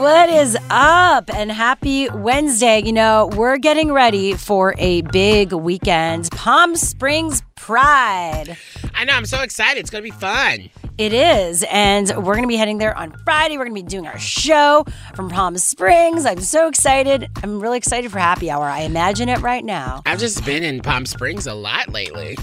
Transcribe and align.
What 0.00 0.28
is 0.28 0.58
up? 0.70 1.30
And 1.32 1.52
happy 1.52 2.08
Wednesday. 2.10 2.82
You 2.84 2.92
know, 2.92 3.30
we're 3.36 3.58
getting 3.58 3.92
ready 3.92 4.34
for 4.34 4.74
a 4.76 5.02
big 5.02 5.52
weekend 5.52 6.30
Palm 6.32 6.74
Springs 6.74 7.42
Pride. 7.54 8.56
I 8.92 9.04
know, 9.04 9.14
I'm 9.14 9.24
so 9.24 9.40
excited. 9.42 9.78
It's 9.78 9.90
going 9.90 10.04
to 10.04 10.10
be 10.10 10.16
fun. 10.16 10.68
It 10.98 11.12
is. 11.12 11.64
And 11.70 12.08
we're 12.16 12.34
going 12.34 12.42
to 12.42 12.48
be 12.48 12.56
heading 12.56 12.78
there 12.78 12.96
on 12.98 13.12
Friday. 13.24 13.56
We're 13.56 13.66
going 13.66 13.76
to 13.76 13.82
be 13.82 13.88
doing 13.88 14.06
our 14.06 14.18
show 14.18 14.84
from 15.14 15.30
Palm 15.30 15.56
Springs. 15.58 16.26
I'm 16.26 16.40
so 16.40 16.66
excited. 16.66 17.28
I'm 17.42 17.60
really 17.60 17.78
excited 17.78 18.10
for 18.10 18.18
happy 18.18 18.50
hour. 18.50 18.64
I 18.64 18.80
imagine 18.80 19.28
it 19.28 19.40
right 19.42 19.64
now. 19.64 20.02
I've 20.06 20.18
just 20.18 20.44
been 20.44 20.64
in 20.64 20.80
Palm 20.80 21.06
Springs 21.06 21.46
a 21.46 21.54
lot 21.54 21.88
lately. 21.88 22.36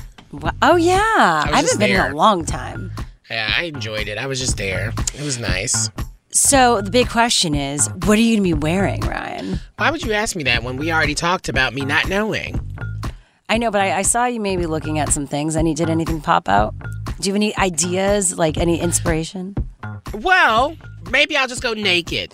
Oh, 0.61 0.77
yeah. 0.77 0.97
I, 1.05 1.61
was 1.61 1.71
haven't 1.73 1.79
been 1.79 1.91
in 1.91 2.11
a 2.11 2.15
long 2.15 2.45
time. 2.45 2.93
Yeah, 3.29 3.53
I 3.55 3.63
enjoyed 3.63 4.07
it. 4.07 4.17
I 4.17 4.27
was 4.27 4.39
just 4.39 4.55
there. 4.55 4.93
It 5.13 5.21
was 5.21 5.37
nice. 5.37 5.89
So 6.33 6.81
the 6.81 6.91
big 6.91 7.09
question 7.09 7.53
is 7.55 7.87
what 8.05 8.17
are 8.17 8.21
you 8.21 8.37
going 8.37 8.49
to 8.49 8.55
be 8.55 8.61
wearing, 8.61 9.01
Ryan? 9.01 9.59
Why 9.77 9.91
would 9.91 10.03
you 10.03 10.13
ask 10.13 10.35
me 10.35 10.43
that 10.43 10.63
when 10.63 10.77
we 10.77 10.91
already 10.91 11.15
talked 11.15 11.49
about 11.49 11.73
me 11.73 11.83
not 11.83 12.07
knowing? 12.07 12.59
I 13.49 13.57
know, 13.57 13.69
but 13.69 13.81
I, 13.81 13.99
I 13.99 14.01
saw 14.03 14.25
you 14.25 14.39
maybe 14.39 14.65
looking 14.65 14.97
at 14.97 15.09
some 15.09 15.27
things. 15.27 15.57
Any 15.57 15.73
did 15.73 15.89
anything 15.89 16.21
pop 16.21 16.47
out? 16.47 16.73
Do 17.19 17.27
you 17.27 17.33
have 17.33 17.35
any 17.35 17.55
ideas, 17.57 18.37
like 18.37 18.57
any 18.57 18.79
inspiration? 18.79 19.55
Well, 20.13 20.77
maybe 21.09 21.35
I'll 21.35 21.47
just 21.47 21.61
go 21.61 21.73
naked. 21.73 22.33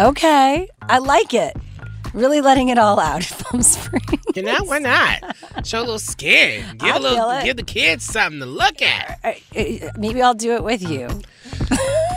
Okay, 0.00 0.68
I 0.82 0.98
like 0.98 1.34
it. 1.34 1.54
Really 2.14 2.40
letting 2.40 2.70
it 2.70 2.78
all 2.78 2.98
out 2.98 3.22
Palm 3.40 3.62
Springs. 3.62 4.22
You 4.34 4.42
know, 4.42 4.64
why 4.64 4.78
not? 4.78 5.36
Show 5.66 5.80
a 5.80 5.80
little 5.80 5.98
skin. 5.98 6.64
Give 6.78 6.94
I 6.94 6.96
a 6.96 7.00
little 7.00 7.42
give 7.42 7.56
the 7.58 7.62
kids 7.62 8.04
something 8.04 8.40
to 8.40 8.46
look 8.46 8.80
at. 8.80 9.20
Uh, 9.22 9.90
Maybe 9.98 10.22
I'll 10.22 10.34
do 10.34 10.54
it 10.54 10.64
with 10.64 10.88
you. 10.88 11.08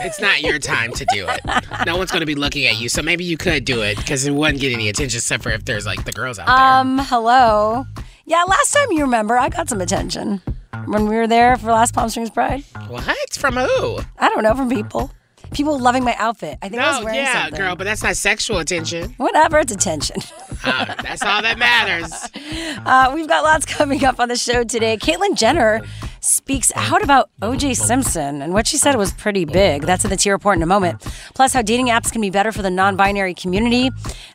It's 0.04 0.20
not 0.20 0.42
your 0.42 0.58
time 0.58 0.92
to 0.92 1.04
do 1.12 1.26
it. 1.28 1.40
No 1.86 1.96
one's 1.96 2.10
going 2.10 2.20
to 2.20 2.26
be 2.26 2.34
looking 2.34 2.66
at 2.66 2.78
you, 2.80 2.88
so 2.88 3.02
maybe 3.02 3.24
you 3.24 3.36
could 3.36 3.64
do 3.64 3.82
it 3.82 3.96
because 3.96 4.26
it 4.26 4.32
wouldn't 4.32 4.60
get 4.60 4.72
any 4.72 4.88
attention 4.88 5.18
except 5.18 5.42
for 5.42 5.50
if 5.50 5.64
there's 5.64 5.86
like 5.86 6.04
the 6.04 6.12
girls 6.12 6.38
out 6.38 6.46
there. 6.46 6.56
Um, 6.56 6.98
hello. 6.98 7.84
Yeah, 8.24 8.42
last 8.44 8.72
time 8.72 8.88
you 8.92 9.02
remember, 9.02 9.36
I 9.38 9.48
got 9.48 9.68
some 9.68 9.80
attention 9.80 10.40
when 10.86 11.08
we 11.08 11.16
were 11.16 11.26
there 11.26 11.56
for 11.56 11.66
last 11.72 11.94
Palm 11.94 12.08
Springs 12.08 12.30
Pride. 12.30 12.62
What? 12.88 13.04
From 13.34 13.54
who? 13.56 13.98
I 14.18 14.28
don't 14.28 14.42
know 14.42 14.54
from 14.54 14.68
people. 14.70 15.10
People 15.52 15.78
loving 15.78 16.02
my 16.02 16.14
outfit. 16.18 16.56
I 16.62 16.70
think 16.70 16.80
I 16.80 16.88
was 16.92 17.00
No, 17.00 17.04
wearing 17.04 17.20
yeah, 17.20 17.42
something. 17.42 17.58
girl, 17.60 17.76
but 17.76 17.84
that's 17.84 18.02
not 18.02 18.16
sexual 18.16 18.58
attention. 18.58 19.10
Whatever, 19.18 19.58
it's 19.58 19.72
attention. 19.72 20.16
Uh, 20.64 20.94
that's 21.02 21.22
all 21.22 21.42
that 21.42 21.58
matters. 21.58 22.12
Uh, 22.84 23.12
we've 23.14 23.28
got 23.28 23.44
lots 23.44 23.64
coming 23.66 24.04
up 24.04 24.18
on 24.18 24.28
the 24.28 24.34
show 24.36 24.64
today. 24.64 24.96
Caitlyn 24.96 25.36
Jenner 25.36 25.82
speaks 26.22 26.72
out 26.76 27.02
about 27.02 27.28
OJ 27.42 27.76
Simpson, 27.76 28.40
and 28.40 28.54
what 28.54 28.66
she 28.66 28.76
said 28.76 28.96
was 28.96 29.12
pretty 29.12 29.44
big. 29.44 29.82
That's 29.82 30.04
in 30.04 30.10
the 30.10 30.16
T 30.16 30.30
report 30.30 30.56
in 30.56 30.62
a 30.62 30.66
moment. 30.66 31.02
Plus, 31.34 31.52
how 31.52 31.60
dating 31.62 31.88
apps 31.88 32.10
can 32.10 32.20
be 32.20 32.30
better 32.30 32.52
for 32.52 32.62
the 32.62 32.70
non-binary 32.70 33.34
community. 33.34 33.90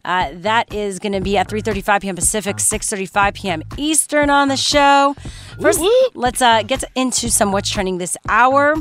Uh, 0.06 0.30
that 0.34 0.74
is 0.74 1.00
going 1.00 1.14
to 1.14 1.22
be 1.22 1.38
at 1.38 1.48
3:35 1.48 2.02
p.m. 2.02 2.16
Pacific, 2.16 2.58
6:35 2.58 3.34
p.m. 3.34 3.64
Eastern 3.78 4.30
on 4.30 4.50
the 4.50 4.58
show. 4.58 5.16
First, 5.62 5.82
let's 6.14 6.42
uh, 6.42 6.62
get 6.64 6.84
into 6.96 7.30
some 7.30 7.52
what's 7.52 7.70
trending 7.70 7.98
this 7.98 8.16
hour. 8.30 8.76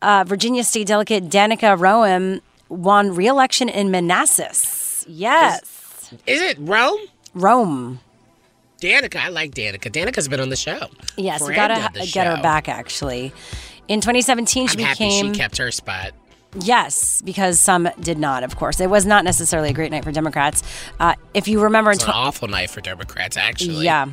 Uh, 0.00 0.24
Virginia 0.26 0.64
State 0.64 0.86
Delegate 0.86 1.28
Danica 1.28 1.78
Rowan 1.78 2.40
won 2.70 3.14
re-election 3.14 3.68
in 3.68 3.90
Manassas. 3.90 5.04
Yes, 5.08 6.12
Is 6.26 6.40
it 6.40 6.56
Roem? 6.60 6.98
Roem. 7.34 8.00
Danica, 8.80 9.16
I 9.16 9.28
like 9.28 9.52
Danica. 9.54 9.90
Danica's 9.92 10.28
been 10.28 10.40
on 10.40 10.48
the 10.48 10.56
show. 10.56 10.88
Yes, 11.16 11.46
we 11.46 11.54
gotta 11.54 11.90
get 12.06 12.26
her 12.26 12.42
back. 12.42 12.68
Actually, 12.68 13.32
in 13.88 14.00
2017, 14.00 14.68
she 14.68 14.78
I'm 14.78 14.84
happy 14.84 15.04
became 15.04 15.32
she 15.34 15.38
kept 15.38 15.58
her 15.58 15.70
spot. 15.70 16.12
yes, 16.60 17.22
because 17.22 17.60
some 17.60 17.88
did 18.00 18.18
not. 18.18 18.42
Of 18.42 18.56
course, 18.56 18.80
it 18.80 18.88
was 18.90 19.04
not 19.06 19.24
necessarily 19.24 19.70
a 19.70 19.72
great 19.72 19.90
night 19.90 20.04
for 20.04 20.12
Democrats. 20.12 20.62
Uh, 20.98 21.14
if 21.34 21.46
you 21.46 21.60
remember, 21.62 21.90
It's 21.90 22.02
tw- 22.04 22.08
an 22.08 22.14
awful 22.14 22.48
night 22.48 22.70
for 22.70 22.80
Democrats, 22.80 23.36
actually. 23.36 23.84
yeah, 23.84 24.06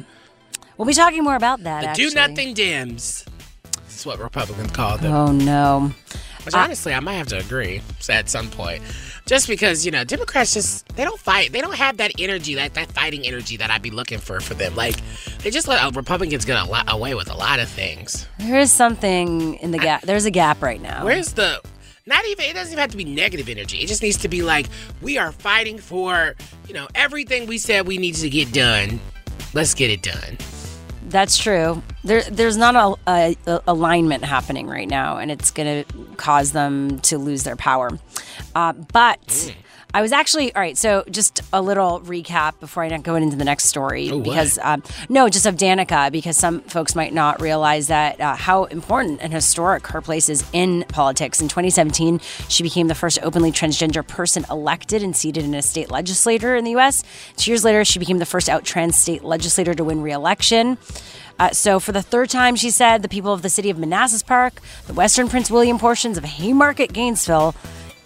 we'll 0.78 0.88
be 0.88 0.94
talking 0.94 1.23
more 1.23 1.35
about 1.35 1.63
that. 1.63 1.95
Do 1.95 2.09
nothing 2.11 2.53
Dems. 2.53 3.25
That's 3.73 4.05
what 4.05 4.19
Republicans 4.19 4.72
call 4.72 4.97
them. 4.97 5.11
Oh 5.13 5.31
no. 5.31 5.91
Which 6.44 6.53
honestly, 6.55 6.94
I 6.94 6.99
might 7.01 7.16
have 7.16 7.28
to 7.28 7.39
agree 7.39 7.81
at 8.09 8.29
some 8.29 8.49
point. 8.49 8.81
Just 9.28 9.50
because, 9.50 9.86
you 9.86 9.92
know, 9.92 10.06
Democrats 10.06 10.54
just, 10.54 10.88
they 10.96 11.04
don't 11.04 11.20
fight. 11.20 11.52
They 11.52 11.60
don't 11.60 11.76
have 11.76 11.98
that 11.98 12.14
energy, 12.18 12.56
that, 12.56 12.74
that 12.76 12.90
fighting 12.94 13.28
energy 13.28 13.58
that 13.58 13.70
I'd 13.70 13.82
be 13.82 13.92
looking 13.92 14.20
for 14.20 14.40
for 14.40 14.54
them. 14.54 14.74
Like, 14.74 14.96
they 15.40 15.52
just 15.52 15.68
let 15.68 15.84
uh, 15.84 15.92
Republicans 15.94 16.46
get 16.46 16.58
a 16.58 16.66
lot, 16.66 16.86
away 16.92 17.14
with 17.14 17.30
a 17.30 17.36
lot 17.36 17.60
of 17.60 17.68
things. 17.68 18.26
There 18.40 18.58
is 18.58 18.72
something 18.72 19.56
in 19.56 19.72
the 19.72 19.80
gap. 19.80 20.04
There's 20.04 20.24
a 20.24 20.32
gap 20.32 20.62
right 20.62 20.82
now. 20.82 21.04
Where's 21.04 21.34
the 21.34 21.62
not 22.06 22.26
even 22.26 22.46
it 22.46 22.54
doesn't 22.54 22.72
even 22.72 22.82
have 22.82 22.92
to 22.92 22.98
be 22.98 23.04
negative 23.04 23.50
energy. 23.50 23.80
It 23.80 23.88
just 23.88 24.02
needs 24.02 24.16
to 24.20 24.30
be 24.30 24.44
like 24.44 24.68
we 25.02 25.18
are 25.18 25.34
fighting 25.34 25.78
for, 25.78 26.36
you 26.66 26.74
know, 26.74 26.88
everything 26.96 27.48
we 27.48 27.58
said 27.58 27.86
we 27.86 27.98
needed 27.98 28.22
to 28.22 28.30
get 28.30 28.54
done. 28.54 29.02
Let's 29.54 29.74
get 29.74 29.90
it 29.92 30.04
done. 30.04 30.38
That's 31.07 31.38
true. 31.38 31.81
There, 32.03 32.22
there's 32.23 32.57
not 32.57 32.75
a, 32.75 33.12
a, 33.12 33.38
a 33.47 33.62
alignment 33.68 34.25
happening 34.25 34.68
right 34.68 34.88
now, 34.88 35.18
and 35.18 35.31
it's 35.31 35.51
going 35.51 35.84
to 35.84 36.16
cause 36.18 36.51
them 36.51 37.00
to 37.01 37.18
lose 37.18 37.44
their 37.44 37.56
power. 37.56 37.97
Uh, 38.53 38.73
but 38.73 39.53
I 39.97 40.02
was 40.02 40.12
actually 40.12 40.53
all 40.53 40.62
right. 40.62 40.78
So 40.78 41.03
just 41.09 41.41
a 41.52 41.59
little 41.59 42.02
recap 42.02 42.59
before 42.59 42.84
I 42.84 42.97
go 43.00 43.16
into 43.16 43.35
the 43.35 43.44
next 43.44 43.63
story, 43.63 44.12
Oh, 44.12 44.19
because 44.19 44.59
um, 44.62 44.84
no, 45.09 45.28
just 45.28 45.47
of 45.47 45.56
Danica, 45.56 46.12
because 46.12 46.38
some 46.38 46.62
folks 46.62 46.94
might 46.94 47.16
not 47.16 47.41
realize 47.41 47.88
that 47.88 48.22
uh, 48.22 48.35
how 48.35 48.66
important 48.66 49.24
and 49.24 49.34
historic 49.34 49.88
her 49.88 50.00
place 50.00 50.30
is 50.30 50.47
in 50.53 50.85
politics. 50.90 51.41
In 51.41 51.47
2017, 51.47 52.19
she 52.47 52.62
became 52.62 52.90
the 52.90 52.94
first 52.94 53.18
openly 53.24 53.52
transgender 53.52 54.08
person 54.08 54.46
elected 54.52 55.02
and 55.02 55.18
seated 55.18 55.46
in 55.46 55.56
a 55.56 55.63
state 55.63 55.90
legislature 55.90 56.56
in 56.56 56.64
the 56.64 56.72
U.S. 56.72 57.03
Two 57.35 57.50
years 57.50 57.64
later, 57.64 57.84
she 57.84 57.97
became 57.97 58.19
the 58.19 58.25
first 58.28 58.50
out 58.50 58.64
trans 58.64 58.96
state 58.96 59.24
legislator 59.24 59.74
to 59.74 59.84
win 59.84 60.03
re-election. 60.03 60.78
Uh, 61.40 61.50
so, 61.50 61.79
for 61.79 61.91
the 61.91 62.03
third 62.03 62.29
time, 62.29 62.56
she 62.56 62.69
said, 62.69 63.02
the 63.02 63.09
people 63.09 63.34
of 63.34 63.41
the 63.41 63.50
city 63.50 63.72
of 63.72 63.79
Manassas 63.79 64.22
Park, 64.22 64.62
the 64.85 64.94
western 64.94 65.28
Prince 65.28 65.49
William 65.49 65.79
portions 65.79 66.20
of 66.20 66.23
Haymarket, 66.23 66.94
Gainesville, 66.94 67.55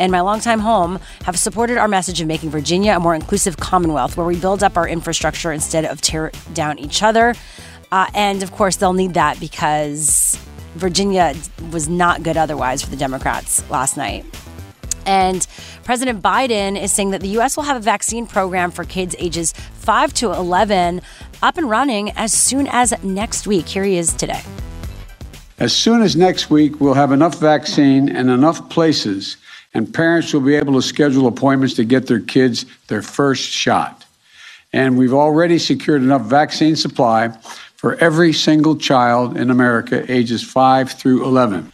and 0.01 0.11
my 0.11 0.19
longtime 0.19 0.59
home 0.59 0.99
have 1.25 1.37
supported 1.37 1.77
our 1.77 1.87
message 1.87 2.19
of 2.21 2.27
making 2.27 2.49
Virginia 2.49 2.93
a 2.93 2.99
more 2.99 3.13
inclusive 3.13 3.57
Commonwealth 3.57 4.17
where 4.17 4.25
we 4.25 4.35
build 4.35 4.63
up 4.63 4.75
our 4.75 4.87
infrastructure 4.87 5.51
instead 5.51 5.85
of 5.85 6.01
tear 6.01 6.31
down 6.55 6.79
each 6.79 7.03
other. 7.03 7.35
Uh, 7.91 8.07
and 8.15 8.41
of 8.41 8.51
course, 8.51 8.77
they'll 8.77 8.93
need 8.93 9.13
that 9.13 9.39
because 9.39 10.39
Virginia 10.73 11.35
was 11.71 11.87
not 11.87 12.23
good 12.23 12.35
otherwise 12.35 12.81
for 12.81 12.89
the 12.89 12.95
Democrats 12.95 13.69
last 13.69 13.95
night. 13.95 14.25
And 15.05 15.45
President 15.83 16.23
Biden 16.23 16.81
is 16.81 16.91
saying 16.91 17.11
that 17.11 17.21
the 17.21 17.29
U.S. 17.29 17.55
will 17.55 17.63
have 17.63 17.77
a 17.77 17.81
vaccine 17.81 18.25
program 18.25 18.71
for 18.71 18.83
kids 18.83 19.15
ages 19.19 19.51
5 19.51 20.13
to 20.15 20.31
11 20.31 21.01
up 21.43 21.57
and 21.59 21.69
running 21.69 22.09
as 22.11 22.33
soon 22.33 22.67
as 22.71 22.91
next 23.03 23.45
week. 23.45 23.67
Here 23.67 23.83
he 23.83 23.97
is 23.97 24.13
today. 24.13 24.41
As 25.61 25.75
soon 25.75 26.01
as 26.01 26.15
next 26.15 26.49
week, 26.49 26.81
we'll 26.81 26.95
have 26.95 27.11
enough 27.11 27.35
vaccine 27.39 28.09
and 28.09 28.31
enough 28.31 28.67
places, 28.71 29.37
and 29.73 29.93
parents 29.93 30.33
will 30.33 30.41
be 30.41 30.55
able 30.55 30.73
to 30.73 30.81
schedule 30.81 31.27
appointments 31.27 31.75
to 31.75 31.85
get 31.85 32.07
their 32.07 32.19
kids 32.19 32.65
their 32.87 33.01
first 33.01 33.43
shot. 33.43 34.05
And 34.73 34.97
we've 34.97 35.13
already 35.13 35.59
secured 35.59 36.01
enough 36.01 36.23
vaccine 36.23 36.75
supply 36.75 37.29
for 37.75 37.95
every 37.95 38.31
single 38.31 38.75
child 38.75 39.35
in 39.37 39.49
America 39.49 40.05
ages 40.11 40.43
5 40.43 40.91
through 40.91 41.25
11. 41.25 41.71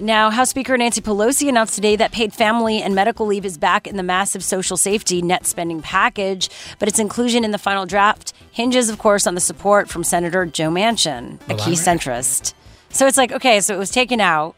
Now, 0.00 0.30
House 0.30 0.50
Speaker 0.50 0.78
Nancy 0.78 1.00
Pelosi 1.00 1.48
announced 1.48 1.74
today 1.74 1.96
that 1.96 2.12
paid 2.12 2.32
family 2.32 2.80
and 2.80 2.94
medical 2.94 3.26
leave 3.26 3.44
is 3.44 3.58
back 3.58 3.88
in 3.88 3.96
the 3.96 4.04
massive 4.04 4.44
social 4.44 4.76
safety 4.76 5.20
net 5.20 5.44
spending 5.44 5.82
package, 5.82 6.48
but 6.78 6.88
its 6.88 7.00
inclusion 7.00 7.44
in 7.44 7.50
the 7.50 7.58
final 7.58 7.84
draft 7.84 8.32
hinges, 8.52 8.88
of 8.88 8.98
course, 8.98 9.26
on 9.26 9.34
the 9.34 9.40
support 9.40 9.88
from 9.88 10.04
Senator 10.04 10.46
Joe 10.46 10.70
Manchin, 10.70 11.40
a 11.50 11.56
key 11.56 11.72
centrist. 11.72 12.54
So 12.90 13.08
it's 13.08 13.16
like, 13.16 13.32
okay, 13.32 13.60
so 13.60 13.74
it 13.74 13.78
was 13.78 13.90
taken 13.90 14.20
out, 14.20 14.54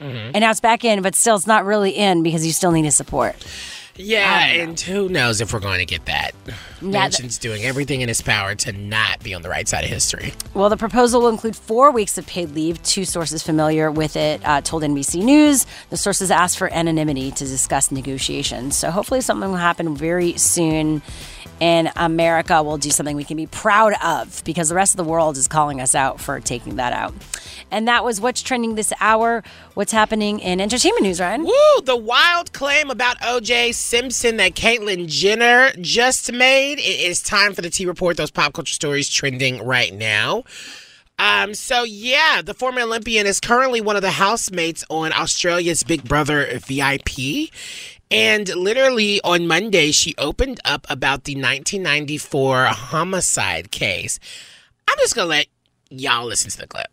and 0.00 0.40
now 0.40 0.50
it's 0.50 0.60
back 0.60 0.84
in, 0.84 1.02
but 1.02 1.14
still, 1.14 1.36
it's 1.36 1.46
not 1.46 1.64
really 1.64 1.90
in 1.90 2.22
because 2.22 2.44
you 2.44 2.52
still 2.52 2.72
need 2.72 2.84
his 2.84 2.96
support. 2.96 3.36
Yeah, 3.96 4.46
and 4.46 4.78
who 4.78 5.08
knows 5.08 5.40
if 5.40 5.52
we're 5.52 5.60
going 5.60 5.78
to 5.78 5.84
get 5.84 6.06
that? 6.06 6.32
Manchin's 6.80 7.38
doing 7.38 7.62
everything 7.62 8.00
in 8.00 8.08
his 8.08 8.20
power 8.20 8.56
to 8.56 8.72
not 8.72 9.22
be 9.22 9.34
on 9.34 9.42
the 9.42 9.48
right 9.48 9.68
side 9.68 9.84
of 9.84 9.90
history. 9.90 10.32
Well, 10.52 10.68
the 10.68 10.76
proposal 10.76 11.20
will 11.20 11.28
include 11.28 11.54
four 11.54 11.92
weeks 11.92 12.18
of 12.18 12.26
paid 12.26 12.50
leave. 12.50 12.82
Two 12.82 13.04
sources 13.04 13.44
familiar 13.44 13.92
with 13.92 14.16
it 14.16 14.40
uh, 14.44 14.62
told 14.62 14.82
NBC 14.82 15.22
News. 15.22 15.64
The 15.90 15.96
sources 15.96 16.32
asked 16.32 16.58
for 16.58 16.72
anonymity 16.72 17.30
to 17.30 17.44
discuss 17.44 17.92
negotiations. 17.92 18.76
So 18.76 18.90
hopefully, 18.90 19.20
something 19.20 19.48
will 19.48 19.58
happen 19.58 19.94
very 19.94 20.36
soon. 20.38 21.00
And 21.60 21.90
America 21.96 22.62
will 22.62 22.78
do 22.78 22.90
something 22.90 23.16
we 23.16 23.24
can 23.24 23.36
be 23.36 23.46
proud 23.46 23.94
of 24.02 24.42
because 24.44 24.68
the 24.68 24.74
rest 24.74 24.92
of 24.92 24.96
the 24.98 25.10
world 25.10 25.36
is 25.36 25.48
calling 25.48 25.80
us 25.80 25.94
out 25.94 26.20
for 26.20 26.40
taking 26.40 26.76
that 26.76 26.92
out. 26.92 27.14
And 27.70 27.88
that 27.88 28.04
was 28.04 28.20
what's 28.20 28.42
trending 28.42 28.74
this 28.74 28.92
hour. 29.00 29.42
What's 29.74 29.92
happening 29.92 30.40
in 30.40 30.60
entertainment 30.60 31.02
news, 31.02 31.20
Ryan? 31.20 31.44
Woo! 31.44 31.80
The 31.82 31.96
wild 31.96 32.52
claim 32.52 32.90
about 32.90 33.16
O.J. 33.24 33.72
Simpson 33.72 34.36
that 34.36 34.54
Caitlyn 34.54 35.06
Jenner 35.08 35.72
just 35.80 36.32
made. 36.32 36.78
It 36.78 37.00
is 37.00 37.22
time 37.22 37.54
for 37.54 37.62
the 37.62 37.70
T 37.70 37.86
Report. 37.86 38.16
Those 38.16 38.30
pop 38.30 38.52
culture 38.52 38.74
stories 38.74 39.08
trending 39.08 39.64
right 39.64 39.92
now. 39.92 40.44
Um, 41.18 41.54
so 41.54 41.84
yeah, 41.84 42.42
the 42.42 42.54
former 42.54 42.80
Olympian 42.80 43.26
is 43.26 43.38
currently 43.38 43.80
one 43.80 43.94
of 43.94 44.02
the 44.02 44.10
housemates 44.10 44.84
on 44.90 45.12
Australia's 45.12 45.84
Big 45.84 46.02
Brother 46.04 46.58
VIP. 46.58 47.50
And 48.10 48.48
literally 48.54 49.20
on 49.22 49.46
Monday, 49.46 49.90
she 49.90 50.14
opened 50.18 50.60
up 50.64 50.86
about 50.88 51.24
the 51.24 51.34
1994 51.34 52.64
homicide 52.66 53.70
case. 53.70 54.20
I'm 54.88 54.98
just 54.98 55.16
gonna 55.16 55.28
let 55.28 55.46
y'all 55.90 56.26
listen 56.26 56.50
to 56.50 56.58
the 56.58 56.66
clip. 56.66 56.86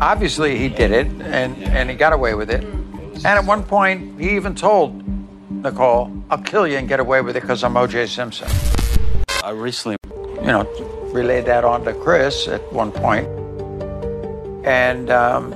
Obviously, 0.00 0.58
he 0.58 0.68
did 0.68 0.90
it, 0.90 1.06
and, 1.06 1.56
and 1.64 1.90
he 1.90 1.96
got 1.96 2.12
away 2.12 2.34
with 2.34 2.50
it. 2.50 2.62
And 2.64 3.26
at 3.26 3.44
one 3.44 3.62
point, 3.62 4.20
he 4.20 4.36
even 4.36 4.54
told 4.54 5.02
Nicole, 5.50 6.10
I'll 6.30 6.38
kill 6.38 6.66
you 6.66 6.76
and 6.76 6.88
get 6.88 7.00
away 7.00 7.20
with 7.20 7.36
it 7.36 7.40
because 7.40 7.62
I'm 7.62 7.74
OJ 7.74 8.08
Simpson. 8.08 8.48
I 9.44 9.50
recently, 9.50 9.96
You 10.40 10.46
know, 10.46 10.62
relayed 11.12 11.46
that 11.46 11.64
on 11.64 11.84
to 11.84 11.94
Kris 11.94 12.48
at 12.48 12.60
one 12.72 12.90
point. 12.90 13.28
And 14.66 15.10
um, 15.10 15.54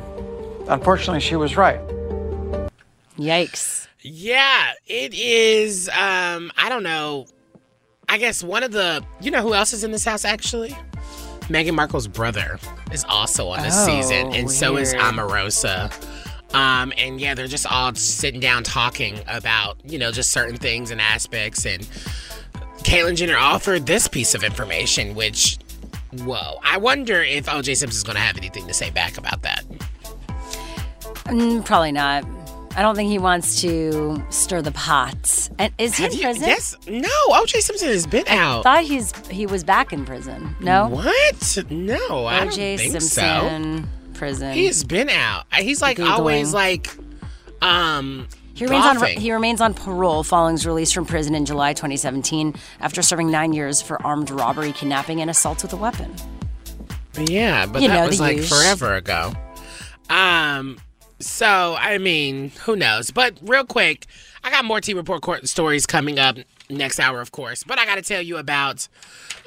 unfortunately, 0.69 1.21
she 1.21 1.37
was 1.37 1.57
right. 1.57 1.81
Yikes. 3.19 3.86
Yeah, 4.09 4.73
it 4.87 5.15
is. 5.15 5.89
Um, 5.89 6.53
I 6.57 6.69
don't 6.69 6.83
know. 6.85 7.27
I 8.09 8.19
guess 8.19 8.43
one 8.43 8.63
of 8.63 8.71
the. 8.71 9.05
You 9.21 9.31
know 9.33 9.43
who 9.43 9.53
else 9.55 9.73
is 9.73 9.83
in 9.83 9.91
this 9.91 10.05
house 10.05 10.25
actually? 10.25 10.77
Meghan 11.49 11.75
Markle's 11.75 12.07
brother 12.09 12.59
is 12.93 13.05
also 13.09 13.49
on 13.49 13.63
this 13.63 13.75
Oh, 13.77 13.87
season, 13.87 14.33
and 14.33 14.51
so 14.51 14.77
is 14.77 14.95
Omarosa. 14.95 15.93
Um, 16.55 16.93
and 16.97 17.21
yeah, 17.21 17.35
they're 17.35 17.49
just 17.49 17.67
all 17.71 17.95
sitting 17.95 18.41
down 18.41 18.63
talking 18.63 19.19
about 19.27 19.79
you 19.85 19.99
know 19.99 20.13
just 20.13 20.31
certain 20.31 20.57
things 20.57 20.91
and 20.93 21.01
aspects. 21.01 21.67
And 21.67 21.83
Caitlyn 22.79 23.17
Jenner 23.17 23.37
offered 23.37 23.87
this 23.87 24.07
piece 24.09 24.35
of 24.35 24.45
information, 24.45 25.15
which. 25.15 25.59
Whoa. 26.21 26.61
I 26.63 26.79
wonder 26.79 27.21
if 27.21 27.47
OJ 27.47 27.77
Simpson's 27.77 28.05
going 28.05 28.15
to 28.15 28.23
have 28.23 28.39
anything 28.39 28.67
to 28.69 28.73
say 28.73 28.91
back 28.91 29.19
about 29.19 29.43
that. 29.43 29.65
Mm, 31.27 31.65
probably 31.65 31.93
not. 31.93 32.25
I 32.77 32.83
don't 32.83 32.95
think 32.95 33.09
he 33.09 33.19
wants 33.19 33.61
to 33.63 34.23
stir 34.29 34.61
the 34.61 34.71
pot. 34.73 35.49
And 35.59 35.73
is 35.79 35.97
he 35.97 36.03
Have 36.03 36.13
in 36.13 36.19
you- 36.19 36.25
prison? 36.25 36.43
Yes. 36.49 36.77
No, 36.87 37.09
OJ 37.31 37.61
Simpson 37.63 37.89
has 37.89 38.07
been 38.07 38.29
out. 38.29 38.65
thought 38.65 38.85
he's 38.85 39.13
he 39.29 39.47
was 39.47 39.65
back 39.65 39.93
in 39.95 40.05
prison. 40.05 40.55
No. 40.61 40.89
What? 40.89 41.65
No, 41.71 42.27
I 42.27 42.41
don't 42.41 42.49
OJ 42.51 42.77
think 42.79 42.93
so. 42.93 42.99
Simpson 42.99 43.89
prison. 44.15 44.53
He's 44.53 44.85
been 44.85 45.09
out. 45.09 45.45
He's 45.55 45.81
like 45.81 45.97
Googling. 45.97 46.11
always 46.11 46.53
like, 46.55 46.91
um. 47.63 48.29
He 48.55 48.65
remains 48.65 48.87
on 48.87 48.97
golfing. 48.97 49.21
he 49.21 49.33
remains 49.33 49.61
on 49.61 49.75
parole 49.75 50.23
following 50.23 50.55
his 50.55 50.67
release 50.67 50.91
from 50.91 51.05
prison 51.05 51.35
in 51.35 51.45
July 51.45 51.75
2017 51.75 52.55
after 52.81 53.03
serving 53.03 53.31
nine 53.31 53.53
years 53.53 53.83
for 53.83 54.01
armed 54.07 54.31
robbery, 54.31 54.73
kidnapping, 54.73 55.21
and 55.21 55.29
assault 55.29 55.63
with 55.63 55.75
a 55.75 55.77
weapon. 55.77 56.11
Yeah, 57.19 57.67
but 57.67 57.83
You 57.83 57.89
that 57.89 57.95
know, 58.01 58.07
was 58.07 58.17
the 58.17 58.23
like 58.23 58.37
usual. 58.39 58.59
forever 58.59 58.95
ago. 58.95 59.33
Um. 60.09 60.79
So 61.19 61.77
I 61.79 61.99
mean, 61.99 62.51
who 62.65 62.77
knows? 62.77 63.11
But 63.11 63.39
real 63.43 63.65
quick, 63.65 64.07
I 64.45 64.51
got 64.51 64.65
more 64.65 64.81
T 64.81 64.95
report 64.95 65.23
court 65.23 65.49
stories 65.49 65.87
coming 65.87 66.19
up 66.19 66.37
next 66.69 66.99
hour, 66.99 67.21
of 67.21 67.33
course. 67.33 67.65
But 67.65 67.79
I 67.79 67.87
got 67.87 67.97
to 67.97 68.03
tell 68.03 68.23
you 68.23 68.37
about. 68.37 68.89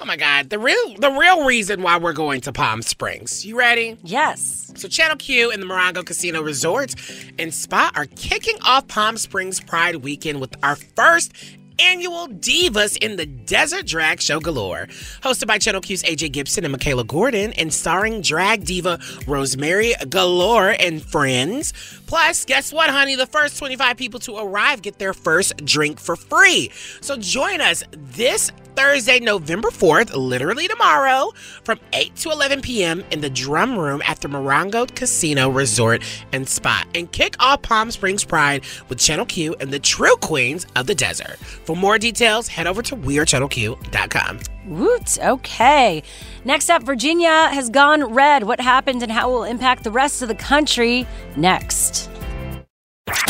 Oh 0.02 0.06
my 0.06 0.16
God, 0.16 0.50
the 0.50 0.58
real 0.58 0.96
the 0.98 1.12
real 1.12 1.46
reason 1.46 1.82
why 1.82 1.98
we're 1.98 2.14
going 2.14 2.42
to 2.42 2.54
Palm 2.54 2.82
Springs. 2.82 3.46
You 3.46 3.58
ready? 3.58 3.98
Yes. 4.02 4.72
So 4.76 4.88
Channel 4.88 5.18
Q 5.18 5.52
and 5.52 5.62
the 5.62 5.68
Morongo 5.68 6.06
Casino 6.06 6.42
Resort 6.42 6.96
and 7.38 7.54
Spa 7.54 7.92
are 7.96 8.06
kicking 8.06 8.56
off 8.66 8.88
Palm 8.88 9.18
Springs 9.18 9.60
Pride 9.60 9.98
Weekend 9.98 10.40
with 10.40 10.56
our 10.64 10.78
first 10.78 11.34
annual 11.80 12.28
Divas 12.28 12.98
in 12.98 13.16
the 13.16 13.26
Desert 13.26 13.86
Drag 13.86 14.22
Show 14.22 14.40
Galore. 14.40 14.88
Hosted 15.22 15.48
by 15.48 15.58
Channel 15.58 15.82
Q's 15.82 16.04
AJ 16.04 16.32
Gibson 16.32 16.66
and 16.66 16.72
Michaela 16.72 17.04
Gordon 17.04 17.54
and 17.54 17.74
starring 17.74 18.22
drag 18.22 18.66
diva 18.66 19.00
Rosemary 19.28 19.94
Galore 20.10 20.76
and 20.80 21.02
friends. 21.02 21.74
Plus, 22.10 22.44
guess 22.44 22.74
what, 22.74 22.90
honey? 22.90 23.14
The 23.14 23.28
first 23.28 23.60
25 23.60 23.96
people 23.96 24.20
to 24.22 24.38
arrive 24.38 24.82
get 24.82 24.98
their 24.98 25.14
first 25.14 25.56
drink 25.64 26.00
for 26.00 26.16
free. 26.16 26.72
So 27.02 27.16
join 27.18 27.62
us 27.62 27.84
this 27.92 28.52
Thursday, 28.76 29.20
November 29.20 29.70
4th, 29.70 30.16
literally 30.16 30.68
tomorrow, 30.68 31.32
from 31.64 31.80
8 31.94 32.16
to 32.16 32.32
11 32.32 32.62
p.m. 32.62 33.04
in 33.12 33.22
the 33.22 33.30
Drum 33.30 33.78
Room 33.78 34.02
at 34.06 34.22
the 34.22 34.28
Morongo 34.28 34.88
Casino 34.96 35.50
Resort 35.50 36.02
and 36.34 36.50
Spa. 36.50 36.84
And 36.96 37.12
kick 37.12 37.36
off 37.40 37.62
Palm 37.62 37.92
Springs 37.92 38.24
Pride 38.24 38.64
with 38.88 38.98
Channel 38.98 39.28
Q 39.28 39.56
and 39.60 39.70
the 39.70 39.80
true 39.80 40.16
queens 40.16 40.66
of 40.76 40.88
the 40.88 40.96
desert. 40.96 41.38
For 41.38 41.76
more 41.76 42.00
details, 42.00 42.48
head 42.48 42.66
over 42.66 42.82
to 42.82 42.96
WeAreChannelQ.com. 42.96 44.40
Woot. 44.70 45.18
Okay. 45.20 46.04
Next 46.46 46.70
up, 46.70 46.84
Virginia 46.84 47.50
has 47.50 47.70
gone 47.70 48.14
red. 48.14 48.44
What 48.44 48.62
happened 48.62 49.04
and 49.04 49.12
how 49.12 49.30
it 49.30 49.34
will 49.34 49.44
impact 49.44 49.84
the 49.84 49.92
rest 49.92 50.22
of 50.22 50.28
the 50.28 50.36
country 50.36 51.08
next. 51.36 52.10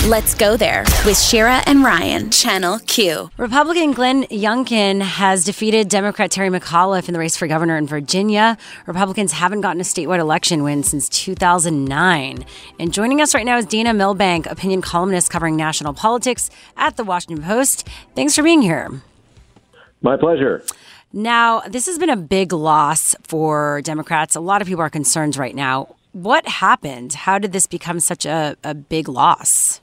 Let's 0.08 0.34
go 0.34 0.58
there 0.58 0.84
with 1.06 1.20
Shira 1.20 1.62
and 1.66 1.84
Ryan, 1.84 2.32
Channel 2.32 2.80
Q. 2.80 3.30
Republican 3.38 3.92
Glenn 3.92 4.24
Youngkin 4.26 5.02
has 5.02 5.44
defeated 5.44 5.90
Democrat 5.90 6.32
Terry 6.32 6.50
McAuliffe 6.50 7.08
in 7.08 7.14
the 7.14 7.20
race 7.20 7.36
for 7.36 7.48
governor 7.48 7.78
in 7.78 7.86
Virginia. 7.86 8.58
Republicans 8.88 9.34
haven't 9.34 9.62
gotten 9.62 9.82
a 9.82 9.84
statewide 9.84 10.20
election 10.20 10.64
win 10.64 10.84
since 10.84 11.10
2009. 11.10 12.46
And 12.80 12.94
joining 12.94 13.22
us 13.22 13.36
right 13.36 13.46
now 13.46 13.58
is 13.58 13.66
Dana 13.66 13.94
Milbank, 13.94 14.46
opinion 14.46 14.82
columnist 14.82 15.30
covering 15.30 15.56
national 15.56 15.94
politics 15.94 16.50
at 16.78 16.96
the 16.96 17.04
Washington 17.04 17.44
Post. 17.44 17.88
Thanks 18.16 18.36
for 18.36 18.44
being 18.44 18.62
here. 18.62 19.02
My 20.02 20.16
pleasure. 20.16 20.64
Now, 21.12 21.62
this 21.62 21.88
has 21.88 21.98
been 21.98 22.10
a 22.10 22.18
big 22.18 22.54
loss 22.54 23.16
for 23.24 23.82
Democrats. 23.82 24.36
A 24.36 24.40
lot 24.40 24.62
of 24.62 24.68
people 24.68 24.84
are 24.84 24.90
concerned 24.90 25.38
right 25.38 25.56
now. 25.56 25.96
What 26.12 26.48
happened? 26.48 27.14
How 27.14 27.40
did 27.40 27.52
this 27.52 27.66
become 27.66 28.00
such 28.00 28.26
a, 28.26 28.56
a 28.64 28.76
big 28.76 29.10
loss? 29.10 29.82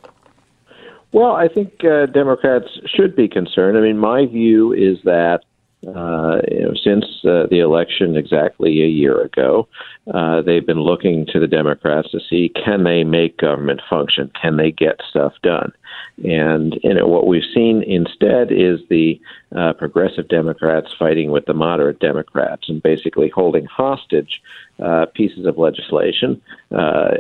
Well, 1.12 1.32
I 1.32 1.48
think 1.48 1.84
uh, 1.84 2.06
Democrats 2.06 2.66
should 2.86 3.16
be 3.16 3.28
concerned. 3.28 3.76
I 3.76 3.80
mean, 3.80 3.98
my 3.98 4.26
view 4.26 4.72
is 4.72 4.98
that 5.04 5.40
uh, 5.86 6.40
you 6.50 6.62
know, 6.62 6.74
since 6.82 7.04
uh, 7.24 7.46
the 7.50 7.60
election 7.60 8.16
exactly 8.16 8.82
a 8.82 8.88
year 8.88 9.20
ago, 9.20 9.68
uh, 10.12 10.42
they've 10.42 10.66
been 10.66 10.80
looking 10.80 11.26
to 11.26 11.38
the 11.38 11.46
Democrats 11.46 12.10
to 12.10 12.18
see 12.28 12.50
can 12.64 12.82
they 12.82 13.04
make 13.04 13.38
government 13.38 13.80
function, 13.88 14.30
can 14.40 14.56
they 14.56 14.72
get 14.72 15.00
stuff 15.08 15.32
done, 15.42 15.72
and 16.24 16.78
you 16.82 16.94
know 16.94 17.06
what 17.06 17.26
we've 17.26 17.42
seen 17.54 17.82
instead 17.82 18.50
is 18.50 18.80
the 18.88 19.20
uh, 19.54 19.74
progressive 19.74 20.28
Democrats 20.28 20.88
fighting 20.98 21.30
with 21.30 21.44
the 21.44 21.52
moderate 21.52 22.00
Democrats 22.00 22.68
and 22.68 22.82
basically 22.82 23.28
holding 23.28 23.66
hostage 23.66 24.40
uh, 24.82 25.06
pieces 25.14 25.44
of 25.46 25.58
legislation, 25.58 26.40
uh, 26.74 27.10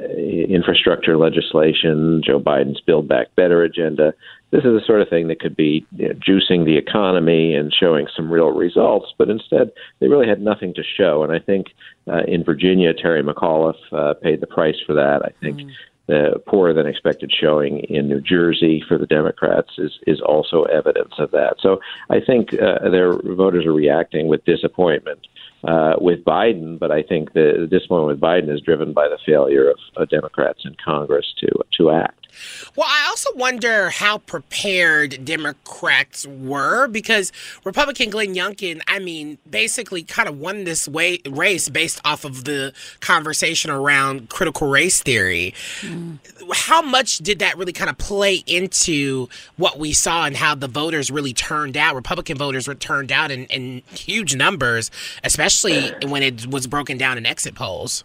infrastructure 0.48 1.16
legislation, 1.16 2.22
Joe 2.24 2.40
Biden's 2.40 2.80
Build 2.80 3.06
Back 3.06 3.34
Better 3.34 3.62
agenda. 3.62 4.14
This 4.50 4.64
is 4.64 4.80
the 4.80 4.82
sort 4.86 5.02
of 5.02 5.08
thing 5.08 5.28
that 5.28 5.40
could 5.40 5.56
be 5.56 5.86
you 5.96 6.08
know, 6.08 6.14
juicing 6.14 6.64
the 6.64 6.76
economy 6.76 7.54
and 7.54 7.74
showing 7.74 8.06
some 8.16 8.30
real 8.30 8.50
results, 8.50 9.12
but 9.18 9.28
instead 9.28 9.72
they 10.00 10.08
really 10.08 10.28
had 10.28 10.40
nothing 10.40 10.72
to 10.74 10.82
show. 10.82 11.22
And 11.22 11.32
I 11.32 11.38
think 11.38 11.66
uh, 12.08 12.22
in 12.26 12.44
Virginia, 12.44 12.94
Terry 12.94 13.22
McAuliffe 13.22 13.74
uh, 13.92 14.14
paid 14.14 14.40
the 14.40 14.46
price 14.46 14.76
for 14.86 14.94
that. 14.94 15.22
I 15.24 15.32
think 15.40 15.70
the 16.06 16.40
poorer 16.46 16.72
than 16.72 16.86
expected 16.86 17.32
showing 17.32 17.80
in 17.80 18.08
New 18.08 18.20
Jersey 18.20 18.82
for 18.86 18.96
the 18.98 19.06
Democrats 19.06 19.70
is 19.78 19.98
is 20.06 20.20
also 20.20 20.64
evidence 20.64 21.14
of 21.18 21.30
that. 21.32 21.56
So 21.60 21.80
I 22.10 22.20
think 22.20 22.54
uh, 22.54 22.88
their 22.90 23.12
voters 23.12 23.66
are 23.66 23.72
reacting 23.72 24.28
with 24.28 24.44
disappointment. 24.44 25.26
Uh, 25.66 25.96
with 26.00 26.24
Biden, 26.24 26.78
but 26.78 26.90
I 26.90 27.02
think 27.02 27.32
the, 27.32 27.56
the 27.60 27.66
disappointment 27.66 28.08
with 28.08 28.20
Biden 28.20 28.54
is 28.54 28.60
driven 28.60 28.92
by 28.92 29.08
the 29.08 29.18
failure 29.26 29.70
of 29.70 29.78
uh, 29.96 30.04
Democrats 30.04 30.60
in 30.64 30.76
Congress 30.82 31.34
to 31.40 31.48
to 31.78 31.90
act. 31.90 32.26
Well, 32.74 32.86
I 32.88 33.06
also 33.08 33.30
wonder 33.34 33.90
how 33.90 34.18
prepared 34.18 35.24
Democrats 35.24 36.26
were 36.26 36.86
because 36.86 37.32
Republican 37.64 38.10
Glenn 38.10 38.34
Youngkin, 38.34 38.80
I 38.86 38.98
mean, 38.98 39.38
basically 39.48 40.02
kind 40.02 40.28
of 40.28 40.38
won 40.38 40.64
this 40.64 40.86
way, 40.86 41.20
race 41.26 41.68
based 41.68 42.00
off 42.04 42.24
of 42.24 42.44
the 42.44 42.72
conversation 43.00 43.70
around 43.70 44.28
critical 44.28 44.68
race 44.68 45.02
theory. 45.02 45.54
Mm. 45.80 46.18
How 46.52 46.82
much 46.82 47.18
did 47.18 47.38
that 47.38 47.56
really 47.56 47.72
kind 47.72 47.90
of 47.90 47.98
play 47.98 48.44
into 48.46 49.28
what 49.56 49.78
we 49.78 49.92
saw 49.92 50.26
and 50.26 50.36
how 50.36 50.54
the 50.54 50.68
voters 50.68 51.10
really 51.10 51.32
turned 51.32 51.76
out? 51.76 51.94
Republican 51.94 52.36
voters 52.36 52.68
were 52.68 52.74
turned 52.74 53.10
out 53.10 53.30
in, 53.30 53.46
in 53.46 53.82
huge 53.90 54.36
numbers, 54.36 54.90
especially 55.24 55.55
when 55.64 56.22
it 56.22 56.46
was 56.46 56.66
broken 56.66 56.98
down 56.98 57.18
in 57.18 57.26
exit 57.26 57.54
polls. 57.54 58.04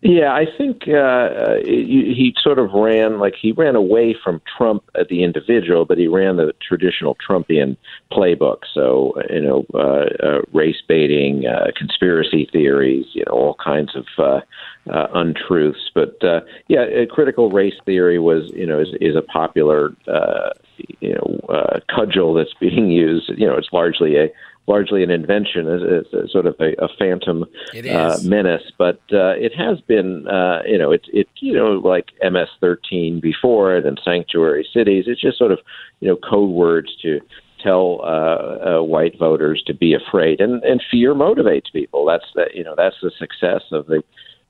Yeah, 0.00 0.32
I 0.32 0.46
think 0.56 0.82
uh, 0.86 1.56
he, 1.64 2.14
he 2.16 2.32
sort 2.40 2.60
of 2.60 2.70
ran 2.72 3.18
like 3.18 3.34
he 3.34 3.50
ran 3.50 3.74
away 3.74 4.14
from 4.22 4.40
Trump 4.56 4.84
at 4.94 5.08
the 5.08 5.24
individual, 5.24 5.86
but 5.86 5.98
he 5.98 6.06
ran 6.06 6.36
the 6.36 6.52
traditional 6.62 7.16
Trumpian 7.16 7.76
playbook. 8.12 8.58
So 8.72 9.14
you 9.28 9.40
know, 9.40 9.66
uh, 9.74 10.06
uh, 10.24 10.42
race 10.52 10.80
baiting, 10.86 11.46
uh, 11.48 11.72
conspiracy 11.76 12.48
theories, 12.52 13.06
you 13.12 13.24
know, 13.26 13.32
all 13.32 13.56
kinds 13.62 13.96
of 13.96 14.06
uh, 14.18 14.40
uh, 14.88 15.08
untruths. 15.14 15.90
But 15.92 16.22
uh, 16.22 16.42
yeah, 16.68 16.84
critical 17.10 17.50
race 17.50 17.74
theory 17.84 18.20
was 18.20 18.52
you 18.54 18.66
know 18.66 18.78
is, 18.78 18.94
is 19.00 19.16
a 19.16 19.22
popular 19.22 19.96
uh, 20.06 20.50
you 21.00 21.14
know 21.14 21.40
uh, 21.48 21.80
cudgel 21.92 22.34
that's 22.34 22.54
being 22.60 22.88
used. 22.92 23.30
You 23.36 23.48
know, 23.48 23.56
it's 23.56 23.72
largely 23.72 24.16
a 24.16 24.28
largely 24.68 25.02
an 25.02 25.10
invention, 25.10 25.66
it's, 25.66 26.32
sort 26.32 26.46
of 26.46 26.54
a, 26.60 26.74
a 26.84 26.88
phantom 26.98 27.44
uh, 27.90 28.18
menace. 28.22 28.70
But 28.76 29.00
uh, 29.12 29.34
it 29.36 29.54
has 29.54 29.80
been, 29.80 30.28
uh, 30.28 30.62
you 30.66 30.78
know, 30.78 30.92
it's 30.92 31.08
it, 31.12 31.28
you 31.40 31.54
know, 31.54 31.72
like 31.72 32.12
MS-13 32.22 33.20
before 33.20 33.76
it 33.76 33.86
and 33.86 34.00
sanctuary 34.04 34.68
cities. 34.72 35.04
It's 35.08 35.20
just 35.20 35.38
sort 35.38 35.52
of, 35.52 35.58
you 36.00 36.08
know, 36.08 36.16
code 36.16 36.50
words 36.50 36.94
to 37.02 37.20
tell 37.62 38.00
uh, 38.02 38.78
uh, 38.78 38.82
white 38.82 39.18
voters 39.18 39.62
to 39.66 39.74
be 39.74 39.94
afraid, 39.94 40.40
and 40.40 40.62
and 40.62 40.82
fear 40.90 41.14
motivates 41.14 41.72
people. 41.72 42.06
That's 42.06 42.26
the, 42.34 42.46
you 42.54 42.62
know, 42.62 42.74
that's 42.76 42.96
the 43.02 43.10
success 43.18 43.62
of 43.72 43.86
the 43.86 44.02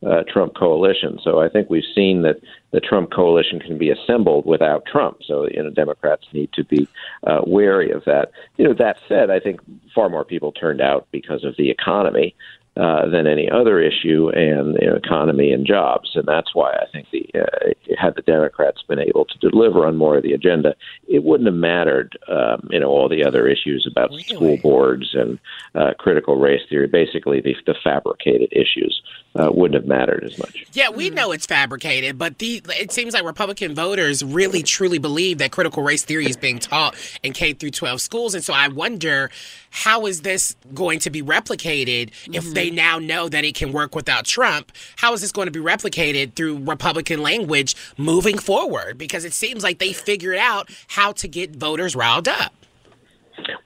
uh, 0.06 0.22
Trump 0.32 0.54
coalition. 0.54 1.18
So 1.22 1.40
I 1.40 1.48
think 1.48 1.68
we've 1.68 1.82
seen 1.94 2.22
that 2.22 2.36
the 2.70 2.80
Trump 2.80 3.10
coalition 3.12 3.58
can 3.58 3.78
be 3.78 3.90
assembled 3.90 4.46
without 4.46 4.86
Trump. 4.86 5.18
So 5.26 5.48
you 5.48 5.62
know, 5.62 5.70
Democrats 5.70 6.26
need 6.32 6.52
to 6.52 6.64
be 6.64 6.88
uh, 7.26 7.40
wary 7.46 7.90
of 7.90 8.04
that. 8.04 8.30
You 8.56 8.66
know, 8.66 8.74
that 8.74 8.98
said, 9.08 9.30
I 9.30 9.40
think 9.40 9.60
far 9.98 10.08
more 10.08 10.24
people 10.24 10.52
turned 10.52 10.80
out 10.80 11.08
because 11.10 11.42
of 11.42 11.56
the 11.56 11.70
economy. 11.70 12.36
Uh, 12.76 13.08
than 13.10 13.26
any 13.26 13.50
other 13.50 13.80
issue, 13.80 14.30
and 14.36 14.78
you 14.80 14.86
know, 14.86 14.94
economy 14.94 15.50
and 15.50 15.66
jobs, 15.66 16.12
and 16.14 16.24
that's 16.28 16.54
why 16.54 16.70
I 16.74 16.84
think 16.92 17.08
the 17.10 17.28
uh, 17.34 17.72
had 18.00 18.14
the 18.14 18.22
Democrats 18.22 18.84
been 18.86 19.00
able 19.00 19.24
to 19.24 19.38
deliver 19.38 19.84
on 19.84 19.96
more 19.96 20.18
of 20.18 20.22
the 20.22 20.32
agenda, 20.32 20.76
it 21.08 21.24
wouldn't 21.24 21.48
have 21.48 21.56
mattered, 21.56 22.16
um, 22.28 22.68
you 22.70 22.78
know, 22.78 22.86
all 22.86 23.08
the 23.08 23.24
other 23.24 23.48
issues 23.48 23.84
about 23.90 24.10
really? 24.10 24.22
school 24.22 24.58
boards 24.58 25.12
and 25.12 25.40
uh, 25.74 25.94
critical 25.98 26.36
race 26.36 26.62
theory. 26.68 26.86
Basically, 26.86 27.40
the, 27.40 27.56
the 27.66 27.74
fabricated 27.82 28.52
issues 28.52 29.02
uh, 29.38 29.50
wouldn't 29.52 29.74
have 29.74 29.86
mattered 29.86 30.24
as 30.24 30.38
much. 30.38 30.66
Yeah, 30.72 30.90
we 30.90 31.10
know 31.10 31.32
it's 31.32 31.46
fabricated, 31.46 32.18
but 32.18 32.38
the 32.38 32.62
it 32.70 32.92
seems 32.92 33.14
like 33.14 33.24
Republican 33.24 33.74
voters 33.74 34.24
really 34.24 34.62
truly 34.62 34.98
believe 34.98 35.38
that 35.38 35.52
critical 35.52 35.82
race 35.82 36.04
theory 36.04 36.26
is 36.26 36.36
being 36.36 36.58
taught 36.58 36.96
in 37.22 37.32
K 37.32 37.52
through 37.52 37.70
12 37.70 38.00
schools, 38.00 38.34
and 38.34 38.42
so 38.42 38.52
I 38.52 38.68
wonder 38.68 39.30
how 39.70 40.06
is 40.06 40.22
this 40.22 40.56
going 40.74 40.98
to 41.00 41.10
be 41.10 41.22
replicated 41.22 42.10
mm-hmm. 42.10 42.34
if 42.34 42.52
they 42.54 42.70
now 42.70 42.98
know 42.98 43.28
that 43.28 43.44
it 43.44 43.54
can 43.54 43.72
work 43.72 43.94
without 43.94 44.24
Trump? 44.24 44.72
How 44.96 45.12
is 45.12 45.20
this 45.20 45.32
going 45.32 45.46
to 45.46 45.52
be 45.52 45.60
replicated 45.60 46.34
through 46.34 46.58
Republican 46.58 47.22
language 47.22 47.76
moving 47.96 48.38
forward? 48.38 48.98
Because 48.98 49.24
it 49.24 49.32
seems 49.32 49.62
like 49.62 49.78
they 49.78 49.92
figured 49.92 50.38
out 50.38 50.70
how 50.88 51.12
to 51.12 51.28
get 51.28 51.54
voters 51.54 51.94
riled 51.94 52.28
up. 52.28 52.52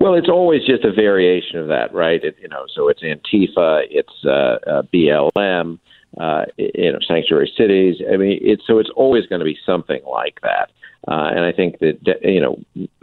Well, 0.01 0.15
it's 0.15 0.29
always 0.29 0.65
just 0.65 0.85
a 0.85 0.93
variation 0.93 1.59
of 1.59 1.69
that, 1.69 1.93
right? 1.95 2.23
It, 2.23 2.37
you 2.41 2.49
know, 2.49 2.67
so 2.75 2.89
it's 2.89 3.03
Antifa, 3.03 3.83
it's 3.91 4.25
uh, 4.25 4.59
uh, 4.71 4.83
BLM, 4.93 5.79
uh, 6.21 6.45
you 6.57 6.93
know, 6.93 6.99
sanctuary 7.07 7.53
cities. 7.57 7.97
I 8.13 8.17
mean, 8.17 8.39
it's 8.43 8.63
so 8.67 8.79
it's 8.79 8.91
always 8.97 9.27
going 9.27 9.41
to 9.41 9.45
be 9.45 9.59
something 9.65 10.01
like 10.05 10.41
that. 10.43 10.71
Uh, 11.09 11.31
and 11.35 11.41
I 11.41 11.51
think 11.51 11.81
that 11.81 11.99
you 12.23 12.41
know 12.41 12.61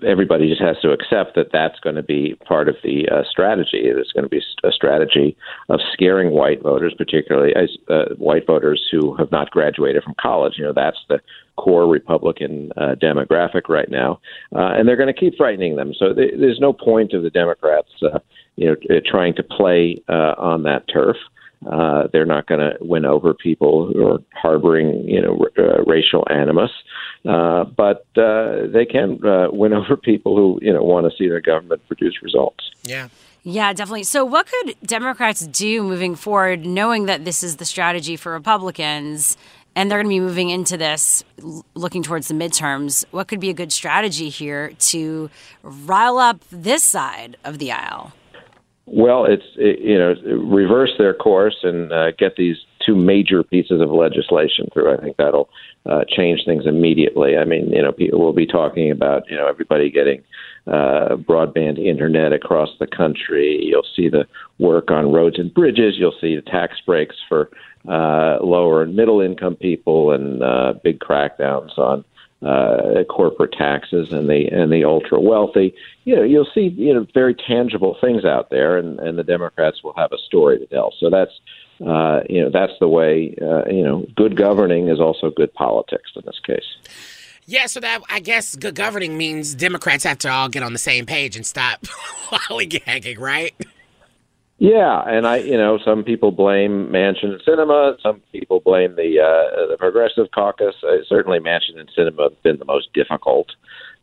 everybody 0.08 0.48
just 0.48 0.62
has 0.62 0.78
to 0.84 0.92
accept 0.92 1.36
that 1.36 1.52
that's 1.52 1.80
going 1.82 1.98
to 1.98 2.04
be 2.04 2.36
part 2.48 2.70
of 2.70 2.76
the 2.82 3.10
uh, 3.10 3.24
strategy. 3.30 3.82
It's 3.84 4.14
going 4.14 4.24
to 4.24 4.30
be 4.30 4.42
a 4.64 4.72
strategy 4.72 5.36
of 5.68 5.82
scaring 5.92 6.32
white 6.32 6.62
voters, 6.64 6.94
particularly 6.98 7.54
as 7.56 7.76
uh, 7.90 8.16
white 8.16 8.48
voters 8.48 8.82
who 8.90 9.16
have 9.16 9.32
not 9.32 9.52
graduated 9.52 10.04
from 10.04 10.16
college. 10.20 10.54
You 10.58 10.64
know, 10.66 10.74
that's 10.74 11.00
the 11.10 11.20
core 11.60 11.88
Republican 11.88 12.72
uh, 12.78 12.96
demographic 13.02 13.68
right 13.68 13.90
now, 13.90 14.20
uh, 14.56 14.72
and 14.76 14.88
they're 14.88 14.98
going 14.98 15.14
to 15.14 15.20
keep 15.20 15.36
frightening 15.36 15.76
them. 15.76 15.94
So 15.94 16.14
th- 16.14 16.36
there's 16.40 16.60
no 16.60 16.74
point 16.74 17.14
of 17.14 17.24
the 17.24 17.30
Democrats, 17.30 17.90
uh, 18.02 18.20
you 18.56 18.68
know, 18.68 19.00
trying 19.06 19.36
to 19.36 19.44
play 19.44 20.02
uh, 20.08 20.36
on 20.38 20.64
that 20.64 20.86
turf. 20.92 21.18
Uh, 21.70 22.08
they're 22.14 22.26
not 22.26 22.48
going 22.48 22.62
to 22.62 22.78
win 22.80 23.04
over 23.06 23.34
people 23.34 23.92
who 23.92 24.08
are 24.08 24.20
harboring, 24.34 25.04
you 25.08 25.22
know, 25.22 25.38
r- 25.58 25.66
uh, 25.66 25.84
racial 25.84 26.26
animus, 26.30 26.72
uh, 27.28 27.66
but 27.66 28.06
uh, 28.18 28.68
they 28.72 28.86
can 28.86 29.20
uh, 29.26 29.48
win 29.52 29.74
over 29.80 29.98
people 29.98 30.36
who, 30.36 30.60
you 30.62 30.72
know, 30.72 30.82
want 30.82 31.10
to 31.10 31.18
see 31.18 31.28
their 31.28 31.42
government 31.42 31.86
produce 31.88 32.22
results. 32.24 32.72
Yeah. 32.84 33.10
Yeah, 33.44 33.72
definitely. 33.72 34.04
So, 34.04 34.26
what 34.26 34.48
could 34.48 34.76
Democrats 34.86 35.48
do 35.48 35.82
moving 35.82 36.16
forward, 36.16 36.66
knowing 36.66 37.06
that 37.06 37.24
this 37.24 37.42
is 37.42 37.56
the 37.56 37.66
strategy 37.66 38.18
for 38.18 38.34
Republicans, 38.34 39.38
and 39.76 39.90
they're 39.90 40.00
going 40.00 40.08
to 40.08 40.10
be 40.10 40.20
moving 40.20 40.50
into 40.50 40.78
this, 40.78 41.24
looking 41.74 42.04
towards 42.04 42.28
the 42.28 42.34
midterms? 42.34 43.06
What 43.12 43.28
could 43.28 43.40
be 43.40 43.50
a 43.50 43.54
good 43.54 43.72
strategy 43.72 44.30
here 44.30 44.72
to 44.80 45.30
rile 45.64 46.18
up 46.18 46.44
this 46.52 46.84
side 46.84 47.38
of 47.44 47.60
the 47.60 47.72
aisle? 47.72 48.14
Well, 48.92 49.26
it's 49.26 49.44
it, 49.56 49.80
you 49.82 49.98
know 50.00 50.16
reverse 50.44 50.92
their 50.98 51.14
course 51.14 51.58
and 51.62 51.94
uh, 51.94 52.12
get 52.18 52.38
these 52.38 52.58
two 52.84 52.96
major 52.96 53.44
pieces 53.44 53.82
of 53.82 53.92
legislation 53.92 54.68
through. 54.74 54.92
I 54.92 54.98
think 54.98 55.18
that'll 55.18 55.50
uh, 55.86 56.06
change 56.10 56.42
things 56.44 56.66
immediately. 56.66 57.38
I 57.38 57.46
mean, 57.46 57.70
you 57.70 57.84
know, 57.84 57.92
people 57.92 58.20
will 58.20 58.34
be 58.34 58.48
talking 58.48 58.90
about 58.90 59.30
you 59.30 59.38
know 59.38 59.48
everybody 59.48 59.92
getting 59.92 60.24
uh, 60.66 61.18
broadband 61.18 61.78
internet 61.78 62.34
across 62.34 62.70
the 62.80 62.88
country. 62.88 63.60
You'll 63.64 63.86
see 63.96 64.10
the 64.10 64.26
work 64.58 64.90
on 64.90 65.12
roads 65.12 65.38
and 65.38 65.54
bridges. 65.54 65.96
You'll 65.98 66.18
see 66.20 66.36
the 66.36 66.42
tax 66.42 66.78
breaks 66.84 67.16
for 67.28 67.52
uh, 67.88 68.38
lower 68.42 68.84
and 68.84 68.96
middle 68.96 69.22
income 69.22 69.56
people, 69.56 70.12
and 70.12 70.44
uh, 70.44 70.74
big 70.84 71.00
crackdowns 71.00 71.78
on 71.78 72.04
uh, 72.42 73.04
corporate 73.10 73.52
taxes 73.52 74.14
and 74.14 74.30
the 74.30 74.48
and 74.48 74.72
the 74.72 74.84
ultra 74.84 75.20
wealthy. 75.20 75.74
You 76.06 76.16
know, 76.16 76.24
you'll 76.24 76.48
see 76.54 76.74
you 76.76 76.94
know 76.94 77.06
very 77.14 77.36
tangible 77.36 77.98
things 78.00 78.26
out 78.26 78.50
there, 78.50 78.78
and, 78.78 79.00
and 79.00 79.18
the 79.18 79.24
Democrats 79.24 79.84
will 79.84 79.94
have 79.98 80.12
a 80.12 80.18
story 80.18 80.60
to 80.60 80.66
tell. 80.68 80.94
So 81.00 81.10
that's 81.10 81.32
uh, 81.86 82.22
you 82.30 82.42
know 82.42 82.50
that's 82.50 82.74
the 82.80 82.88
way. 82.88 83.36
Uh, 83.42 83.66
you 83.70 83.84
know, 83.84 84.06
good 84.16 84.36
governing 84.36 84.88
is 84.88 85.00
also 85.00 85.30
good 85.30 85.54
politics 85.54 86.12
in 86.16 86.24
this 86.26 86.40
case. 86.46 87.00
Yeah, 87.46 87.66
so 87.66 87.80
that 87.80 88.02
I 88.10 88.20
guess 88.20 88.56
good 88.56 88.76
governing 88.76 89.18
means 89.18 89.56
Democrats 89.56 90.04
have 90.04 90.20
to 90.20 90.30
all 90.30 90.50
get 90.50 90.64
on 90.64 90.72
the 90.72 90.80
same 90.80 91.06
page 91.06 91.36
and 91.36 91.46
stop 91.46 91.82
lollygagging, 92.30 93.18
right? 93.18 93.54
Yeah, 94.60 95.02
and 95.08 95.26
I, 95.26 95.38
you 95.38 95.58
know, 95.58 95.80
some 95.86 96.04
people 96.04 96.32
blame 96.32 96.90
Manchin 96.90 97.32
and 97.32 97.42
Sinema. 97.48 97.96
Some 98.02 98.22
people 98.34 98.60
blame 98.60 98.94
the 98.98 99.18
uh, 99.22 99.68
the 99.68 99.78
Progressive 99.78 100.28
Caucus. 100.36 100.76
Uh, 100.84 100.98
certainly, 101.08 101.40
Manchin 101.40 101.80
and 101.80 101.90
Sinema 101.98 102.24
have 102.24 102.44
been 102.44 102.60
the 102.60 102.66
most 102.66 102.94
difficult 102.94 103.48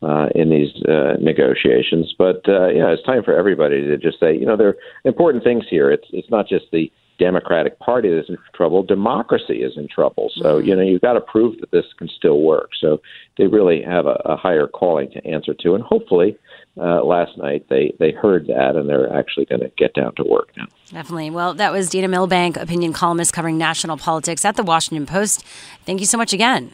uh, 0.03 0.29
in 0.35 0.49
these 0.49 0.73
uh, 0.89 1.17
negotiations. 1.21 2.15
But 2.17 2.49
uh, 2.49 2.69
yeah, 2.69 2.89
it's 2.89 3.03
time 3.03 3.23
for 3.23 3.37
everybody 3.37 3.83
to 3.83 3.99
just 3.99 4.19
say, 4.19 4.35
you 4.35 4.47
know, 4.47 4.57
there 4.57 4.69
are 4.69 4.77
important 5.05 5.45
things 5.45 5.65
here. 5.69 5.91
It's 5.91 6.07
it's 6.11 6.31
not 6.31 6.49
just 6.49 6.65
the 6.73 6.91
Democratic 7.19 7.79
Party 7.79 8.15
that's 8.15 8.31
in 8.31 8.39
trouble. 8.55 8.83
Democracy 8.83 9.63
is 9.63 9.77
in 9.77 9.89
trouble. 9.89 10.31
So 10.37 10.57
you 10.57 10.75
know 10.75 10.83
you've 10.83 11.03
got 11.03 11.15
to 11.15 11.21
prove 11.21 11.61
that 11.61 11.71
this 11.71 11.87
can 11.99 12.09
still 12.09 12.41
work. 12.41 12.71
So 12.81 13.03
they 13.37 13.47
really 13.47 13.83
have 13.83 14.07
a, 14.07 14.21
a 14.25 14.37
higher 14.37 14.67
calling 14.67 15.11
to 15.11 15.27
answer 15.27 15.53
to, 15.53 15.75
and 15.75 15.85
hopefully 15.85 16.39
uh, 16.79 17.03
last 17.05 17.37
night 17.39 17.67
they 17.69 17.95
they 17.99 18.13
heard 18.13 18.47
that 18.49 18.77
and 18.77 18.89
they're 18.89 19.13
actually 19.17 19.47
going 19.47 19.61
to 19.61 19.71
get 19.77 19.95
down 19.95 20.15
to 20.17 20.25
work 20.25 20.51
now. 20.57 20.67
Definitely. 20.91 21.31
Well, 21.31 21.55
that 21.55 21.73
was 21.73 21.89
Dana 21.91 22.09
Milbank, 22.09 22.57
opinion 22.57 22.93
columnist 22.93 23.33
covering 23.33 23.59
national 23.59 23.97
politics 23.97 24.45
at 24.45 24.57
the 24.57 24.63
Washington 24.63 25.07
Post. 25.07 25.45
Thank 25.85 26.01
you 26.01 26.07
so 26.07 26.19
much 26.19 26.33
again. 26.33 26.73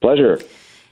Pleasure. 0.00 0.38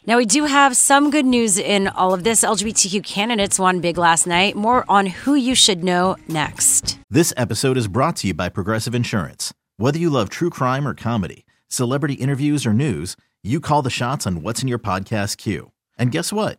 Now, 0.09 0.19
we 0.19 0.25
do 0.25 0.45
have 0.45 0.77
some 0.77 1.11
good 1.11 1.27
news 1.27 1.59
in 1.59 1.89
all 1.89 2.15
of 2.15 2.23
this. 2.23 2.45
LGBTQ 2.45 3.03
candidates 3.03 3.59
won 3.59 3.81
big 3.81 3.99
last 3.99 4.25
night. 4.25 4.55
More 4.55 4.85
on 4.89 5.07
who 5.07 5.35
you 5.35 5.57
should 5.57 5.83
know 5.83 6.15
next. 6.29 6.97
This 7.11 7.33
episode 7.37 7.77
is 7.77 7.89
brought 7.89 8.15
to 8.17 8.29
you 8.29 8.35
by 8.35 8.49
Progressive 8.49 8.95
Insurance. 8.95 9.53
Whether 9.79 9.99
you 9.99 10.09
love 10.09 10.29
true 10.29 10.51
crime 10.51 10.87
or 10.87 10.95
comedy, 10.95 11.45
celebrity 11.69 12.15
interviews 12.15 12.65
or 12.65 12.73
news, 12.73 13.17
you 13.43 13.59
call 13.59 13.83
the 13.83 13.91
shots 13.91 14.29
on 14.29 14.43
what's 14.43 14.63
in 14.63 14.69
your 14.69 14.79
podcast 14.79 15.39
queue. 15.39 15.73
And 15.99 16.13
guess 16.13 16.33
what? 16.33 16.59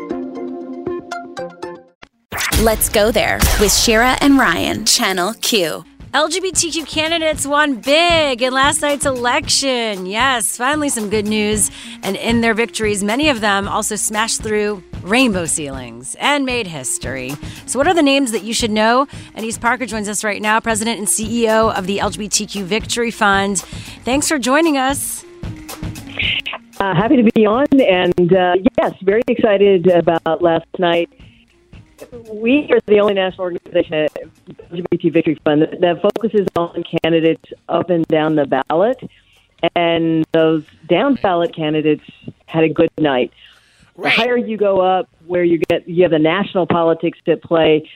Let's 2.61 2.89
go 2.89 3.11
there 3.11 3.39
with 3.59 3.73
Shira 3.73 4.15
and 4.21 4.37
Ryan, 4.37 4.85
Channel 4.85 5.33
Q. 5.41 5.83
LGBTQ 6.13 6.85
candidates 6.85 7.47
won 7.47 7.81
big 7.81 8.43
in 8.43 8.53
last 8.53 8.83
night's 8.83 9.07
election. 9.07 10.05
Yes, 10.05 10.57
finally 10.57 10.89
some 10.89 11.09
good 11.09 11.25
news. 11.25 11.71
And 12.03 12.15
in 12.17 12.41
their 12.41 12.53
victories, 12.53 13.03
many 13.03 13.29
of 13.29 13.41
them 13.41 13.67
also 13.67 13.95
smashed 13.95 14.43
through 14.43 14.83
rainbow 15.01 15.47
ceilings 15.47 16.15
and 16.19 16.45
made 16.45 16.67
history. 16.67 17.31
So, 17.65 17.79
what 17.79 17.87
are 17.87 17.95
the 17.95 18.03
names 18.03 18.31
that 18.31 18.43
you 18.43 18.53
should 18.53 18.69
know? 18.69 19.07
Annise 19.33 19.57
Parker 19.57 19.87
joins 19.87 20.07
us 20.07 20.23
right 20.23 20.39
now, 20.39 20.59
President 20.59 20.99
and 20.99 21.07
CEO 21.07 21.75
of 21.75 21.87
the 21.87 21.97
LGBTQ 21.97 22.61
Victory 22.61 23.09
Fund. 23.09 23.57
Thanks 24.05 24.27
for 24.27 24.37
joining 24.37 24.77
us. 24.77 25.25
Uh, 26.79 26.93
happy 26.93 27.15
to 27.23 27.27
be 27.33 27.43
on, 27.43 27.65
and 27.81 28.31
uh, 28.31 28.53
yes, 28.77 28.93
very 29.01 29.23
excited 29.27 29.87
about 29.87 30.43
last 30.43 30.67
night. 30.77 31.09
We 32.31 32.71
are 32.71 32.79
the 32.85 32.99
only 32.99 33.13
national 33.13 33.43
organization, 33.43 34.07
LGBT 34.49 35.13
Victory 35.13 35.39
Fund, 35.43 35.61
that, 35.61 35.81
that 35.81 36.01
focuses 36.01 36.47
on 36.55 36.83
candidates 37.03 37.51
up 37.69 37.89
and 37.89 38.05
down 38.07 38.35
the 38.35 38.45
ballot, 38.45 38.97
and 39.75 40.25
those 40.33 40.63
down 40.87 41.15
ballot 41.15 41.55
candidates 41.55 42.03
had 42.45 42.63
a 42.63 42.69
good 42.69 42.89
night. 42.97 43.31
The 43.97 44.09
higher 44.09 44.37
you 44.37 44.57
go 44.57 44.81
up, 44.81 45.09
where 45.27 45.43
you 45.43 45.59
get 45.59 45.87
you 45.87 46.03
have 46.03 46.11
the 46.11 46.19
national 46.19 46.65
politics 46.65 47.19
at 47.27 47.43
play, 47.43 47.89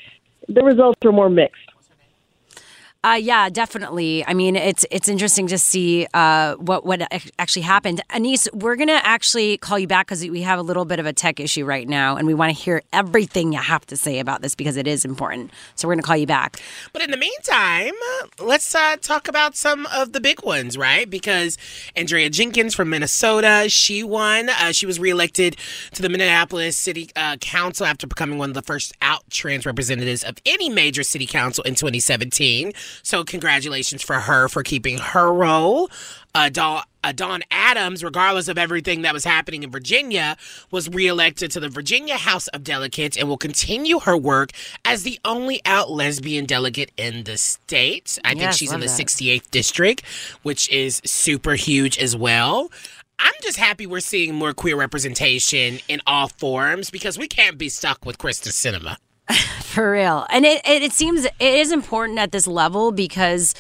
the 0.48 0.64
results 0.64 1.04
are 1.06 1.12
more 1.12 1.30
mixed. 1.30 1.70
Uh, 3.06 3.14
yeah, 3.14 3.52
definitely. 3.52 4.26
I 4.26 4.34
mean, 4.34 4.56
it's 4.56 4.84
it's 4.90 5.08
interesting 5.08 5.46
to 5.48 5.60
see 5.60 6.08
uh, 6.16 6.56
what 6.56 6.88
what 6.88 7.04
actually 7.38 7.62
happened. 7.62 8.02
Annise, 8.10 8.48
we're 8.52 8.76
gonna 8.76 9.00
actually 9.04 9.58
call 9.58 9.78
you 9.78 9.86
back 9.86 10.08
because 10.08 10.28
we 10.28 10.42
have 10.42 10.58
a 10.58 10.64
little 10.64 10.86
bit 10.86 10.98
of 10.98 11.06
a 11.06 11.14
tech 11.14 11.40
issue 11.40 11.66
right 11.66 11.88
now, 11.88 12.16
and 12.16 12.26
we 12.26 12.34
want 12.34 12.58
to 12.58 12.60
hear 12.60 12.82
everything 12.94 13.54
you 13.54 13.60
have 13.60 13.86
to 13.88 13.96
say 13.96 14.18
about 14.18 14.42
this 14.42 14.56
because 14.56 14.76
it 14.76 14.88
is 14.88 15.06
important. 15.06 15.52
So 15.76 15.88
we're 15.88 15.94
gonna 15.94 16.02
call 16.02 16.18
you 16.18 16.26
back. 16.26 16.60
But 16.94 17.04
in 17.04 17.12
the 17.12 17.18
meantime, 17.18 17.94
let's 18.40 18.74
uh, 18.74 18.96
talk 19.00 19.28
about 19.28 19.56
some 19.56 19.86
of 19.94 20.14
the 20.14 20.20
big 20.20 20.44
ones, 20.44 20.76
right? 20.76 21.08
Because 21.08 21.60
Andrea 21.96 22.32
Jenkins 22.32 22.74
from 22.74 22.90
Minnesota, 22.90 23.66
she 23.70 24.04
won. 24.04 24.50
Uh, 24.50 24.72
she 24.72 24.88
was 24.88 25.00
reelected 25.00 25.58
to 25.94 26.02
the 26.02 26.10
Minneapolis 26.10 26.76
City 26.76 27.12
uh, 27.16 27.38
Council 27.38 27.86
after 27.86 28.08
becoming 28.08 28.40
one 28.40 28.50
of 28.50 28.56
the 28.56 28.64
first 28.64 28.94
out 29.04 29.30
trans 29.30 29.64
representatives 29.64 30.24
of 30.24 30.38
any 30.44 30.70
major 30.70 31.04
city 31.04 31.28
council 31.28 31.64
in 31.66 31.76
2017. 31.76 32.74
So 33.04 33.24
congratulations 33.24 34.02
for 34.02 34.20
her 34.22 34.48
for 34.48 34.64
keeping 34.64 34.98
her 34.98 35.32
role. 35.32 35.90
Uh, 36.34 36.50
Dawn, 36.50 36.84
uh, 37.02 37.14
Dawn 37.14 37.44
Adams, 37.50 38.04
regardless 38.04 38.50
of 38.50 38.58
everything 38.58 39.04
that 39.04 39.14
was 39.14 39.24
happening 39.24 39.64
in 39.64 39.72
Virginia, 39.72 40.36
was 40.70 40.90
reelected 40.90 41.50
to 41.52 41.62
the 41.62 41.70
Virginia 41.70 42.18
House 42.18 42.50
of 42.50 42.64
Delegates 42.64 43.16
and 43.16 43.30
will 43.30 43.38
continue 43.38 44.00
her 44.00 44.18
work 44.18 44.50
as 44.84 45.04
the 45.04 45.18
only 45.24 45.62
out 45.66 45.90
lesbian 45.90 46.46
delegate 46.46 46.92
in 46.98 47.24
the 47.24 47.38
state. 47.38 48.20
I 48.26 48.36
think 48.36 48.52
she's 48.52 48.74
in 48.74 48.82
the 48.82 48.88
that. 48.88 49.00
68th 49.00 49.50
district, 49.50 50.06
which 50.44 50.70
is 50.70 51.02
super 51.06 51.54
huge 51.56 51.98
as 51.98 52.18
well. 52.18 52.70
I'm 53.18 53.34
just 53.42 53.58
happy 53.58 53.88
we're 53.88 54.02
seeing 54.02 54.36
more 54.36 54.54
queer 54.54 54.76
representation 54.76 55.80
in 55.88 56.02
all 56.06 56.28
forms 56.28 56.90
because 56.90 57.18
we 57.18 57.30
can't 57.30 57.58
be 57.58 57.70
stuck 57.70 58.06
with 58.06 58.18
Krista 58.18 58.50
Sinema. 58.50 58.98
For 59.62 59.92
real. 59.92 60.26
And 60.30 60.46
it, 60.46 60.62
it, 60.68 60.84
it 60.84 60.94
seems 60.94 61.26
it 61.26 61.34
is 61.40 61.72
important 61.72 62.20
at 62.20 62.32
this 62.32 62.48
level 62.48 62.92
because 62.92 63.54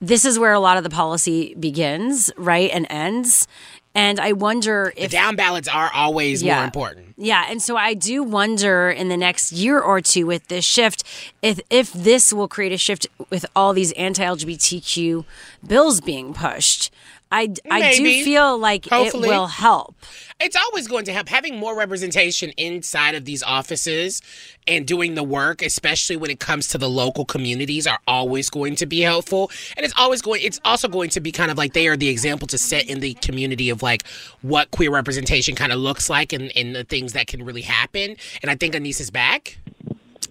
this 0.00 0.24
is 0.24 0.38
where 0.38 0.52
a 0.52 0.60
lot 0.60 0.76
of 0.76 0.84
the 0.84 0.90
policy 0.90 1.54
begins, 1.54 2.30
right, 2.36 2.70
and 2.72 2.86
ends. 2.90 3.46
And 3.94 4.18
I 4.18 4.32
wonder 4.32 4.92
if 4.96 5.10
the 5.10 5.16
down 5.16 5.36
ballots 5.36 5.68
are 5.68 5.90
always 5.94 6.42
more 6.42 6.64
important. 6.64 7.14
Yeah, 7.18 7.46
and 7.48 7.62
so 7.62 7.76
I 7.76 7.92
do 7.92 8.22
wonder 8.22 8.90
in 8.90 9.08
the 9.08 9.18
next 9.18 9.52
year 9.52 9.78
or 9.78 10.00
two 10.00 10.26
with 10.26 10.48
this 10.48 10.64
shift 10.64 11.04
if 11.42 11.60
if 11.68 11.92
this 11.92 12.32
will 12.32 12.48
create 12.48 12.72
a 12.72 12.78
shift 12.78 13.06
with 13.28 13.44
all 13.54 13.74
these 13.74 13.92
anti-LGBTQ 13.92 15.24
bills 15.66 16.00
being 16.00 16.32
pushed. 16.32 16.90
I, 17.32 17.48
I 17.70 17.94
do 17.94 18.04
feel 18.24 18.58
like 18.58 18.86
Hopefully. 18.86 19.28
it 19.28 19.32
will 19.32 19.46
help. 19.46 19.96
It's 20.38 20.54
always 20.54 20.86
going 20.86 21.06
to 21.06 21.12
help. 21.12 21.30
Having 21.30 21.56
more 21.56 21.74
representation 21.74 22.50
inside 22.58 23.14
of 23.14 23.24
these 23.24 23.42
offices 23.42 24.20
and 24.66 24.86
doing 24.86 25.14
the 25.14 25.22
work, 25.22 25.62
especially 25.62 26.16
when 26.16 26.30
it 26.30 26.40
comes 26.40 26.68
to 26.68 26.78
the 26.78 26.90
local 26.90 27.24
communities, 27.24 27.86
are 27.86 28.00
always 28.06 28.50
going 28.50 28.76
to 28.76 28.86
be 28.86 29.00
helpful. 29.00 29.50
And 29.78 29.84
it's 29.84 29.94
always 29.96 30.20
going. 30.20 30.42
It's 30.42 30.60
also 30.64 30.88
going 30.88 31.08
to 31.10 31.20
be 31.20 31.32
kind 31.32 31.50
of 31.50 31.56
like 31.56 31.72
they 31.72 31.88
are 31.88 31.96
the 31.96 32.10
example 32.10 32.46
to 32.48 32.58
set 32.58 32.86
in 32.88 33.00
the 33.00 33.14
community 33.14 33.70
of 33.70 33.82
like 33.82 34.06
what 34.42 34.70
queer 34.70 34.90
representation 34.90 35.54
kind 35.54 35.72
of 35.72 35.78
looks 35.78 36.10
like 36.10 36.34
and, 36.34 36.54
and 36.54 36.76
the 36.76 36.84
things 36.84 37.14
that 37.14 37.28
can 37.28 37.44
really 37.44 37.62
happen. 37.62 38.16
And 38.42 38.50
I 38.50 38.56
think 38.56 38.74
Annise 38.74 39.00
is 39.00 39.10
back. 39.10 39.56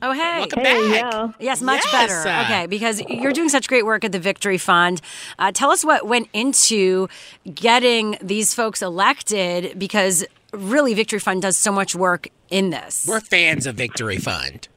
Oh, 0.01 0.13
hey. 0.13 0.39
Welcome 0.39 0.59
Hey, 0.61 0.89
back. 1.01 1.13
yeah. 1.13 1.27
Yes, 1.39 1.61
much 1.61 1.81
Yes. 1.85 2.23
better. 2.23 2.41
Okay, 2.45 2.65
because 2.67 3.01
you're 3.07 3.33
doing 3.33 3.49
such 3.49 3.67
great 3.67 3.85
work 3.85 4.03
at 4.03 4.11
the 4.11 4.19
Victory 4.19 4.57
Fund. 4.57 4.99
Uh, 5.37 5.51
tell 5.51 5.69
us 5.71 5.85
what 5.85 6.07
went 6.07 6.27
into 6.33 7.07
getting 7.53 8.17
these 8.21 8.53
folks 8.53 8.81
elected 8.81 9.77
because 9.77 10.25
really 10.53 10.93
Victory 10.93 11.19
Fund 11.19 11.41
does 11.43 11.57
so 11.57 11.71
much 11.71 11.93
work 11.95 12.27
in 12.49 12.71
this. 12.71 13.05
We're 13.07 13.19
fans 13.19 13.67
of 13.67 13.75
Victory 13.75 14.17
Fund. 14.17 14.67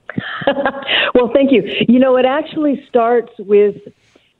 Well, 1.14 1.30
thank 1.32 1.52
you. 1.52 1.62
You 1.88 2.00
know, 2.00 2.16
it 2.16 2.24
actually 2.26 2.84
starts 2.88 3.30
with 3.38 3.76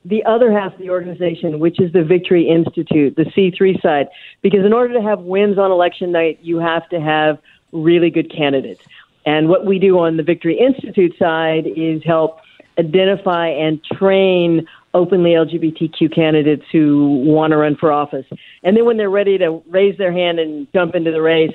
the 0.04 0.24
other 0.24 0.50
half 0.52 0.72
of 0.74 0.78
the 0.80 0.90
organization, 0.90 1.60
which 1.60 1.80
is 1.80 1.92
the 1.92 2.02
Victory 2.02 2.48
Institute, 2.48 3.14
the 3.14 3.22
C3 3.26 3.80
side, 3.80 4.08
because 4.42 4.64
in 4.66 4.72
order 4.72 4.92
to 4.94 5.00
have 5.00 5.20
wins 5.20 5.56
on 5.56 5.70
election 5.70 6.10
night, 6.10 6.40
you 6.42 6.58
have 6.58 6.88
to 6.88 7.00
have 7.00 7.38
really 7.70 8.10
good 8.10 8.30
candidates. 8.34 8.82
And 9.26 9.48
what 9.48 9.64
we 9.64 9.78
do 9.78 9.98
on 9.98 10.16
the 10.16 10.22
Victory 10.22 10.58
Institute 10.58 11.14
side 11.18 11.64
is 11.66 12.02
help 12.04 12.40
identify 12.78 13.48
and 13.48 13.82
train 13.84 14.66
openly 14.92 15.30
LGBTQ 15.30 16.14
candidates 16.14 16.64
who 16.70 17.22
want 17.24 17.50
to 17.50 17.56
run 17.56 17.76
for 17.76 17.92
office. 17.92 18.26
And 18.62 18.76
then 18.76 18.84
when 18.84 18.96
they're 18.96 19.10
ready 19.10 19.38
to 19.38 19.62
raise 19.68 19.98
their 19.98 20.12
hand 20.12 20.38
and 20.38 20.68
jump 20.72 20.94
into 20.94 21.10
the 21.10 21.22
race, 21.22 21.54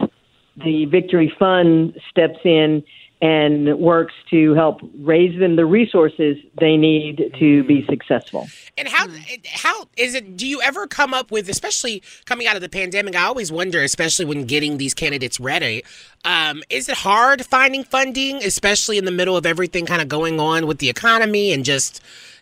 the 0.58 0.86
Victory 0.86 1.34
Fund 1.40 1.98
steps 2.10 2.40
in 2.44 2.84
and 3.22 3.78
works 3.78 4.14
to 4.30 4.54
help 4.54 4.80
raise 5.00 5.38
them 5.38 5.58
the 5.58 5.66
resources 5.66 6.38
they 6.60 6.78
need 6.78 7.34
to 7.38 7.64
be 7.66 7.86
successful. 7.86 8.48
And 8.78 8.88
how 8.88 9.08
how 9.52 9.88
is 9.98 10.16
it? 10.16 10.38
Do 10.38 10.48
you 10.48 10.62
ever 10.62 10.88
come 10.88 11.14
up 11.14 11.30
with, 11.30 11.50
especially 11.50 12.02
coming 12.26 12.48
out 12.48 12.56
of 12.56 12.62
the 12.62 12.70
pandemic? 12.70 13.16
I 13.16 13.26
always 13.26 13.52
wonder, 13.52 13.84
especially 13.84 14.26
when 14.26 14.46
getting 14.46 14.78
these 14.78 14.94
candidates 14.94 15.38
ready, 15.40 15.84
um, 16.24 16.64
is 16.70 16.88
it 16.88 16.98
hard 16.98 17.46
finding 17.46 17.84
funding, 17.84 18.38
especially 18.38 18.98
in 18.98 19.04
the 19.04 19.12
middle 19.12 19.36
of 19.36 19.46
everything 19.46 19.86
kind 19.86 20.02
of 20.02 20.08
going 20.08 20.40
on 20.40 20.66
with 20.66 20.80
the 20.80 20.90
economy 20.90 21.52
and 21.52 21.66
just, 21.66 22.02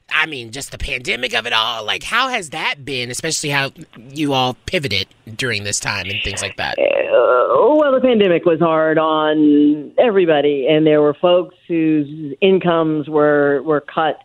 I 0.09 0.25
mean, 0.25 0.51
just 0.51 0.71
the 0.71 0.77
pandemic 0.77 1.33
of 1.33 1.45
it 1.45 1.53
all? 1.53 1.83
Like, 1.83 2.03
how 2.03 2.29
has 2.29 2.51
that 2.51 2.85
been? 2.85 3.11
Especially 3.11 3.49
how 3.49 3.71
you 4.09 4.33
all 4.33 4.55
pivoted 4.65 5.07
during 5.35 5.63
this 5.63 5.79
time 5.79 6.09
and 6.09 6.19
things 6.23 6.41
like 6.41 6.57
that. 6.57 6.77
Uh, 6.79 7.75
well, 7.75 7.91
the 7.91 8.01
pandemic 8.01 8.45
was 8.45 8.59
hard 8.59 8.97
on 8.97 9.91
everybody, 9.97 10.67
and 10.67 10.87
there 10.87 11.01
were 11.01 11.13
folks 11.13 11.55
whose 11.67 12.35
incomes 12.41 13.09
were 13.09 13.61
were 13.63 13.81
cut. 13.81 14.19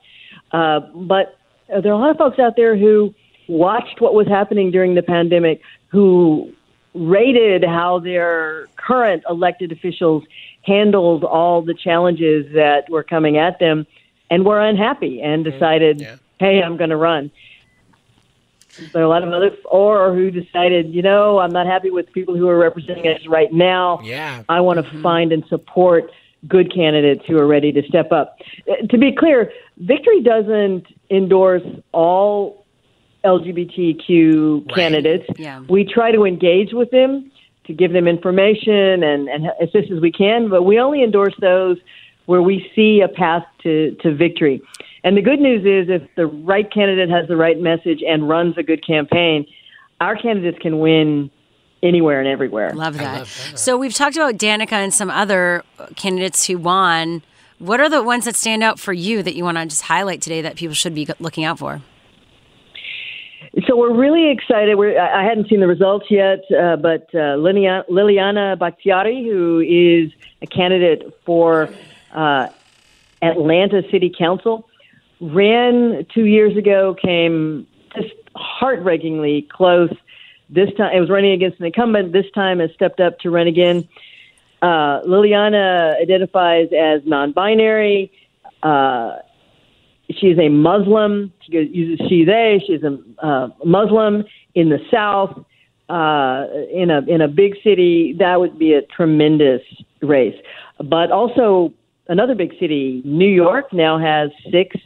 Uh, 0.52 0.80
but 0.94 1.38
there 1.68 1.92
are 1.92 1.96
a 1.96 1.98
lot 1.98 2.10
of 2.10 2.16
folks 2.16 2.38
out 2.38 2.56
there 2.56 2.76
who 2.76 3.14
watched 3.48 4.00
what 4.00 4.14
was 4.14 4.28
happening 4.28 4.70
during 4.70 4.94
the 4.94 5.02
pandemic, 5.02 5.60
who 5.88 6.52
rated 6.94 7.64
how 7.64 7.98
their 7.98 8.68
current 8.76 9.24
elected 9.28 9.72
officials 9.72 10.22
handled 10.62 11.24
all 11.24 11.62
the 11.62 11.74
challenges 11.74 12.46
that 12.54 12.88
were 12.88 13.02
coming 13.02 13.36
at 13.36 13.58
them, 13.58 13.86
and 14.32 14.46
were 14.46 14.60
unhappy 14.60 15.20
and 15.20 15.44
decided, 15.44 16.00
"Hey, 16.40 16.62
I'm 16.62 16.76
going 16.76 16.90
to 16.90 16.96
run." 16.96 17.30
There 18.92 19.02
are 19.02 19.04
a 19.04 19.08
lot 19.08 19.22
of 19.22 19.30
others, 19.30 19.52
or 19.66 20.14
who 20.14 20.30
decided, 20.30 20.94
you 20.94 21.02
know, 21.02 21.38
I'm 21.38 21.52
not 21.52 21.66
happy 21.66 21.90
with 21.90 22.10
people 22.12 22.34
who 22.34 22.48
are 22.48 22.56
representing 22.56 23.06
us 23.06 23.20
right 23.28 23.52
now. 23.52 24.00
Yeah. 24.02 24.42
I 24.48 24.60
want 24.62 24.82
to 24.82 25.02
find 25.02 25.30
and 25.30 25.44
support 25.48 26.10
good 26.48 26.74
candidates 26.74 27.22
who 27.28 27.36
are 27.36 27.46
ready 27.46 27.70
to 27.72 27.82
step 27.82 28.12
up. 28.12 28.38
Uh, 28.66 28.86
To 28.88 28.96
be 28.96 29.14
clear, 29.14 29.52
Victory 29.76 30.22
doesn't 30.22 30.86
endorse 31.10 31.62
all 31.92 32.64
LGBTQ 33.24 34.74
candidates. 34.74 35.26
Yeah. 35.36 35.60
We 35.68 35.84
try 35.84 36.10
to 36.12 36.24
engage 36.24 36.72
with 36.72 36.90
them 36.90 37.30
to 37.66 37.72
give 37.74 37.92
them 37.92 38.08
information 38.08 39.02
and, 39.02 39.28
and 39.28 39.50
assist 39.60 39.90
as 39.92 40.00
we 40.00 40.10
can, 40.10 40.48
but 40.48 40.62
we 40.62 40.80
only 40.80 41.02
endorse 41.04 41.34
those 41.40 41.76
where 42.26 42.42
we 42.42 42.70
see 42.74 43.00
a 43.00 43.08
path 43.08 43.44
to, 43.62 43.96
to 44.02 44.14
victory. 44.14 44.62
And 45.04 45.16
the 45.16 45.22
good 45.22 45.40
news 45.40 45.62
is 45.62 45.90
if 45.90 46.08
the 46.14 46.26
right 46.26 46.70
candidate 46.72 47.10
has 47.10 47.26
the 47.28 47.36
right 47.36 47.60
message 47.60 48.02
and 48.06 48.28
runs 48.28 48.56
a 48.56 48.62
good 48.62 48.86
campaign, 48.86 49.46
our 50.00 50.16
candidates 50.16 50.58
can 50.60 50.78
win 50.78 51.30
anywhere 51.82 52.20
and 52.20 52.28
everywhere. 52.28 52.72
Love 52.74 52.98
that. 52.98 53.26
So 53.26 53.76
we've 53.76 53.94
talked 53.94 54.16
about 54.16 54.36
Danica 54.36 54.72
and 54.72 54.94
some 54.94 55.10
other 55.10 55.64
candidates 55.96 56.46
who 56.46 56.58
won. 56.58 57.22
What 57.58 57.80
are 57.80 57.88
the 57.88 58.02
ones 58.02 58.24
that 58.24 58.36
stand 58.36 58.62
out 58.62 58.78
for 58.78 58.92
you 58.92 59.22
that 59.22 59.34
you 59.34 59.44
want 59.44 59.58
to 59.58 59.66
just 59.66 59.82
highlight 59.82 60.22
today 60.22 60.42
that 60.42 60.56
people 60.56 60.74
should 60.74 60.94
be 60.94 61.08
looking 61.18 61.44
out 61.44 61.58
for? 61.58 61.82
So 63.66 63.76
we're 63.76 63.94
really 63.94 64.30
excited. 64.30 64.76
We're, 64.76 64.98
I 64.98 65.22
I 65.22 65.24
hadn't 65.24 65.48
seen 65.48 65.60
the 65.60 65.66
results 65.66 66.06
yet, 66.08 66.40
uh, 66.50 66.76
but 66.76 67.08
uh, 67.12 67.36
Liliana, 67.36 67.86
Liliana 67.88 68.58
Bakhtiari, 68.58 69.24
who 69.24 69.60
is 69.60 70.10
a 70.40 70.46
candidate 70.46 71.02
for 71.26 71.68
uh, 72.12 72.48
Atlanta 73.22 73.82
City 73.90 74.12
Council, 74.16 74.68
ran 75.20 76.06
two 76.12 76.26
years 76.26 76.56
ago, 76.56 76.94
came 77.00 77.66
just 77.94 78.14
heartbreakingly 78.34 79.48
close. 79.50 79.90
This 80.48 80.72
time, 80.74 80.94
it 80.94 81.00
was 81.00 81.10
running 81.10 81.32
against 81.32 81.60
an 81.60 81.66
incumbent. 81.66 82.12
This 82.12 82.26
time, 82.34 82.58
has 82.58 82.70
stepped 82.74 83.00
up 83.00 83.18
to 83.20 83.30
run 83.30 83.46
again. 83.46 83.88
Uh, 84.60 85.00
Liliana 85.02 86.00
identifies 86.00 86.68
as 86.72 87.02
non-binary. 87.04 88.12
Uh, 88.62 89.16
is 90.22 90.38
a 90.38 90.48
Muslim. 90.48 91.32
She 91.40 91.52
uses 91.52 92.06
she 92.08 92.24
they. 92.24 92.62
She's 92.66 92.82
a 92.82 92.98
uh, 93.24 93.48
Muslim 93.64 94.24
in 94.54 94.68
the 94.68 94.78
South, 94.90 95.44
uh, 95.88 96.46
in 96.72 96.90
a 96.90 97.00
in 97.06 97.20
a 97.20 97.28
big 97.28 97.54
city. 97.62 98.14
That 98.18 98.40
would 98.40 98.58
be 98.58 98.74
a 98.74 98.82
tremendous 98.82 99.62
race. 100.00 100.36
But 100.78 101.10
also 101.10 101.72
another 102.08 102.34
big 102.34 102.52
city, 102.60 103.02
New 103.04 103.28
York, 103.28 103.72
now 103.72 103.98
has 103.98 104.30
six 104.50 104.76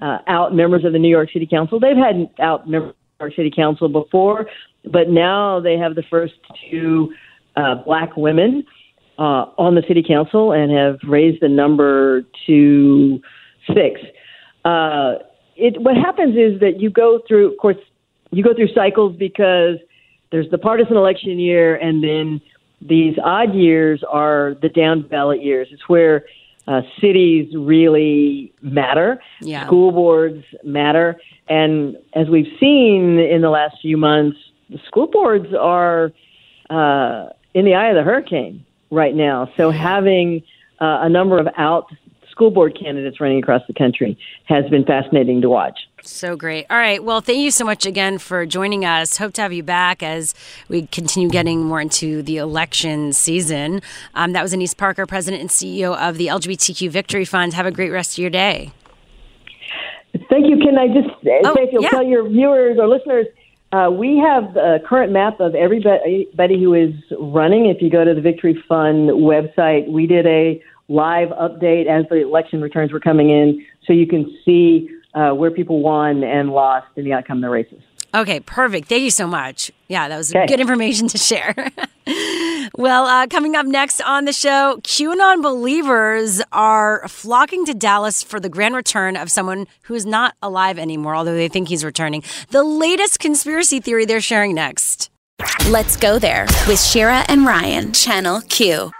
uh, 0.00 0.18
out 0.26 0.54
members 0.54 0.84
of 0.84 0.92
the 0.92 0.98
New 0.98 1.08
York 1.08 1.30
City 1.32 1.46
Council. 1.46 1.78
They've 1.80 1.96
had 1.96 2.30
out 2.40 2.68
members 2.68 2.90
of 2.90 2.96
the 2.96 3.24
New 3.24 3.26
York 3.26 3.36
City 3.36 3.52
Council 3.54 3.88
before, 3.88 4.46
but 4.84 5.08
now 5.08 5.60
they 5.60 5.76
have 5.76 5.94
the 5.94 6.04
first 6.08 6.34
two 6.70 7.12
uh, 7.56 7.76
black 7.84 8.16
women 8.16 8.64
uh, 9.18 9.52
on 9.58 9.74
the 9.74 9.82
City 9.86 10.02
Council 10.06 10.52
and 10.52 10.72
have 10.72 10.98
raised 11.06 11.42
the 11.42 11.48
number 11.48 12.22
to 12.46 13.20
six. 13.66 14.00
Uh, 14.64 15.14
it, 15.56 15.80
what 15.82 15.96
happens 15.96 16.36
is 16.36 16.58
that 16.60 16.80
you 16.80 16.90
go 16.90 17.20
through, 17.28 17.52
of 17.52 17.58
course, 17.58 17.76
you 18.30 18.42
go 18.42 18.54
through 18.54 18.68
cycles 18.74 19.14
because 19.16 19.76
there's 20.32 20.48
the 20.50 20.58
partisan 20.58 20.96
election 20.96 21.38
year, 21.38 21.76
and 21.76 22.02
then 22.02 22.40
these 22.80 23.14
odd 23.22 23.54
years 23.54 24.02
are 24.08 24.54
the 24.62 24.68
down 24.68 25.06
ballot 25.06 25.42
years. 25.42 25.68
It's 25.70 25.88
where 25.88 26.24
uh, 26.70 26.82
cities 27.00 27.52
really 27.56 28.52
matter. 28.62 29.20
Yeah. 29.40 29.66
School 29.66 29.90
boards 29.90 30.44
matter. 30.62 31.20
And 31.48 31.96
as 32.14 32.28
we've 32.28 32.52
seen 32.60 33.18
in 33.18 33.42
the 33.42 33.50
last 33.50 33.78
few 33.82 33.96
months, 33.96 34.38
the 34.68 34.78
school 34.86 35.08
boards 35.08 35.52
are 35.52 36.12
uh, 36.70 37.30
in 37.54 37.64
the 37.64 37.74
eye 37.74 37.88
of 37.88 37.96
the 37.96 38.04
hurricane 38.04 38.64
right 38.92 39.16
now. 39.16 39.50
So 39.56 39.72
having 39.72 40.44
uh, 40.80 41.00
a 41.02 41.08
number 41.08 41.38
of 41.38 41.48
out 41.56 41.90
school 42.40 42.50
board 42.50 42.74
candidates 42.82 43.20
running 43.20 43.38
across 43.38 43.60
the 43.66 43.74
country 43.74 44.16
has 44.46 44.64
been 44.70 44.82
fascinating 44.82 45.42
to 45.42 45.48
watch. 45.50 45.78
So 46.00 46.36
great. 46.36 46.64
All 46.70 46.78
right. 46.78 47.04
Well, 47.04 47.20
thank 47.20 47.40
you 47.40 47.50
so 47.50 47.66
much 47.66 47.84
again 47.84 48.16
for 48.16 48.46
joining 48.46 48.82
us. 48.82 49.18
Hope 49.18 49.34
to 49.34 49.42
have 49.42 49.52
you 49.52 49.62
back 49.62 50.02
as 50.02 50.34
we 50.70 50.86
continue 50.86 51.28
getting 51.28 51.62
more 51.64 51.82
into 51.82 52.22
the 52.22 52.38
election 52.38 53.12
season. 53.12 53.82
Um, 54.14 54.32
that 54.32 54.42
was 54.42 54.54
Annise 54.54 54.72
Parker, 54.72 55.04
President 55.04 55.42
and 55.42 55.50
CEO 55.50 55.94
of 55.98 56.16
the 56.16 56.28
LGBTQ 56.28 56.88
Victory 56.88 57.26
Fund. 57.26 57.52
Have 57.52 57.66
a 57.66 57.70
great 57.70 57.90
rest 57.90 58.14
of 58.14 58.18
your 58.22 58.30
day. 58.30 58.72
Thank 60.30 60.46
you. 60.46 60.56
Can 60.56 60.78
I 60.78 60.86
just 60.86 61.10
uh, 61.10 61.30
Oh, 61.44 61.54
say, 61.54 61.64
if 61.64 61.72
you'll 61.74 61.82
yeah. 61.82 61.90
tell 61.90 62.02
your 62.02 62.26
viewers 62.26 62.78
or 62.80 62.88
listeners, 62.88 63.26
uh, 63.72 63.90
we 63.92 64.16
have 64.16 64.56
a 64.56 64.80
current 64.88 65.12
map 65.12 65.40
of 65.40 65.54
everybody 65.54 66.26
everybody 66.32 66.58
who 66.62 66.72
is 66.72 66.94
running. 67.20 67.66
If 67.66 67.82
you 67.82 67.90
go 67.90 68.02
to 68.02 68.14
the 68.14 68.20
Victory 68.22 68.64
Fund 68.66 69.10
website, 69.10 69.88
we 69.88 70.06
did 70.06 70.26
a 70.26 70.62
live 70.90 71.28
update 71.30 71.86
as 71.86 72.04
the 72.10 72.16
election 72.16 72.60
returns 72.60 72.92
were 72.92 73.00
coming 73.00 73.30
in, 73.30 73.64
so 73.86 73.92
you 73.94 74.06
can 74.06 74.36
see 74.44 74.90
uh, 75.14 75.30
where 75.30 75.50
people 75.50 75.80
won 75.80 76.22
and 76.22 76.50
lost 76.50 76.86
in 76.96 77.04
the 77.04 77.12
outcome 77.14 77.38
of 77.38 77.42
the 77.42 77.48
races. 77.50 77.80
Okay, 78.12 78.40
perfect. 78.40 78.88
Thank 78.88 79.02
you 79.04 79.10
so 79.12 79.28
much. 79.28 79.70
Yeah, 79.88 80.08
that 80.08 80.16
was 80.16 80.34
Okay. 80.34 80.46
good 80.46 80.58
information 80.60 81.06
to 81.08 81.16
share. 81.18 81.54
well, 82.76 83.06
uh, 83.06 83.28
coming 83.28 83.54
up 83.54 83.66
next 83.66 84.00
on 84.00 84.24
the 84.24 84.32
show, 84.32 84.80
QAnon 84.82 85.42
believers 85.42 86.42
are 86.50 87.06
flocking 87.06 87.64
to 87.66 87.74
Dallas 87.74 88.22
for 88.24 88.40
the 88.40 88.48
grand 88.48 88.74
return 88.74 89.16
of 89.16 89.30
someone 89.30 89.68
who 89.82 89.94
is 89.94 90.04
not 90.06 90.34
alive 90.42 90.76
anymore, 90.76 91.14
although 91.14 91.34
they 91.36 91.48
think 91.48 91.68
he's 91.68 91.84
returning. 91.84 92.24
The 92.50 92.64
latest 92.64 93.20
conspiracy 93.20 93.78
theory 93.78 94.06
they're 94.06 94.20
sharing 94.20 94.56
next. 94.56 95.08
Let's 95.68 95.96
go 95.96 96.18
there 96.18 96.46
with 96.66 96.80
Shira 96.80 97.24
and 97.28 97.46
Ryan, 97.46 97.92
Channel 97.92 98.40
Q. 98.42 98.90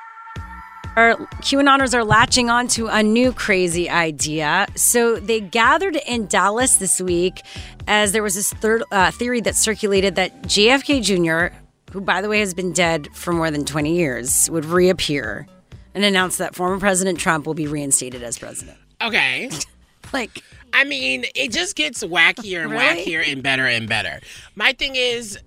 Our 0.97 1.17
QAnoners 1.41 1.95
are 1.95 2.05
latching 2.05 2.51
on 2.51 2.67
to 2.69 2.89
a 2.89 3.03
new 3.03 3.33
crazy 3.33 3.89
idea. 3.89 4.67
So 4.75 5.17
they 5.17 5.41
gathered 5.41 5.97
in 6.07 6.27
Dallas 6.27 6.77
this 6.77 7.01
week 7.01 7.43
as 7.87 8.13
there 8.13 8.23
was 8.23 8.35
this 8.35 8.53
third 8.53 8.83
uh, 8.91 9.11
theory 9.13 9.41
that 9.43 9.55
circulated 9.55 10.17
that 10.17 10.43
JFK 10.43 11.03
Jr., 11.03 11.55
who 11.93 12.01
by 12.01 12.21
the 12.21 12.29
way 12.29 12.41
has 12.41 12.55
been 12.55 12.73
dead 12.73 13.09
for 13.15 13.33
more 13.33 13.51
than 13.51 13.65
20 13.65 13.95
years, 13.97 14.51
would 14.51 14.65
reappear 14.65 15.47
and 15.95 16.05
announce 16.05 16.37
that 16.39 16.55
former 16.55 16.79
President 16.79 17.19
Trump 17.19 17.47
will 17.47 17.55
be 17.55 17.67
reinstated 17.67 18.23
as 18.23 18.39
president. 18.39 18.77
Okay. 19.01 19.49
like, 20.13 20.43
I 20.73 20.85
mean, 20.85 21.25
it 21.35 21.51
just 21.53 21.77
gets 21.77 22.03
wackier 22.05 22.63
and 22.63 22.73
Really? 22.73 23.05
wackier 23.07 23.27
and 23.33 23.43
better 23.43 23.67
and 23.67 23.89
better. 23.89 24.21
My 24.55 24.73
thing 24.73 24.97
is, 24.97 25.39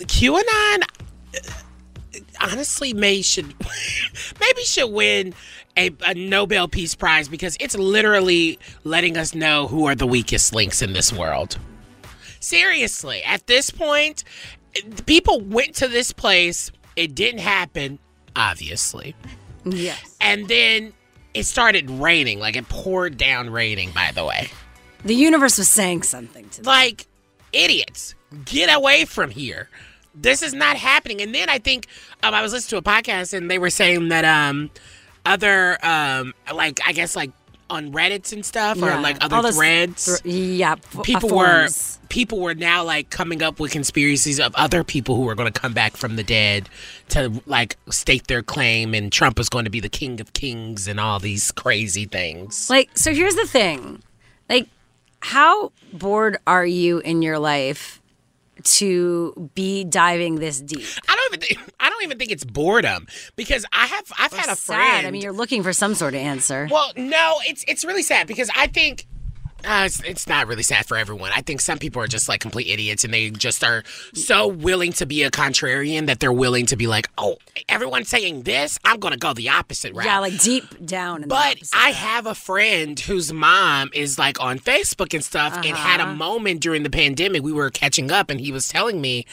QAnon 0.00 0.82
honestly 2.40 2.92
may 2.92 3.22
should 3.22 3.46
maybe 4.40 4.62
should 4.62 4.90
win 4.90 5.34
a, 5.76 5.90
a 6.06 6.14
Nobel 6.14 6.68
Peace 6.68 6.94
Prize 6.94 7.28
because 7.28 7.56
it's 7.60 7.76
literally 7.76 8.58
letting 8.84 9.16
us 9.16 9.34
know 9.34 9.66
who 9.66 9.86
are 9.86 9.94
the 9.94 10.06
weakest 10.06 10.54
links 10.54 10.82
in 10.82 10.92
this 10.92 11.12
world. 11.12 11.58
Seriously, 12.40 13.22
at 13.24 13.46
this 13.46 13.70
point, 13.70 14.24
people 15.06 15.40
went 15.40 15.74
to 15.76 15.88
this 15.88 16.12
place. 16.12 16.70
It 16.94 17.14
didn't 17.14 17.40
happen, 17.40 17.98
obviously. 18.34 19.14
Yes. 19.64 20.16
And 20.20 20.48
then 20.48 20.92
it 21.34 21.44
started 21.44 21.90
raining. 21.90 22.38
Like 22.38 22.56
it 22.56 22.68
poured 22.68 23.18
down 23.18 23.50
raining, 23.50 23.90
by 23.90 24.12
the 24.14 24.24
way. 24.24 24.48
The 25.04 25.14
universe 25.14 25.58
was 25.58 25.68
saying 25.68 26.02
something 26.02 26.48
to 26.50 26.62
them. 26.62 26.64
Like, 26.64 27.06
idiots, 27.52 28.14
get 28.44 28.74
away 28.74 29.04
from 29.04 29.30
here. 29.30 29.68
This 30.16 30.42
is 30.42 30.54
not 30.54 30.76
happening. 30.76 31.20
And 31.20 31.34
then 31.34 31.48
I 31.48 31.58
think 31.58 31.86
um, 32.22 32.34
I 32.34 32.42
was 32.42 32.52
listening 32.52 32.82
to 32.82 32.90
a 32.90 32.94
podcast 32.94 33.34
and 33.34 33.50
they 33.50 33.58
were 33.58 33.70
saying 33.70 34.08
that 34.08 34.24
um, 34.24 34.70
other, 35.24 35.78
um, 35.84 36.34
like, 36.52 36.80
I 36.86 36.92
guess, 36.92 37.14
like 37.14 37.30
on 37.68 37.92
Reddits 37.92 38.32
and 38.32 38.44
stuff 38.44 38.80
or 38.80 38.98
like 39.00 39.16
other 39.20 39.42
those 39.42 39.56
threads. 39.56 40.20
thr- 40.20 40.28
yeah, 40.28 40.76
uh, 40.96 41.02
people 41.02 41.30
were 41.30 41.68
people 42.08 42.40
were 42.40 42.54
now 42.54 42.84
like 42.84 43.10
coming 43.10 43.42
up 43.42 43.58
with 43.58 43.72
conspiracies 43.72 44.38
of 44.38 44.54
other 44.54 44.84
people 44.84 45.16
who 45.16 45.22
were 45.22 45.34
going 45.34 45.52
to 45.52 45.60
come 45.60 45.72
back 45.72 45.96
from 45.96 46.16
the 46.16 46.22
dead 46.22 46.68
to 47.08 47.42
like 47.46 47.76
state 47.90 48.28
their 48.28 48.42
claim 48.42 48.94
and 48.94 49.12
Trump 49.12 49.38
was 49.38 49.48
going 49.48 49.64
to 49.64 49.70
be 49.70 49.80
the 49.80 49.88
king 49.88 50.20
of 50.20 50.32
kings 50.32 50.86
and 50.86 51.00
all 51.00 51.18
these 51.18 51.50
crazy 51.52 52.04
things. 52.04 52.70
Like, 52.70 52.90
so 52.94 53.12
here's 53.12 53.34
the 53.34 53.46
thing. 53.46 54.02
Like, 54.48 54.68
how 55.20 55.72
bored 55.92 56.38
are 56.46 56.66
you 56.66 56.98
in 57.00 57.22
your 57.22 57.38
life 57.38 58.00
to 58.64 59.50
be 59.54 59.84
diving 59.84 60.36
this 60.36 60.60
deep? 60.60 60.86
I 61.08 61.14
don't 61.14 61.34
even 61.34 61.40
think, 61.40 61.72
I 61.80 61.90
don't 61.90 62.02
even 62.02 62.18
think 62.18 62.30
it's 62.30 62.44
boredom 62.44 63.06
because 63.36 63.64
I 63.72 63.86
have 63.86 64.04
I've 64.18 64.32
had 64.32 64.48
a 64.52 64.56
Sad. 64.56 64.74
friend. 64.76 65.06
I 65.06 65.10
mean, 65.10 65.22
you're 65.22 65.32
looking 65.32 65.62
for 65.62 65.72
some 65.72 65.94
sort 65.94 66.14
of 66.14 66.20
answer. 66.20 66.68
Well, 66.70 66.92
no, 66.96 67.36
it's 67.46 67.64
it's 67.68 67.84
really 67.84 68.02
sad 68.02 68.26
because 68.26 68.50
I 68.56 68.66
think 68.66 69.06
uh, 69.64 69.82
it's, 69.86 70.00
it's 70.04 70.26
not 70.28 70.46
really 70.46 70.62
sad 70.62 70.86
for 70.86 70.96
everyone. 70.96 71.32
I 71.34 71.40
think 71.40 71.60
some 71.60 71.78
people 71.78 72.00
are 72.02 72.06
just 72.06 72.28
like 72.28 72.40
complete 72.40 72.68
idiots 72.68 73.04
and 73.04 73.12
they 73.12 73.30
just 73.30 73.64
are 73.64 73.82
so 74.14 74.46
willing 74.46 74.92
to 74.94 75.06
be 75.06 75.22
a 75.24 75.30
contrarian 75.30 76.06
that 76.06 76.20
they're 76.20 76.32
willing 76.32 76.66
to 76.66 76.76
be 76.76 76.86
like, 76.86 77.08
oh, 77.18 77.36
everyone's 77.68 78.08
saying 78.08 78.42
this, 78.42 78.78
I'm 78.84 79.00
gonna 79.00 79.16
go 79.16 79.32
the 79.32 79.48
opposite 79.48 79.92
route. 79.94 80.06
yeah, 80.06 80.18
like 80.20 80.38
deep 80.38 80.64
down. 80.86 81.22
In 81.24 81.28
But. 81.28 81.58
I 81.74 81.90
have 81.90 82.26
a 82.26 82.34
friend 82.34 82.98
whose 83.00 83.32
mom 83.32 83.90
is 83.94 84.18
like 84.18 84.40
on 84.40 84.58
Facebook 84.58 85.14
and 85.14 85.24
stuff 85.24 85.54
and 85.56 85.76
had 85.76 86.00
a 86.00 86.04
Uh-huh. 86.04 86.14
moment 86.14 86.60
during 86.60 86.82
the 86.84 86.90
pandemic. 86.90 87.42
We 87.42 87.52
were 87.52 87.70
catching 87.70 88.10
up 88.12 88.30
and 88.30 88.40
he 88.40 88.52
was 88.52 88.68
telling 88.68 89.00
me 89.00 89.24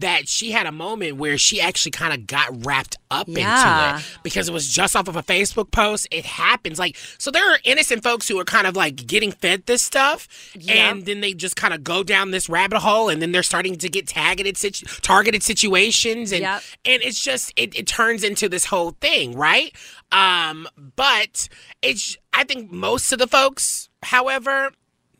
that 0.00 0.28
she 0.28 0.50
had 0.50 0.66
a 0.66 0.72
moment 0.72 1.16
where 1.16 1.38
she 1.38 1.60
actually 1.60 1.92
kind 1.92 2.12
of 2.12 2.26
got 2.26 2.64
wrapped 2.66 2.96
up 3.10 3.26
Yeah. 3.28 3.96
into 3.96 4.04
it 4.04 4.18
because 4.22 4.48
it 4.48 4.52
was 4.52 4.68
just 4.68 4.94
off 4.96 5.08
of 5.08 5.16
a 5.16 5.22
Facebook 5.22 5.70
post. 5.70 6.08
It 6.10 6.24
happens. 6.24 6.78
Like, 6.78 6.96
so 7.18 7.30
there 7.30 7.50
are 7.52 7.58
innocent 7.64 8.02
folks 8.02 8.26
who 8.28 8.38
are 8.38 8.44
kind 8.44 8.66
of 8.66 8.76
like 8.76 9.06
getting 9.06 9.32
fed 9.32 9.64
this 9.66 9.82
stuff 9.82 10.26
and 10.68 11.06
then 11.06 11.20
they 11.20 11.32
just 11.34 11.56
kind 11.56 11.72
of 11.74 11.84
go 11.84 12.02
down 12.02 12.30
this 12.30 12.48
rabbit 12.48 12.78
hole 12.80 13.08
and 13.08 13.20
then 13.22 13.32
they're 13.32 13.42
starting 13.42 13.76
to 13.76 13.88
get 13.88 14.06
targeted, 14.08 14.56
situ- 14.56 14.86
targeted 15.02 15.42
situations. 15.42 16.32
And, 16.32 16.42
Yep. 16.42 16.62
and 16.86 17.02
it's 17.02 17.22
just, 17.22 17.52
it, 17.56 17.74
it 17.78 17.86
turns 17.86 18.24
into 18.24 18.48
this 18.48 18.64
whole 18.66 18.92
thing, 19.00 19.34
right? 19.36 19.74
Um, 20.12 20.68
but 20.96 21.48
it's, 21.82 22.16
I 22.32 22.44
think 22.44 22.70
most 22.72 23.12
of 23.12 23.18
the 23.18 23.26
folks, 23.26 23.88
however, 24.02 24.70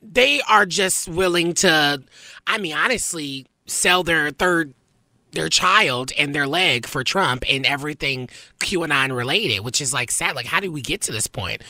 they 0.02 0.40
are 0.48 0.64
just 0.66 1.08
willing 1.08 1.52
to, 1.54 2.02
I 2.46 2.58
mean, 2.58 2.72
honestly, 2.74 3.46
sell 3.70 4.02
their 4.02 4.30
third 4.30 4.74
their 5.32 5.48
child 5.48 6.10
and 6.18 6.34
their 6.34 6.46
leg 6.48 6.86
for 6.86 7.04
Trump 7.04 7.44
and 7.48 7.64
everything 7.64 8.28
QAnon 8.58 9.16
related, 9.16 9.60
which 9.60 9.80
is 9.80 9.92
like 9.92 10.10
sad. 10.10 10.34
Like, 10.34 10.46
how 10.46 10.58
did 10.58 10.70
we 10.70 10.82
get 10.82 11.02
to 11.02 11.12
this 11.12 11.28
point? 11.28 11.62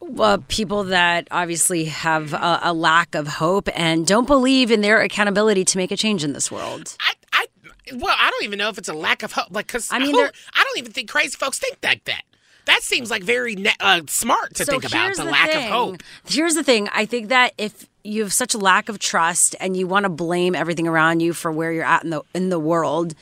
well, 0.00 0.38
people 0.48 0.84
that 0.84 1.28
obviously 1.30 1.86
have 1.86 2.34
a, 2.34 2.60
a 2.64 2.72
lack 2.74 3.14
of 3.14 3.26
hope 3.26 3.68
and 3.74 4.06
don't 4.06 4.26
believe 4.26 4.70
in 4.70 4.80
their 4.82 5.00
accountability 5.00 5.64
to 5.64 5.78
make 5.78 5.90
a 5.90 5.96
change 5.96 6.22
in 6.24 6.32
this 6.34 6.50
world. 6.52 6.94
I, 7.00 7.14
I, 7.32 7.46
well, 7.94 8.14
I 8.18 8.30
don't 8.30 8.44
even 8.44 8.58
know 8.58 8.68
if 8.68 8.76
it's 8.76 8.88
a 8.88 8.94
lack 8.94 9.22
of 9.22 9.32
hope. 9.32 9.46
Like, 9.50 9.66
cause 9.68 9.88
I 9.90 9.98
mean, 10.00 10.14
who- 10.14 10.22
I 10.24 10.64
don't 10.64 10.78
even 10.78 10.92
think 10.92 11.08
crazy 11.08 11.36
folks 11.38 11.58
think 11.58 11.78
like 11.82 12.04
that. 12.04 12.22
That 12.66 12.82
seems 12.82 13.10
like 13.10 13.22
very 13.22 13.64
uh, 13.80 14.02
smart 14.08 14.54
to 14.56 14.64
So 14.64 14.72
think 14.72 14.84
about 14.84 15.16
the, 15.16 15.24
the 15.24 15.30
lack 15.30 15.50
thing. 15.50 15.64
of 15.66 15.70
hope. 15.72 16.02
Here's 16.26 16.54
the 16.54 16.64
thing. 16.64 16.88
I 16.92 17.06
think 17.06 17.28
that 17.28 17.52
if 17.58 17.86
you 18.04 18.22
have 18.22 18.32
such 18.32 18.54
a 18.54 18.58
lack 18.58 18.88
of 18.88 18.98
trust 18.98 19.56
and 19.58 19.76
you 19.76 19.86
want 19.86 20.04
to 20.04 20.10
blame 20.10 20.54
everything 20.54 20.86
around 20.86 21.20
you 21.20 21.32
for 21.32 21.50
where 21.50 21.72
you're 21.72 21.84
at 21.84 22.04
in 22.04 22.10
the 22.10 22.22
in 22.34 22.50
the 22.50 22.58
world, 22.58 23.14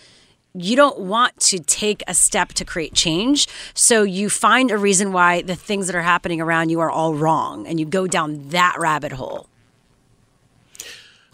you 0.54 0.76
don't 0.76 0.98
want 0.98 1.38
to 1.40 1.60
take 1.60 2.02
a 2.06 2.14
step 2.14 2.48
to 2.54 2.64
create 2.64 2.92
change. 2.92 3.46
So 3.74 4.02
you 4.02 4.28
find 4.28 4.70
a 4.70 4.76
reason 4.76 5.12
why 5.12 5.42
the 5.42 5.54
things 5.54 5.86
that 5.86 5.96
are 5.96 6.02
happening 6.02 6.40
around 6.40 6.68
you 6.68 6.80
are 6.80 6.90
all 6.90 7.14
wrong 7.14 7.66
and 7.66 7.78
you 7.78 7.86
go 7.86 8.06
down 8.06 8.48
that 8.48 8.76
rabbit 8.78 9.12
hole. 9.12 9.46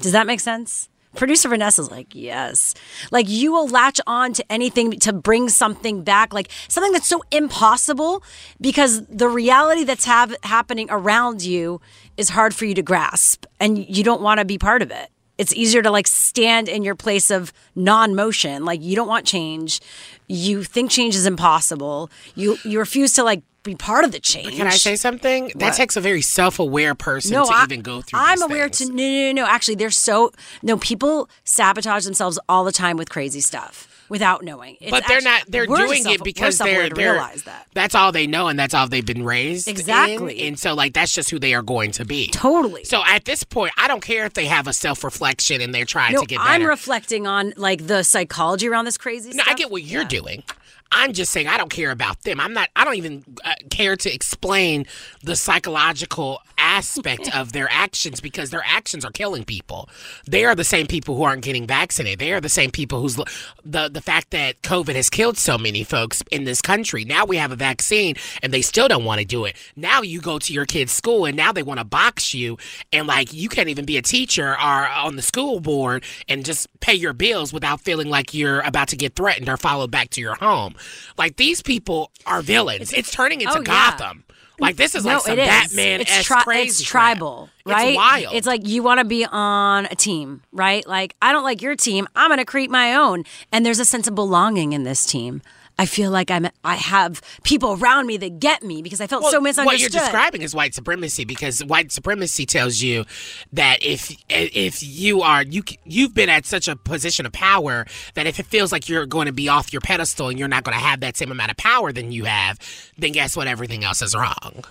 Does 0.00 0.12
that 0.12 0.26
make 0.26 0.40
sense? 0.40 0.88
Producer 1.18 1.48
Vanessa's 1.48 1.90
like, 1.90 2.14
yes. 2.14 2.74
Like 3.11 3.28
you 3.28 3.52
will 3.52 3.66
latch 3.66 4.00
on 4.07 4.33
to 4.35 4.52
anything 4.52 4.92
to 5.00 5.12
bring 5.12 5.48
something 5.48 6.04
back, 6.04 6.33
like 6.33 6.48
something 6.68 6.92
that's 6.92 7.09
so 7.09 7.22
impossible 7.33 8.22
because 8.61 9.04
the 9.07 9.28
reality 9.28 9.83
that's 9.83 10.04
have, 10.04 10.37
happening 10.44 10.87
around 10.90 11.42
you 11.42 11.81
is 12.16 12.28
hard 12.28 12.54
for 12.54 12.66
you 12.66 12.74
to 12.74 12.83
grasp 12.83 13.46
and 13.59 13.78
you 13.88 14.04
don't 14.04 14.22
want 14.22 14.38
to 14.38 14.44
be 14.44 14.59
part 14.59 14.81
of 14.81 14.92
it. 14.92 15.11
It's 15.38 15.52
easier 15.54 15.83
to 15.83 15.90
like 15.90 16.07
stand 16.07 16.68
in 16.68 16.85
your 16.85 16.94
place 16.94 17.33
of 17.33 17.52
non 17.74 18.14
motion. 18.14 18.64
Like 18.64 18.81
you 18.81 18.94
don't 18.94 19.09
want 19.09 19.26
change. 19.26 19.81
You 20.28 20.62
think 20.62 20.88
change 20.88 21.16
is 21.16 21.26
impossible. 21.26 22.11
You 22.37 22.59
you 22.64 22.78
refuse 22.78 23.12
to 23.14 23.24
like 23.24 23.42
be 23.68 23.76
part 23.76 24.04
of 24.04 24.12
the 24.12 24.20
change. 24.20 24.57
Can 24.57 24.66
I 24.66 24.70
say 24.70 24.96
something? 24.96 25.52
That 25.57 25.74
takes 25.74 25.96
a 25.96 26.00
very 26.00 26.22
self-aware 26.22 26.94
person 26.94 27.33
to 27.33 27.50
I, 27.52 27.64
even 27.64 27.83
go 27.83 28.00
through. 28.02 28.18
I'm 28.20 28.42
aware 28.42 28.64
things. 28.68 28.78
to 28.78 28.87
no, 28.92 29.02
no, 29.02 29.33
no, 29.33 29.42
no. 29.42 29.46
Actually, 29.46 29.76
they're 29.76 29.90
so 29.90 30.33
no. 30.62 30.76
People 30.78 31.28
sabotage 31.44 32.04
themselves 32.04 32.38
all 32.48 32.64
the 32.64 32.72
time 32.72 32.96
with 32.96 33.09
crazy 33.11 33.40
stuff 33.40 33.87
without 34.09 34.42
knowing. 34.42 34.76
It's 34.81 34.90
but 34.90 35.04
they're 35.07 35.18
actually- 35.18 35.31
not. 35.31 35.44
They're 35.48 35.66
doing 35.66 36.02
self- 36.02 36.14
it 36.16 36.24
because 36.24 36.59
they're 36.59 36.88
to 36.88 36.94
they're 36.94 37.12
realize 37.12 37.42
that. 37.44 37.66
That's 37.74 37.94
all 37.94 38.11
they 38.12 38.26
know, 38.26 38.48
and 38.48 38.59
that's 38.59 38.72
all 38.74 38.88
they've 38.88 39.04
been 39.04 39.22
raised. 39.24 39.68
in, 39.68 39.72
Exactly. 39.72 40.40
and 40.48 40.59
so, 40.59 40.74
like, 40.74 40.94
that's 40.94 41.12
just 41.12 41.28
who 41.31 41.38
they 41.38 41.52
are 41.54 41.62
going 41.62 41.90
to 41.92 42.04
be. 42.04 42.28
Totally. 42.28 42.85
So 42.85 43.02
at 43.07 43.24
this 43.26 43.44
point, 43.44 43.72
I 43.76 43.87
don't 43.87 44.00
care 44.02 44.24
if 44.24 44.33
they 44.35 44.46
have 44.46 44.66
a 44.66 44.72
self-reflection 44.72 45.61
and 45.61 45.74
they're 45.74 45.85
trying 45.85 46.14
No, 46.14 46.22
to 46.22 46.26
get 46.26 46.38
better. 46.38 46.48
I'm 46.50 46.64
reflecting 46.64 47.26
on 47.26 47.52
like 47.57 47.87
the 47.87 48.02
psychology 48.02 48.66
around 48.68 48.87
this 48.87 48.96
crazy 48.98 49.31
stuff. 49.33 49.37
no, 49.37 49.42
stuff. 49.42 49.54
I 49.54 49.57
get 49.59 49.70
what 49.70 49.83
you're 49.83 50.04
doing. 50.04 50.42
I'm 50.90 51.12
just 51.12 51.33
saying 51.33 51.48
I 51.48 51.59
don't 51.59 51.70
care 51.70 51.90
about 51.90 52.22
them. 52.22 52.40
I'm 52.40 52.53
not. 52.53 52.70
I 52.74 52.85
don't 52.85 52.96
even 52.96 53.24
uh, 53.44 53.55
care 53.70 53.96
to 53.96 54.12
explain 54.12 54.87
the 55.22 55.37
psychological 55.37 56.40
aspect 56.57 57.35
of 57.35 57.53
their 57.53 57.68
actions 57.70 58.20
because 58.20 58.51
their 58.51 58.62
actions 58.64 59.05
are 59.05 59.11
killing 59.11 59.44
people. 59.44 59.88
They 60.27 60.44
are 60.44 60.55
the 60.55 60.64
same 60.64 60.87
people 60.87 61.16
who 61.16 61.22
aren't 61.22 61.44
getting 61.44 61.66
vaccinated. 61.66 62.18
They 62.18 62.33
are 62.33 62.40
the 62.40 62.48
same 62.48 62.70
people 62.70 63.01
who's 63.01 63.16
the 63.64 63.88
the 63.88 64.01
fact 64.01 64.31
that 64.31 64.61
COVID 64.62 64.94
has 64.94 65.11
killed 65.11 65.37
so 65.37 65.59
many 65.59 65.85
folks 65.85 66.22
in 66.31 66.44
this 66.44 66.62
country. 66.62 67.05
Now 67.05 67.24
we 67.24 67.37
have 67.37 67.53
a 67.53 67.57
vaccine 67.57 68.16
and 68.42 68.53
they 68.53 68.62
still 68.62 68.88
don't 68.88 69.05
want 69.05 69.20
to 69.20 69.27
do 69.27 69.44
it. 69.44 69.57
Now 69.77 70.03
you 70.03 70.20
go 70.20 70.38
to 70.38 70.53
your 70.53 70.66
kid's 70.66 70.92
school 70.92 71.24
and 71.27 71.37
now 71.37 71.53
they 71.53 71.62
want 71.62 71.81
to 71.81 71.85
box 71.85 72.35
you 72.35 72.57
and 72.92 73.07
like 73.07 73.33
you 73.33 73.48
can't 73.48 73.68
even 73.68 73.85
be 73.85 73.96
a 73.96 74.03
teacher 74.03 74.53
or 74.53 74.88
on 74.88 75.16
the 75.16 75.22
school 75.22 75.61
board 75.61 76.05
and 76.29 76.44
just 76.44 76.68
pay 76.81 76.94
your 76.94 77.12
bills 77.12 77.53
without 77.53 77.81
feeling 77.81 78.09
like 78.09 78.35
you're 78.35 78.61
about 78.61 78.88
to 78.88 78.96
get 78.96 79.14
threatened 79.14 79.48
or 79.48 79.57
followed 79.57 79.90
back 79.90 80.11
to 80.11 80.20
your 80.20 80.35
home. 80.37 80.74
Like 81.16 81.36
these 81.36 81.62
people 81.62 82.10
are 82.26 82.42
villains. 82.42 82.92
It's, 82.92 83.10
turning 83.10 83.40
into 83.40 83.54
Oh, 83.54 83.58
yeah. 83.58 83.90
Gotham. 83.98 84.24
Like 84.60 84.74
this 84.76 84.96
is 84.96 85.04
no, 85.04 85.12
like 85.14 85.22
some. 85.22 85.36
Batman 85.36 86.00
It's, 86.00 86.10
esque 86.10 86.26
tri- 86.26 86.42
crazy. 86.42 86.82
it's 86.82 86.90
crap. 86.90 87.16
tribal, 87.18 87.48
It's 87.60 87.72
right? 87.72 87.94
wild. 87.94 88.34
It's 88.34 88.46
like 88.46 88.66
you 88.66 88.82
want 88.82 88.98
to 88.98 89.04
be 89.04 89.24
on 89.24 89.86
a 89.86 89.94
team, 89.94 90.42
right? 90.50 90.84
Like 90.86 91.14
I 91.22 91.30
don't 91.32 91.44
like 91.44 91.62
your 91.62 91.76
team. 91.76 92.08
I'm 92.16 92.28
going 92.28 92.38
to 92.38 92.44
create 92.44 92.68
my 92.68 92.94
own, 92.94 93.22
and 93.52 93.64
there's 93.64 93.78
a 93.78 93.84
sense 93.84 94.08
of 94.08 94.16
belonging 94.16 94.72
in 94.72 94.82
this 94.82 95.06
team. 95.06 95.42
I 95.78 95.86
feel 95.86 96.10
like 96.10 96.30
I'm. 96.30 96.48
I 96.64 96.74
have 96.74 97.22
people 97.44 97.74
around 97.74 98.06
me 98.06 98.16
that 98.16 98.40
get 98.40 98.64
me 98.64 98.82
because 98.82 99.00
I 99.00 99.06
felt 99.06 99.24
so 99.26 99.40
misunderstood. 99.40 99.66
What 99.66 99.80
you're 99.80 99.88
describing 99.88 100.42
is 100.42 100.54
white 100.54 100.74
supremacy 100.74 101.24
because 101.24 101.64
white 101.64 101.92
supremacy 101.92 102.46
tells 102.46 102.82
you 102.82 103.04
that 103.52 103.78
if 103.82 104.10
if 104.28 104.82
you 104.82 105.22
are 105.22 105.44
you 105.44 105.62
you've 105.84 106.14
been 106.14 106.28
at 106.28 106.46
such 106.46 106.66
a 106.66 106.74
position 106.74 107.26
of 107.26 107.32
power 107.32 107.86
that 108.14 108.26
if 108.26 108.40
it 108.40 108.46
feels 108.46 108.72
like 108.72 108.88
you're 108.88 109.06
going 109.06 109.26
to 109.26 109.32
be 109.32 109.48
off 109.48 109.72
your 109.72 109.80
pedestal 109.80 110.28
and 110.28 110.38
you're 110.38 110.48
not 110.48 110.64
going 110.64 110.76
to 110.76 110.82
have 110.84 111.00
that 111.00 111.16
same 111.16 111.30
amount 111.30 111.52
of 111.52 111.56
power 111.56 111.92
than 111.92 112.10
you 112.10 112.24
have, 112.24 112.58
then 112.98 113.12
guess 113.12 113.36
what? 113.36 113.46
Everything 113.46 113.84
else 113.84 114.02
is 114.02 114.16
wrong. 114.16 114.64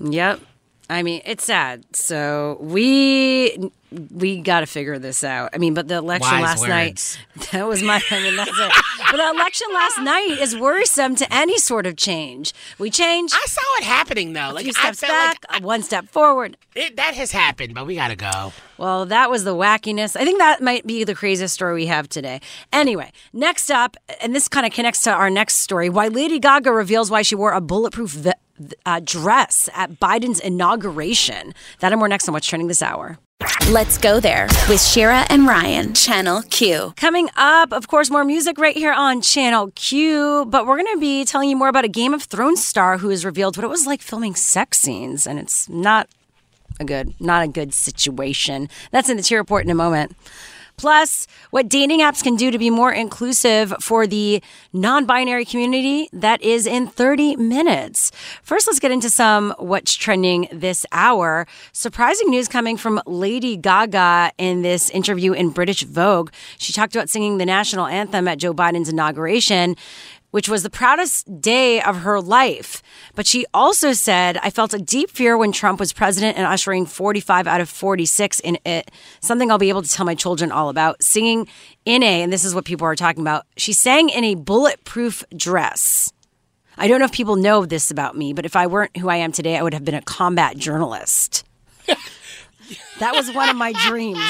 Yep. 0.00 0.40
I 0.88 1.02
mean, 1.02 1.20
it's 1.24 1.44
sad. 1.44 1.84
So 1.96 2.58
we 2.60 3.70
we 4.12 4.40
got 4.40 4.60
to 4.60 4.66
figure 4.66 4.98
this 4.98 5.24
out. 5.24 5.50
I 5.54 5.58
mean, 5.58 5.74
but 5.74 5.88
the 5.88 5.96
election 5.96 6.30
Wise 6.30 6.42
last 6.42 6.60
words. 6.60 6.68
night 6.68 7.18
that 7.52 7.66
was 7.66 7.82
my. 7.82 8.00
I 8.10 8.20
mean, 8.22 8.36
that's 8.36 8.50
it. 8.50 8.72
but 9.10 9.16
the 9.16 9.30
election 9.30 9.66
last 9.74 9.98
night 10.00 10.36
is 10.40 10.56
worrisome 10.56 11.16
to 11.16 11.32
any 11.34 11.58
sort 11.58 11.86
of 11.86 11.96
change. 11.96 12.52
We 12.78 12.90
changed. 12.90 13.34
I 13.36 13.44
saw 13.48 13.60
it 13.78 13.84
happening 13.84 14.32
though. 14.32 14.50
A 14.50 14.52
Like 14.52 14.64
few 14.64 14.72
I 14.76 14.92
steps 14.92 15.00
back, 15.00 15.44
like 15.52 15.62
one 15.64 15.82
step 15.82 16.08
forward. 16.08 16.56
it, 16.76 16.96
that 16.96 17.14
has 17.14 17.32
happened, 17.32 17.74
but 17.74 17.86
we 17.86 17.96
got 17.96 18.08
to 18.08 18.16
go. 18.16 18.52
Well, 18.78 19.06
that 19.06 19.28
was 19.30 19.42
the 19.44 19.54
wackiness. 19.54 20.14
I 20.14 20.24
think 20.24 20.38
that 20.38 20.60
might 20.62 20.86
be 20.86 21.02
the 21.02 21.14
craziest 21.14 21.54
story 21.54 21.74
we 21.74 21.86
have 21.86 22.08
today. 22.08 22.40
Anyway, 22.72 23.10
next 23.32 23.70
up, 23.70 23.96
and 24.20 24.34
this 24.36 24.46
kind 24.48 24.66
of 24.66 24.72
connects 24.72 25.00
to 25.02 25.10
our 25.12 25.30
next 25.30 25.56
story 25.56 25.88
why 25.88 26.08
Lady 26.08 26.38
Gaga 26.38 26.70
reveals 26.70 27.10
why 27.10 27.22
she 27.22 27.34
wore 27.34 27.52
a 27.52 27.60
bulletproof 27.60 28.10
ve- 28.10 28.32
uh, 28.84 29.00
dress 29.04 29.68
at 29.74 30.00
Biden's 30.00 30.40
inauguration. 30.40 31.54
That 31.80 31.92
and 31.92 31.98
more 31.98 32.08
next 32.08 32.28
on 32.28 32.32
What's 32.32 32.46
Trending 32.46 32.68
This 32.68 32.82
Hour. 32.82 33.18
Let's 33.68 33.98
go 33.98 34.18
there 34.18 34.46
with 34.68 34.80
Shira 34.80 35.26
and 35.28 35.46
Ryan, 35.46 35.92
Channel 35.92 36.42
Q. 36.50 36.94
Coming 36.96 37.28
up, 37.36 37.72
of 37.72 37.86
course, 37.88 38.10
more 38.10 38.24
music 38.24 38.58
right 38.58 38.76
here 38.76 38.92
on 38.92 39.20
Channel 39.20 39.72
Q, 39.74 40.46
but 40.48 40.66
we're 40.66 40.82
going 40.82 40.94
to 40.94 41.00
be 41.00 41.24
telling 41.24 41.50
you 41.50 41.56
more 41.56 41.68
about 41.68 41.84
a 41.84 41.88
Game 41.88 42.14
of 42.14 42.22
Thrones 42.22 42.64
star 42.64 42.98
who 42.98 43.10
has 43.10 43.24
revealed 43.24 43.56
what 43.56 43.64
it 43.64 43.68
was 43.68 43.86
like 43.86 44.00
filming 44.00 44.34
sex 44.34 44.78
scenes, 44.78 45.26
and 45.26 45.38
it's 45.38 45.68
not 45.68 46.08
a 46.80 46.84
good, 46.84 47.14
not 47.20 47.44
a 47.44 47.48
good 47.48 47.74
situation. 47.74 48.68
That's 48.90 49.08
in 49.08 49.16
the 49.16 49.22
T 49.22 49.36
report 49.36 49.64
in 49.64 49.70
a 49.70 49.74
moment. 49.74 50.16
Plus, 50.76 51.26
what 51.50 51.68
dating 51.68 52.00
apps 52.00 52.22
can 52.22 52.36
do 52.36 52.50
to 52.50 52.58
be 52.58 52.70
more 52.70 52.92
inclusive 52.92 53.74
for 53.80 54.06
the 54.06 54.42
non 54.72 55.06
binary 55.06 55.44
community, 55.44 56.08
that 56.12 56.42
is 56.42 56.66
in 56.66 56.86
30 56.86 57.36
minutes. 57.36 58.12
First, 58.42 58.66
let's 58.66 58.78
get 58.78 58.90
into 58.90 59.10
some 59.10 59.54
what's 59.58 59.94
trending 59.94 60.48
this 60.52 60.84
hour. 60.92 61.46
Surprising 61.72 62.28
news 62.28 62.48
coming 62.48 62.76
from 62.76 63.00
Lady 63.06 63.56
Gaga 63.56 64.32
in 64.38 64.62
this 64.62 64.90
interview 64.90 65.32
in 65.32 65.50
British 65.50 65.82
Vogue. 65.82 66.30
She 66.58 66.72
talked 66.72 66.94
about 66.94 67.08
singing 67.08 67.38
the 67.38 67.46
national 67.46 67.86
anthem 67.86 68.28
at 68.28 68.38
Joe 68.38 68.52
Biden's 68.54 68.88
inauguration 68.88 69.76
which 70.36 70.50
was 70.50 70.62
the 70.62 70.68
proudest 70.68 71.40
day 71.40 71.80
of 71.80 72.00
her 72.00 72.20
life. 72.20 72.82
But 73.14 73.26
she 73.26 73.46
also 73.54 73.94
said, 73.94 74.36
I 74.42 74.50
felt 74.50 74.74
a 74.74 74.78
deep 74.78 75.08
fear 75.08 75.38
when 75.38 75.50
Trump 75.50 75.80
was 75.80 75.94
president 75.94 76.36
and 76.36 76.46
ushering 76.46 76.84
45 76.84 77.46
out 77.46 77.62
of 77.62 77.70
46 77.70 78.40
in 78.40 78.58
it, 78.66 78.90
something 79.20 79.50
I'll 79.50 79.56
be 79.56 79.70
able 79.70 79.80
to 79.80 79.88
tell 79.88 80.04
my 80.04 80.14
children 80.14 80.52
all 80.52 80.68
about. 80.68 81.02
Singing 81.02 81.48
in 81.86 82.02
a, 82.02 82.22
and 82.22 82.30
this 82.30 82.44
is 82.44 82.54
what 82.54 82.66
people 82.66 82.86
are 82.86 82.94
talking 82.94 83.22
about, 83.22 83.46
she 83.56 83.72
sang 83.72 84.10
in 84.10 84.24
a 84.24 84.34
bulletproof 84.34 85.24
dress. 85.34 86.12
I 86.76 86.86
don't 86.86 86.98
know 86.98 87.06
if 87.06 87.12
people 87.12 87.36
know 87.36 87.64
this 87.64 87.90
about 87.90 88.14
me, 88.14 88.34
but 88.34 88.44
if 88.44 88.56
I 88.56 88.66
weren't 88.66 88.94
who 88.98 89.08
I 89.08 89.16
am 89.16 89.32
today, 89.32 89.56
I 89.56 89.62
would 89.62 89.72
have 89.72 89.86
been 89.86 89.94
a 89.94 90.02
combat 90.02 90.58
journalist. 90.58 91.46
that 92.98 93.14
was 93.14 93.32
one 93.32 93.48
of 93.48 93.56
my 93.56 93.72
dreams. 93.86 94.20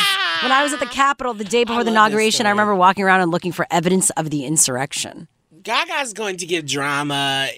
When 0.44 0.52
I 0.52 0.62
was 0.62 0.72
at 0.72 0.78
the 0.78 0.86
Capitol 0.86 1.34
the 1.34 1.42
day 1.42 1.64
before 1.64 1.82
the 1.82 1.90
inauguration, 1.90 2.46
I 2.46 2.50
remember 2.50 2.76
walking 2.76 3.02
around 3.02 3.22
and 3.22 3.32
looking 3.32 3.50
for 3.50 3.66
evidence 3.72 4.10
of 4.10 4.30
the 4.30 4.44
insurrection. 4.44 5.26
Gaga's 5.66 6.12
going 6.12 6.36
to 6.36 6.46
give 6.46 6.64
drama. 6.64 7.48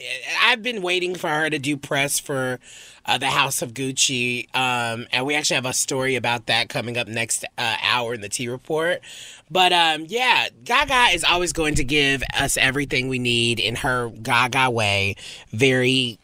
I've 0.43 0.63
been 0.63 0.81
waiting 0.81 1.15
for 1.15 1.29
her 1.29 1.51
to 1.51 1.59
do 1.59 1.77
press 1.77 2.19
for 2.19 2.59
uh, 3.05 3.19
the 3.19 3.27
House 3.27 3.61
of 3.61 3.75
Gucci, 3.75 4.47
um, 4.57 5.07
and 5.13 5.27
we 5.27 5.35
actually 5.35 5.57
have 5.57 5.67
a 5.67 5.75
story 5.75 6.17
about 6.17 6.47
that 6.47 6.71
coming 6.71 6.97
up 6.97 7.07
next 7.07 7.45
uh, 7.59 7.77
hour 7.83 8.15
in 8.15 8.23
the 8.23 8.31
T 8.31 8.49
Report. 8.49 9.03
But 9.51 9.75
um, 9.75 10.07
yeah, 10.09 10.49
Gaga 10.65 11.15
is 11.15 11.23
always 11.23 11.53
going 11.53 11.75
to 11.75 11.85
give 11.85 12.23
us 12.33 12.57
everything 12.57 13.09
we 13.09 13.19
need 13.19 13.61
in 13.61 13.77
her 13.77 14.09
Gaga 14.09 14.71
way, 14.71 15.17
very 15.51 16.19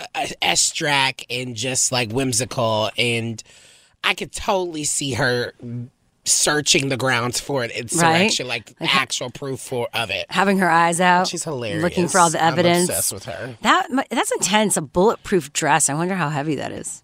uh, 0.00 0.26
estrac 0.42 1.24
and 1.30 1.54
just 1.54 1.92
like 1.92 2.10
whimsical, 2.10 2.90
and 2.98 3.40
I 4.02 4.14
could 4.14 4.32
totally 4.32 4.82
see 4.82 5.12
her 5.12 5.52
searching 6.24 6.88
the 6.88 6.96
grounds 6.96 7.40
for 7.40 7.64
an 7.64 7.70
insurrection, 7.70 8.46
like, 8.46 8.74
Like- 8.80 8.94
actual 8.94 9.30
proof 9.30 9.58
for 9.60 9.88
of 9.92 10.10
it. 10.10 10.26
Having 10.30 10.58
her 10.58 10.70
eyes 10.70 11.00
out. 11.00 11.26
She's 11.28 11.44
hilarious. 11.44 11.82
Looking 11.82 12.06
for 12.08 12.18
all 12.20 12.30
the 12.30 12.42
evidence. 12.42 12.88
I'm 12.88 12.94
obsessed 12.94 13.12
with 13.12 13.24
her. 13.24 13.56
That 13.62 13.88
that's 14.10 14.30
intense. 14.32 14.76
A 14.76 14.82
bulletproof 14.82 15.52
dress. 15.52 15.88
I 15.88 15.94
wonder 15.94 16.14
how 16.14 16.28
heavy 16.28 16.54
that 16.56 16.70
is. 16.70 17.02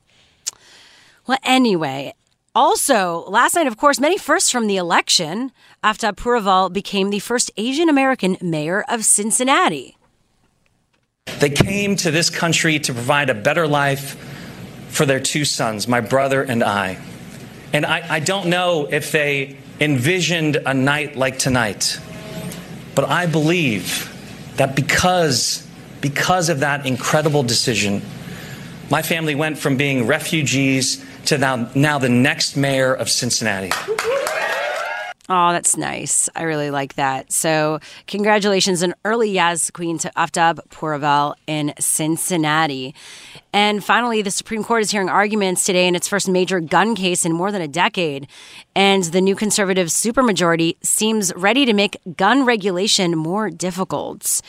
Well, 1.27 1.39
anyway, 1.43 2.15
also 2.55 3.25
last 3.29 3.55
night, 3.57 3.67
of 3.67 3.77
course, 3.77 3.99
many 4.01 4.19
firsts 4.19 4.51
from 4.51 4.67
the 4.69 4.77
election. 4.77 5.51
Aftab 5.83 6.15
Pureval 6.15 6.73
became 6.73 7.11
the 7.11 7.19
first 7.19 7.51
Asian 7.57 7.89
American 7.89 8.37
mayor 8.41 8.85
of 8.89 9.05
Cincinnati. 9.05 9.97
They 11.41 11.51
came 11.51 11.97
to 11.97 12.11
this 12.11 12.31
country 12.31 12.79
to 12.79 12.93
provide 12.95 13.31
a 13.31 13.35
better 13.35 13.67
life 13.69 14.17
for 14.89 15.05
their 15.05 15.21
two 15.21 15.45
sons, 15.45 15.87
my 15.87 16.01
brother 16.01 16.43
and 16.43 16.65
I. 16.65 16.99
And 17.73 17.85
I, 17.85 18.15
I 18.17 18.21
don't 18.21 18.49
know 18.49 18.89
if 18.91 19.13
they 19.13 19.57
envisioned 19.81 20.57
a 20.57 20.75
night 20.75 21.17
like 21.17 21.39
tonight, 21.39 22.01
but 22.95 23.05
I 23.05 23.27
believe 23.27 24.15
that 24.57 24.75
because, 24.75 25.67
because 26.01 26.49
of 26.49 26.61
that 26.61 26.87
incredible 26.87 27.43
decision, 27.43 28.03
my 28.91 29.03
family 29.03 29.35
went 29.35 29.59
from 29.59 29.77
being 29.77 30.07
refugees 30.07 31.05
to 31.27 31.39
now, 31.39 31.71
now 31.75 31.99
the 31.99 32.09
next 32.09 32.57
mayor 32.57 32.95
of 32.95 33.11
Cincinnati. 33.11 33.71
Oh, 35.31 35.53
that's 35.53 35.77
nice. 35.77 36.31
I 36.35 36.45
really 36.45 36.71
like 36.71 36.95
that. 36.95 37.31
So, 37.31 37.81
congratulations, 38.07 38.81
an 38.81 38.95
early 39.05 39.31
Yaz 39.35 39.71
Queen 39.71 39.99
to 39.99 40.11
Aftab 40.17 40.59
Pureval 40.71 41.35
in 41.47 41.75
Cincinnati. 41.79 42.95
And 43.53 43.85
finally, 43.85 44.23
the 44.23 44.31
Supreme 44.31 44.65
Court 44.65 44.81
is 44.81 44.91
hearing 44.91 45.11
arguments 45.11 45.67
today 45.67 45.87
in 45.87 45.95
its 45.95 46.09
first 46.09 46.31
major 46.31 46.61
gun 46.61 46.95
case 46.95 47.27
in 47.27 47.33
more 47.33 47.53
than 47.53 47.61
a 47.61 47.69
decade. 47.69 48.27
And 48.75 49.05
the 49.05 49.21
new 49.21 49.37
conservative 49.37 49.89
supermajority 49.89 50.77
seems 50.83 51.35
ready 51.35 51.67
to 51.67 51.75
make 51.75 51.99
gun 52.17 52.47
regulation 52.47 53.11
more 53.19 53.51
difficult. 53.51 54.41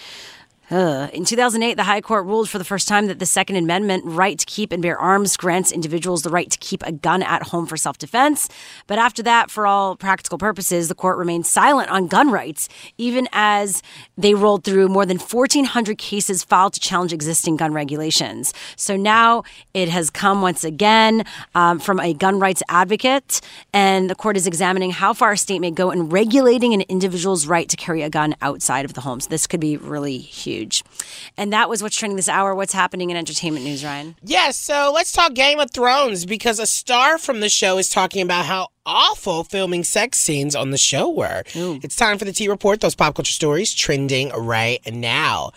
In 0.71 1.25
2008, 1.25 1.77
the 1.77 1.83
High 1.83 1.99
Court 1.99 2.27
ruled 2.27 2.47
for 2.47 2.59
the 2.59 2.63
first 2.63 2.87
time 2.87 3.07
that 3.07 3.17
the 3.17 3.25
Second 3.25 3.55
Amendment 3.55 4.03
right 4.05 4.37
to 4.37 4.45
keep 4.45 4.71
and 4.71 4.83
bear 4.83 4.99
arms 4.99 5.35
grants 5.35 5.71
individuals 5.71 6.21
the 6.21 6.29
right 6.29 6.49
to 6.51 6.59
keep 6.59 6.83
a 6.85 6.91
gun 6.91 7.23
at 7.23 7.41
home 7.41 7.65
for 7.65 7.75
self 7.75 7.97
defense. 7.97 8.47
But 8.85 8.99
after 8.99 9.23
that, 9.23 9.49
for 9.49 9.65
all 9.65 9.95
practical 9.95 10.37
purposes, 10.37 10.87
the 10.87 10.93
court 10.93 11.17
remained 11.17 11.47
silent 11.47 11.89
on 11.89 12.05
gun 12.05 12.29
rights, 12.29 12.69
even 12.99 13.27
as 13.31 13.81
they 14.15 14.35
rolled 14.35 14.63
through 14.63 14.89
more 14.89 15.07
than 15.07 15.17
1,400 15.17 15.97
cases 15.97 16.43
filed 16.43 16.73
to 16.73 16.79
challenge 16.79 17.13
existing 17.13 17.55
gun 17.55 17.73
regulations. 17.73 18.53
So 18.75 18.95
now 18.95 19.43
it 19.73 19.89
has 19.89 20.11
come 20.11 20.43
once 20.43 20.63
again 20.63 21.23
um, 21.55 21.79
from 21.79 21.99
a 21.99 22.13
gun 22.13 22.39
rights 22.39 22.61
advocate, 22.69 23.41
and 23.73 24.07
the 24.07 24.15
court 24.15 24.37
is 24.37 24.45
examining 24.45 24.91
how 24.91 25.13
far 25.13 25.31
a 25.31 25.37
state 25.37 25.61
may 25.61 25.71
go 25.71 25.89
in 25.89 26.09
regulating 26.09 26.75
an 26.75 26.81
individual's 26.81 27.47
right 27.47 27.67
to 27.69 27.75
carry 27.75 28.03
a 28.03 28.09
gun 28.11 28.35
outside 28.43 28.85
of 28.85 28.93
the 28.93 29.01
home. 29.01 29.19
So 29.19 29.29
this 29.29 29.47
could 29.47 29.59
be 29.59 29.75
really 29.75 30.19
huge. 30.19 30.58
And 31.37 31.53
that 31.53 31.69
was 31.69 31.81
what's 31.81 31.95
trending 31.95 32.15
this 32.15 32.29
hour. 32.29 32.53
What's 32.53 32.73
happening 32.73 33.09
in 33.09 33.17
entertainment 33.17 33.65
news, 33.65 33.83
Ryan? 33.83 34.15
Yes, 34.23 34.57
so 34.57 34.91
let's 34.93 35.11
talk 35.11 35.33
Game 35.33 35.59
of 35.59 35.71
Thrones 35.71 36.25
because 36.25 36.59
a 36.59 36.65
star 36.65 37.17
from 37.17 37.39
the 37.39 37.49
show 37.49 37.77
is 37.77 37.89
talking 37.89 38.21
about 38.21 38.45
how 38.45 38.69
awful 38.85 39.43
filming 39.43 39.83
sex 39.83 40.17
scenes 40.17 40.55
on 40.55 40.71
the 40.71 40.77
show 40.77 41.09
were. 41.09 41.43
It's 41.53 41.95
time 41.95 42.17
for 42.17 42.25
the 42.25 42.33
T 42.33 42.49
Report, 42.49 42.81
those 42.81 42.95
pop 42.95 43.15
culture 43.15 43.31
stories 43.31 43.73
trending 43.73 44.29
right 44.29 44.79
now. 44.91 45.51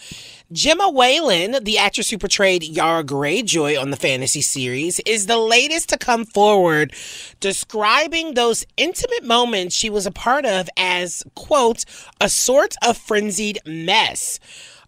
Gemma 0.52 0.90
Whelan, 0.90 1.64
the 1.64 1.78
actress 1.78 2.10
who 2.10 2.18
portrayed 2.18 2.62
Yara 2.62 3.02
Greyjoy 3.02 3.80
on 3.80 3.90
the 3.90 3.96
fantasy 3.96 4.42
series, 4.42 5.00
is 5.06 5.24
the 5.24 5.38
latest 5.38 5.88
to 5.88 5.96
come 5.96 6.26
forward 6.26 6.92
describing 7.40 8.34
those 8.34 8.66
intimate 8.76 9.24
moments 9.24 9.74
she 9.74 9.88
was 9.88 10.04
a 10.04 10.10
part 10.10 10.44
of 10.44 10.68
as, 10.76 11.24
quote, 11.34 11.86
a 12.20 12.28
sort 12.28 12.74
of 12.86 12.98
frenzied 12.98 13.60
mess. 13.64 14.38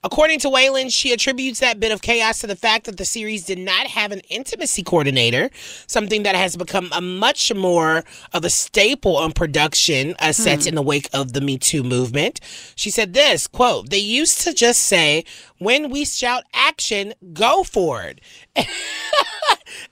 According 0.05 0.39
to 0.41 0.51
Whelan, 0.51 0.91
she 0.91 1.15
attributes 1.15 1.61
that 1.61 1.81
bit 1.81 1.91
of 1.91 2.03
chaos 2.03 2.41
to 2.41 2.47
the 2.47 2.55
fact 2.57 2.85
that 2.85 2.99
the 2.99 3.07
series 3.07 3.47
did 3.47 3.59
not 3.59 3.87
have 3.87 4.13
an 4.13 4.21
intimacy 4.29 4.83
coordinator, 4.83 5.49
something 5.87 6.25
that 6.25 6.37
has 6.37 6.57
become 6.57 6.91
a 6.93 7.01
much 7.01 7.53
more 7.55 8.05
of 8.35 8.45
a 8.45 8.51
staple 8.51 9.17
on 9.17 9.33
production 9.33 10.15
uh, 10.19 10.33
sets 10.33 10.67
Hmm. 10.67 10.69
in 10.69 10.75
the 10.75 10.83
wake 10.83 11.09
of 11.15 11.33
the 11.33 11.41
Me 11.41 11.57
Too 11.57 11.83
movement. 11.83 12.39
She 12.77 12.91
said 12.91 13.15
this, 13.15 13.47
quote, 13.47 13.89
they 13.89 13.97
used 13.99 14.43
to 14.43 14.53
just 14.53 14.83
say, 14.83 15.25
when 15.59 15.89
we 15.89 16.05
shout 16.05 16.45
action, 16.53 17.15
go 17.33 17.65
for 17.65 18.03
it. 18.03 18.21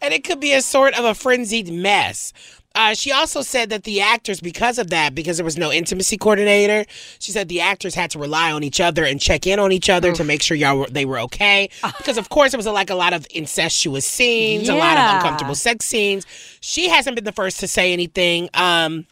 and 0.03 0.13
it 0.13 0.25
could 0.25 0.41
be 0.41 0.53
a 0.53 0.61
sort 0.61 0.93
of 0.99 1.07
a 1.07 1.15
frenzied 1.15 1.73
mess. 1.73 2.35
Uh, 2.75 2.95
she 2.95 3.13
also 3.13 3.43
said 3.43 3.71
that 3.71 3.85
the 3.85 4.01
actors, 4.01 4.41
because 4.41 4.79
of 4.79 4.91
that, 4.91 5.15
because 5.15 5.37
there 5.37 5.45
was 5.45 5.59
no 5.59 5.71
intimacy 5.73 6.17
coordinator, 6.17 6.85
she 7.19 7.33
said 7.33 7.49
the 7.49 7.61
actors 7.61 7.95
had 7.95 8.11
to 8.11 8.19
rely 8.19 8.51
on 8.53 8.63
each 8.63 8.81
other 8.81 9.05
and 9.05 9.21
check 9.21 9.47
in 9.47 9.59
on 9.59 9.73
each 9.73 9.91
other 9.91 10.13
to 10.13 10.25
make 10.25 10.43
sure 10.43 10.57
y'all 10.57 10.79
were, 10.79 10.87
they 10.89 11.05
were 11.05 11.19
okay. 11.21 11.69
Because 11.99 12.19
of 12.19 12.29
course, 12.29 12.55
it 12.55 12.57
was 12.57 12.67
like 12.67 12.91
a 12.91 12.95
lot 12.95 13.13
of 13.13 13.27
incestuous 13.35 14.07
scenes, 14.07 14.69
a 14.69 14.75
lot 14.75 14.97
of 14.97 15.17
uncomfortable 15.17 15.55
sex 15.55 15.85
scenes. 15.85 16.27
She 16.61 16.89
hasn't 16.89 17.17
been 17.17 17.25
the 17.25 17.33
first 17.33 17.61
to 17.61 17.69
say 17.69 17.93
anything. 17.93 18.49
Um, 18.55 19.07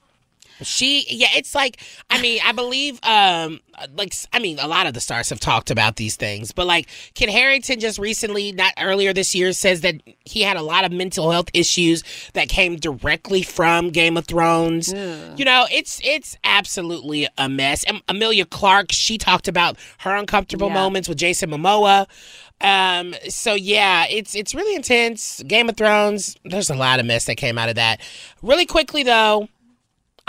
she, 0.62 1.06
yeah, 1.08 1.28
it's 1.36 1.54
like, 1.54 1.80
I 2.10 2.20
mean, 2.20 2.40
I 2.44 2.52
believe, 2.52 2.98
um, 3.02 3.60
like, 3.96 4.14
I 4.32 4.38
mean, 4.38 4.58
a 4.58 4.66
lot 4.68 4.86
of 4.86 4.94
the 4.94 5.00
stars 5.00 5.30
have 5.30 5.40
talked 5.40 5.70
about 5.70 5.96
these 5.96 6.16
things, 6.16 6.52
but 6.52 6.66
like, 6.66 6.88
Kit 7.14 7.28
Harington 7.30 7.80
just 7.80 7.98
recently, 7.98 8.52
not 8.52 8.72
earlier 8.78 9.12
this 9.12 9.34
year, 9.34 9.52
says 9.52 9.80
that 9.82 9.96
he 10.24 10.42
had 10.42 10.56
a 10.56 10.62
lot 10.62 10.84
of 10.84 10.92
mental 10.92 11.30
health 11.30 11.48
issues 11.54 12.02
that 12.34 12.48
came 12.48 12.76
directly 12.76 13.42
from 13.42 13.90
Game 13.90 14.16
of 14.16 14.26
Thrones. 14.26 14.92
You 14.92 15.44
know, 15.44 15.66
it's 15.70 16.00
it's 16.04 16.36
absolutely 16.44 17.26
a 17.38 17.48
mess. 17.48 17.84
And 17.84 18.02
Emilia 18.08 18.44
Clarke, 18.44 18.92
she 18.92 19.16
talked 19.18 19.48
about 19.48 19.76
her 19.98 20.14
uncomfortable 20.14 20.68
Yeah. 20.68 20.74
moments 20.74 21.08
with 21.08 21.18
Jason 21.18 21.50
Momoa. 21.50 22.06
Um, 22.60 23.14
so 23.30 23.54
yeah, 23.54 24.04
it's 24.10 24.34
it's 24.34 24.54
really 24.54 24.74
intense. 24.74 25.42
Game 25.46 25.68
of 25.70 25.76
Thrones, 25.78 26.36
there's 26.44 26.68
a 26.68 26.74
lot 26.74 27.00
of 27.00 27.06
mess 27.06 27.24
that 27.24 27.36
came 27.36 27.56
out 27.56 27.70
of 27.70 27.76
that. 27.76 28.00
Really 28.42 28.66
quickly 28.66 29.02
though, 29.02 29.48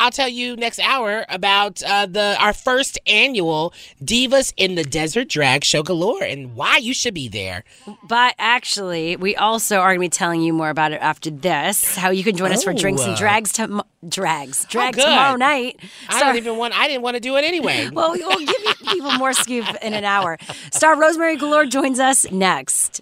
I'll 0.01 0.09
tell 0.09 0.27
you 0.27 0.55
next 0.55 0.79
hour 0.79 1.25
about 1.29 1.83
uh, 1.83 2.07
the 2.07 2.35
our 2.39 2.53
first 2.53 2.97
annual 3.05 3.71
Divas 4.03 4.51
in 4.57 4.73
the 4.73 4.83
Desert 4.83 5.29
drag 5.29 5.63
show 5.63 5.83
galore 5.83 6.23
and 6.23 6.55
why 6.55 6.77
you 6.77 6.91
should 6.91 7.13
be 7.13 7.27
there. 7.27 7.63
But 8.07 8.33
actually, 8.39 9.15
we 9.15 9.35
also 9.35 9.77
are 9.77 9.89
going 9.91 9.99
to 9.99 10.05
be 10.05 10.09
telling 10.09 10.41
you 10.41 10.53
more 10.53 10.71
about 10.71 10.91
it 10.91 11.01
after 11.01 11.29
this. 11.29 11.95
How 11.95 12.09
you 12.09 12.23
can 12.23 12.35
join 12.35 12.51
us 12.51 12.63
for 12.63 12.73
drinks 12.73 13.03
and 13.03 13.11
Oh. 13.13 13.15
drags 13.15 13.51
to 13.53 13.85
drags 14.09 14.65
drag 14.65 14.95
good. 14.95 15.03
tomorrow 15.03 15.35
night. 15.35 15.79
I 16.09 16.17
Star- 16.17 16.29
don't 16.29 16.37
even 16.37 16.57
want. 16.57 16.73
I 16.75 16.87
didn't 16.87 17.03
want 17.03 17.13
to 17.17 17.21
do 17.21 17.35
it 17.37 17.43
anyway. 17.43 17.87
well, 17.93 18.13
we'll 18.13 18.39
give 18.39 18.49
you 18.49 18.73
people 18.87 19.11
more 19.13 19.33
scoop 19.33 19.67
in 19.83 19.93
an 19.93 20.03
hour. 20.03 20.39
Star 20.71 20.99
Rosemary 20.99 21.35
Galore 21.35 21.65
joins 21.67 21.99
us 21.99 22.25
next. 22.31 23.01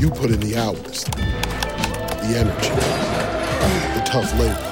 You 0.00 0.08
put 0.08 0.30
in 0.30 0.40
the 0.40 0.56
hours, 0.56 1.04
the 1.04 2.34
energy, 2.34 2.70
the 3.94 4.02
tough 4.06 4.32
labor. 4.40 4.66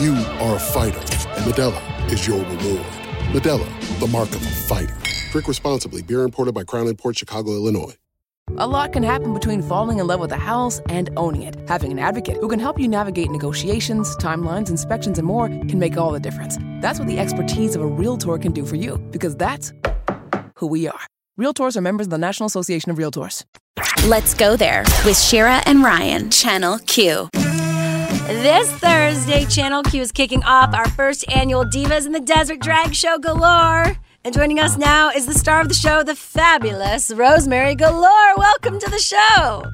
You 0.00 0.14
are 0.38 0.54
a 0.54 0.60
fighter, 0.60 1.00
and 1.00 1.52
Modelo 1.52 2.12
is 2.12 2.28
your 2.28 2.38
reward. 2.38 2.86
Modelo, 3.32 3.98
the 3.98 4.06
mark 4.06 4.28
of 4.28 4.36
a 4.36 4.50
fighter. 4.68 4.96
Drink 5.32 5.48
responsibly. 5.48 6.00
Beer 6.00 6.22
imported 6.22 6.54
by 6.54 6.62
Crown 6.62 6.86
Imports 6.86 7.18
Chicago, 7.18 7.50
Illinois. 7.50 7.96
A 8.56 8.68
lot 8.68 8.92
can 8.92 9.02
happen 9.02 9.34
between 9.34 9.62
falling 9.62 9.98
in 9.98 10.06
love 10.06 10.20
with 10.20 10.30
a 10.30 10.36
house 10.36 10.80
and 10.88 11.10
owning 11.16 11.42
it. 11.42 11.56
Having 11.68 11.90
an 11.90 11.98
advocate 11.98 12.36
who 12.36 12.48
can 12.48 12.60
help 12.60 12.78
you 12.78 12.86
navigate 12.86 13.32
negotiations, 13.32 14.16
timelines, 14.18 14.70
inspections, 14.70 15.18
and 15.18 15.26
more 15.26 15.48
can 15.48 15.80
make 15.80 15.96
all 15.96 16.12
the 16.12 16.20
difference. 16.20 16.56
That's 16.80 17.00
what 17.00 17.08
the 17.08 17.18
expertise 17.18 17.74
of 17.74 17.82
a 17.82 17.86
Realtor 17.86 18.38
can 18.38 18.52
do 18.52 18.64
for 18.64 18.76
you, 18.76 18.98
because 19.10 19.34
that's 19.34 19.72
who 20.54 20.68
we 20.68 20.86
are. 20.86 21.00
Realtors 21.38 21.76
are 21.76 21.80
members 21.80 22.06
of 22.06 22.10
the 22.10 22.18
National 22.18 22.46
Association 22.46 22.90
of 22.90 22.98
Realtors. 22.98 23.44
Let's 24.06 24.34
go 24.34 24.56
there 24.56 24.82
with 25.04 25.18
Shira 25.18 25.62
and 25.64 25.82
Ryan, 25.82 26.30
Channel 26.30 26.78
Q. 26.80 27.28
This 27.32 28.70
Thursday, 28.72 29.44
Channel 29.46 29.82
Q 29.84 30.02
is 30.02 30.12
kicking 30.12 30.42
off 30.44 30.74
our 30.74 30.88
first 30.90 31.24
annual 31.32 31.64
Divas 31.64 32.06
in 32.06 32.12
the 32.12 32.20
Desert 32.20 32.60
Drag 32.60 32.94
Show 32.94 33.18
Galore. 33.18 33.96
And 34.22 34.34
joining 34.34 34.58
us 34.58 34.76
now 34.76 35.10
is 35.10 35.26
the 35.26 35.32
star 35.34 35.60
of 35.60 35.68
the 35.68 35.74
show, 35.74 36.02
the 36.02 36.14
fabulous 36.14 37.10
Rosemary 37.10 37.74
Galore. 37.74 38.36
Welcome 38.36 38.78
to 38.78 38.90
the 38.90 38.98
show. 38.98 39.64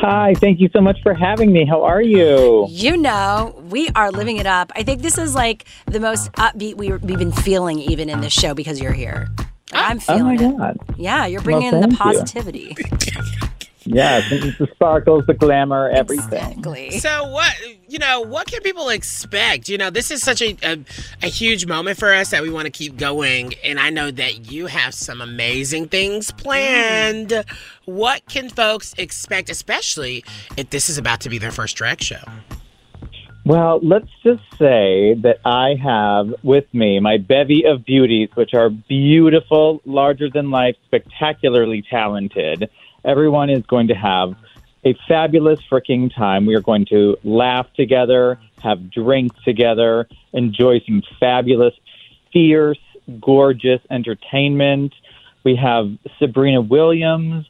Hi, 0.00 0.32
thank 0.36 0.58
you 0.60 0.70
so 0.72 0.80
much 0.80 0.96
for 1.02 1.12
having 1.12 1.52
me. 1.52 1.66
How 1.66 1.82
are 1.84 2.00
you? 2.00 2.66
You 2.70 2.96
know, 2.96 3.62
we 3.68 3.90
are 3.90 4.10
living 4.10 4.38
it 4.38 4.46
up. 4.46 4.72
I 4.74 4.84
think 4.84 5.02
this 5.02 5.18
is 5.18 5.34
like 5.34 5.66
the 5.86 6.00
most 6.00 6.32
upbeat 6.32 6.76
we, 6.76 6.92
we've 6.92 7.18
been 7.18 7.32
feeling 7.32 7.78
even 7.80 8.08
in 8.08 8.22
this 8.22 8.32
show 8.32 8.54
because 8.54 8.80
you're 8.80 8.92
here. 8.92 9.28
I'm 9.72 10.00
Oh 10.08 10.18
my 10.22 10.36
feeling 10.36 10.54
it. 10.54 10.58
God. 10.58 10.78
Yeah, 10.96 11.26
you're 11.26 11.42
Well, 11.42 11.60
bringing 11.60 11.80
the 11.80 11.94
positivity. 11.96 12.76
yeah, 13.84 14.20
it's 14.30 14.58
the 14.58 14.68
sparkles, 14.74 15.24
the 15.26 15.34
glamour, 15.34 15.88
everything. 15.90 16.24
Exactly. 16.26 16.90
So 16.98 17.28
what 17.28 17.54
you 17.88 17.98
know, 17.98 18.20
what 18.20 18.46
can 18.46 18.60
people 18.62 18.88
expect? 18.90 19.68
You 19.68 19.78
know, 19.78 19.88
this 19.90 20.10
is 20.10 20.22
such 20.22 20.42
a, 20.42 20.56
a, 20.62 20.78
a 21.22 21.26
huge 21.28 21.66
moment 21.66 21.98
for 21.98 22.12
us 22.12 22.30
that 22.30 22.42
we 22.42 22.50
want 22.50 22.66
to 22.66 22.70
keep 22.70 22.96
going. 22.98 23.54
And 23.64 23.80
I 23.80 23.88
know 23.90 24.10
that 24.10 24.50
you 24.52 24.66
have 24.66 24.92
some 24.94 25.20
amazing 25.22 25.88
things 25.88 26.30
planned. 26.32 27.32
What 27.86 28.26
can 28.26 28.50
folks 28.50 28.94
expect, 28.98 29.48
especially 29.48 30.22
if 30.58 30.68
this 30.70 30.90
is 30.90 30.98
about 30.98 31.20
to 31.22 31.30
be 31.30 31.38
their 31.38 31.50
first 31.52 31.76
drag 31.76 32.02
show? 32.02 32.20
Well, 33.48 33.80
let's 33.82 34.10
just 34.22 34.42
say 34.58 35.14
that 35.22 35.38
I 35.42 35.74
have 35.82 36.34
with 36.42 36.66
me 36.74 37.00
my 37.00 37.16
bevy 37.16 37.64
of 37.64 37.82
beauties, 37.82 38.28
which 38.34 38.52
are 38.52 38.68
beautiful, 38.68 39.80
larger 39.86 40.28
than 40.28 40.50
life, 40.50 40.76
spectacularly 40.84 41.80
talented. 41.80 42.68
Everyone 43.06 43.48
is 43.48 43.64
going 43.64 43.88
to 43.88 43.94
have 43.94 44.34
a 44.84 44.94
fabulous 45.08 45.60
freaking 45.62 46.14
time. 46.14 46.44
We 46.44 46.56
are 46.56 46.60
going 46.60 46.84
to 46.90 47.16
laugh 47.24 47.72
together, 47.72 48.38
have 48.62 48.90
drinks 48.90 49.42
together, 49.44 50.06
enjoy 50.34 50.80
some 50.80 51.02
fabulous, 51.18 51.72
fierce, 52.30 52.78
gorgeous 53.18 53.80
entertainment. 53.90 54.92
We 55.42 55.56
have 55.56 55.90
Sabrina 56.18 56.60
Williams. 56.60 57.46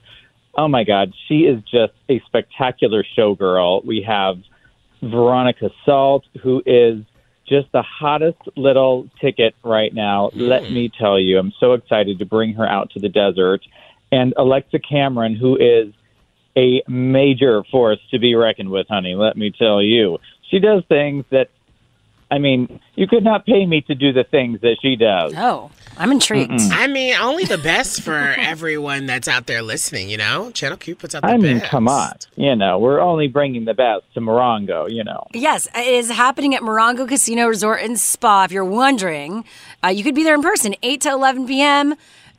Oh 0.56 0.68
my 0.68 0.84
God, 0.84 1.12
she 1.26 1.40
is 1.40 1.60
just 1.64 1.94
a 2.08 2.20
spectacular 2.26 3.04
showgirl. 3.16 3.84
We 3.84 4.02
have 4.02 4.38
Veronica 5.02 5.70
Salt, 5.84 6.24
who 6.42 6.62
is 6.66 7.04
just 7.48 7.70
the 7.72 7.82
hottest 7.82 8.38
little 8.56 9.08
ticket 9.20 9.54
right 9.64 9.92
now. 9.94 10.30
Let 10.34 10.66
hmm. 10.66 10.74
me 10.74 10.90
tell 10.90 11.18
you, 11.18 11.38
I'm 11.38 11.52
so 11.58 11.72
excited 11.72 12.18
to 12.18 12.26
bring 12.26 12.54
her 12.54 12.66
out 12.66 12.90
to 12.90 13.00
the 13.00 13.08
desert. 13.08 13.62
And 14.12 14.34
Alexa 14.36 14.78
Cameron, 14.80 15.34
who 15.34 15.56
is 15.56 15.92
a 16.56 16.82
major 16.88 17.62
force 17.70 18.00
to 18.10 18.18
be 18.18 18.34
reckoned 18.34 18.70
with, 18.70 18.88
honey. 18.88 19.14
Let 19.14 19.36
me 19.36 19.50
tell 19.50 19.80
you. 19.82 20.18
She 20.50 20.58
does 20.58 20.82
things 20.88 21.24
that, 21.30 21.50
I 22.30 22.38
mean, 22.38 22.80
you 22.94 23.06
could 23.06 23.22
not 23.22 23.46
pay 23.46 23.64
me 23.64 23.82
to 23.82 23.94
do 23.94 24.12
the 24.12 24.24
things 24.24 24.60
that 24.62 24.78
she 24.82 24.96
does. 24.96 25.34
Oh, 25.36 25.70
I'm 25.98 26.12
intrigued. 26.12 26.52
Mm-mm. 26.52 26.70
I 26.72 26.86
mean, 26.86 27.14
only 27.16 27.44
the 27.44 27.58
best 27.58 28.02
for 28.02 28.16
everyone 28.38 29.06
that's 29.06 29.26
out 29.28 29.46
there 29.46 29.62
listening, 29.62 30.08
you 30.10 30.16
know? 30.16 30.50
Channel 30.52 30.76
Q 30.78 30.94
puts 30.94 31.14
out 31.14 31.22
the 31.22 31.28
I 31.28 31.36
mean, 31.36 31.58
best. 31.58 31.70
come 31.70 31.88
on. 31.88 32.12
You 32.36 32.54
know, 32.54 32.78
we're 32.78 33.00
only 33.00 33.26
bringing 33.28 33.64
the 33.64 33.74
best 33.74 34.04
to 34.14 34.20
Morongo, 34.20 34.90
you 34.90 35.02
know. 35.04 35.26
Yes, 35.34 35.66
it 35.74 35.86
is 35.86 36.10
happening 36.10 36.54
at 36.54 36.62
Morongo 36.62 37.08
Casino 37.08 37.46
Resort 37.48 37.80
and 37.82 37.98
Spa. 37.98 38.44
If 38.44 38.52
you're 38.52 38.64
wondering, 38.64 39.44
uh, 39.84 39.88
you 39.88 40.04
could 40.04 40.14
be 40.14 40.22
there 40.24 40.34
in 40.34 40.42
person, 40.42 40.74
8 40.82 41.00
to 41.02 41.10
11 41.10 41.46
p.m. 41.46 41.94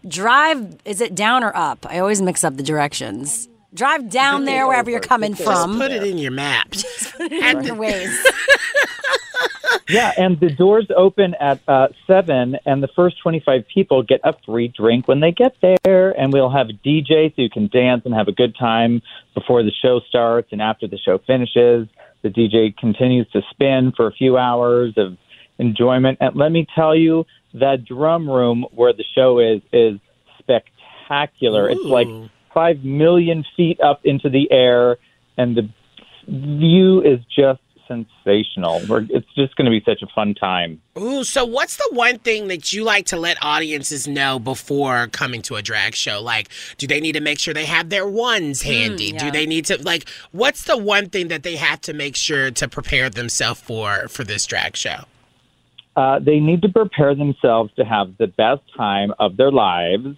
Drive, 0.08 0.78
is 0.86 1.02
it 1.02 1.14
down 1.14 1.44
or 1.44 1.52
up? 1.56 1.86
I 1.90 2.00
always 2.00 2.22
mix 2.22 2.44
up 2.44 2.56
the 2.56 2.64
directions. 2.64 3.50
Drive 3.74 4.10
down 4.10 4.46
there 4.46 4.66
wherever 4.68 4.90
you're 4.90 5.00
coming 5.00 5.34
Just 5.34 5.44
from. 5.44 5.78
put 5.78 5.92
it 5.92 6.04
in 6.04 6.18
your 6.18 6.32
map. 6.32 6.72
put 6.72 7.32
it 7.32 7.58
in 7.58 7.64
your 7.66 7.76
Waze. 7.76 8.18
Yeah, 9.90 10.14
and 10.18 10.40
the 10.40 10.52
doors 10.52 10.88
open 10.96 11.34
at 11.40 11.62
uh, 11.68 11.88
7, 12.06 12.58
and 12.66 12.84
the 12.84 12.88
first 12.96 13.20
25 13.24 13.66
people 13.74 14.04
get 14.04 14.22
a 14.24 14.34
free 14.46 14.68
drink 14.68 15.08
when 15.08 15.20
they 15.20 15.32
get 15.32 15.56
there. 15.62 16.12
And 16.12 16.32
we'll 16.32 16.52
have 16.52 16.70
a 16.70 16.74
DJ 16.74 17.36
so 17.36 17.42
you 17.42 17.50
can 17.50 17.68
dance 17.68 18.04
and 18.06 18.14
have 18.14 18.28
a 18.28 18.32
good 18.32 18.56
time 18.56 19.02
before 19.34 19.64
the 19.64 19.72
show 19.82 20.00
starts 20.08 20.50
and 20.52 20.62
after 20.62 20.88
the 20.88 20.98
show 20.98 21.18
finishes. 21.26 21.88
The 22.22 22.30
DJ 22.30 22.78
continues 22.78 23.28
to 23.32 23.42
spin 23.50 23.94
for 23.96 24.06
a 24.06 24.12
few 24.12 24.38
hours 24.38 24.94
of 24.98 25.18
enjoyment. 25.58 26.20
And 26.22 26.36
let 26.36 26.52
me 26.52 26.68
tell 26.76 26.96
you, 26.96 27.26
that 27.54 27.86
drum 27.86 28.30
room 28.30 28.66
where 28.72 28.94
the 28.94 29.06
show 29.16 29.40
is 29.40 29.62
is 29.74 30.00
spectacular. 30.40 31.70
It's 31.70 31.84
like 31.84 32.08
5 32.54 32.84
million 32.84 33.44
feet 33.56 33.80
up 33.82 34.02
into 34.04 34.30
the 34.30 34.52
air, 34.52 34.98
and 35.38 35.56
the 35.56 35.70
view 36.28 37.02
is 37.02 37.20
just 37.36 37.62
sensational. 37.90 38.82
We're, 38.88 39.06
it's 39.10 39.28
just 39.36 39.56
going 39.58 39.66
to 39.66 39.72
be 39.72 39.82
such 39.84 40.02
a 40.02 40.08
fun 40.16 40.36
time. 40.36 40.82
Ooh, 40.98 41.26
so 41.26 41.44
what's 41.44 41.76
the 41.76 41.90
one 41.92 42.20
thing 42.20 42.48
that 42.48 42.72
you 42.72 42.86
like 42.86 43.08
to 43.08 43.18
let 43.18 43.38
audiences 43.42 44.08
know 44.08 44.40
before 44.40 45.08
coming 45.08 45.42
to 45.44 45.56
a 45.56 45.62
drag 45.62 45.96
show? 45.96 46.22
Like, 46.22 46.48
do 46.78 46.88
they 46.88 47.02
need 47.02 47.14
to 47.14 47.20
make 47.20 47.40
sure 47.40 47.54
they 47.54 47.66
have 47.66 47.90
their 47.90 48.08
ones 48.08 48.62
handy? 48.62 49.12
Do 49.12 49.32
they 49.32 49.46
need 49.46 49.66
to 49.66 49.82
like 49.84 50.08
what's 50.32 50.64
the 50.64 50.78
one 50.78 51.10
thing 51.10 51.28
that 51.30 51.44
they 51.44 51.58
have 51.58 51.82
to 51.82 51.94
make 51.94 52.16
sure 52.16 52.52
to 52.52 52.68
prepare 52.70 53.10
themselves 53.10 53.60
for 53.60 54.08
for 54.08 54.24
this 54.24 54.46
drag 54.46 54.78
show? 54.78 55.04
Uh, 55.96 56.20
they 56.20 56.40
need 56.40 56.62
to 56.62 56.70
prepare 56.70 57.16
themselves 57.16 57.74
to 57.76 57.84
have 57.84 58.16
the 58.20 58.28
best 58.28 58.62
time 58.78 59.12
of 59.20 59.36
their 59.36 59.52
lives. 59.52 60.16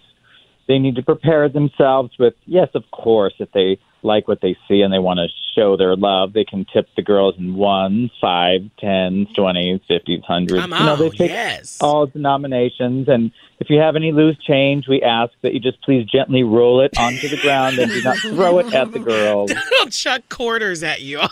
They 0.68 0.78
need 0.78 0.94
to 0.94 1.02
prepare 1.02 1.48
themselves 1.48 2.12
with, 2.20 2.34
yes, 2.46 2.68
of 2.74 2.84
course, 2.92 3.34
if 3.40 3.50
they 3.52 3.80
like 4.02 4.28
what 4.28 4.40
they 4.40 4.56
see 4.68 4.82
and 4.82 4.92
they 4.92 4.98
want 4.98 5.18
to 5.18 5.28
show 5.54 5.76
their 5.76 5.96
love, 5.96 6.32
they 6.32 6.44
can 6.44 6.64
tip 6.72 6.88
the 6.96 7.02
girls 7.02 7.34
in 7.38 7.54
ones, 7.54 8.10
five, 8.20 8.62
tens, 8.78 9.28
twenties, 9.34 9.80
fifties, 9.86 10.22
hundreds. 10.26 10.60
Come 10.60 10.72
you 10.72 10.78
know, 10.78 10.96
they 10.96 11.10
take 11.10 11.30
yes. 11.30 11.78
all 11.80 12.06
denominations. 12.06 13.08
And 13.08 13.32
if 13.58 13.70
you 13.70 13.78
have 13.78 13.96
any 13.96 14.12
loose 14.12 14.38
change, 14.38 14.88
we 14.88 15.02
ask 15.02 15.32
that 15.42 15.54
you 15.54 15.60
just 15.60 15.80
please 15.82 16.06
gently 16.06 16.42
roll 16.42 16.80
it 16.80 16.96
onto 16.98 17.28
the 17.28 17.38
ground 17.38 17.78
and 17.78 17.90
do 17.90 18.02
not 18.02 18.18
throw 18.18 18.58
it 18.58 18.72
at 18.74 18.92
the 18.92 18.98
girls. 18.98 19.52
I'll 19.80 19.88
chuck 19.88 20.28
quarters 20.28 20.82
at 20.82 21.02
you. 21.02 21.20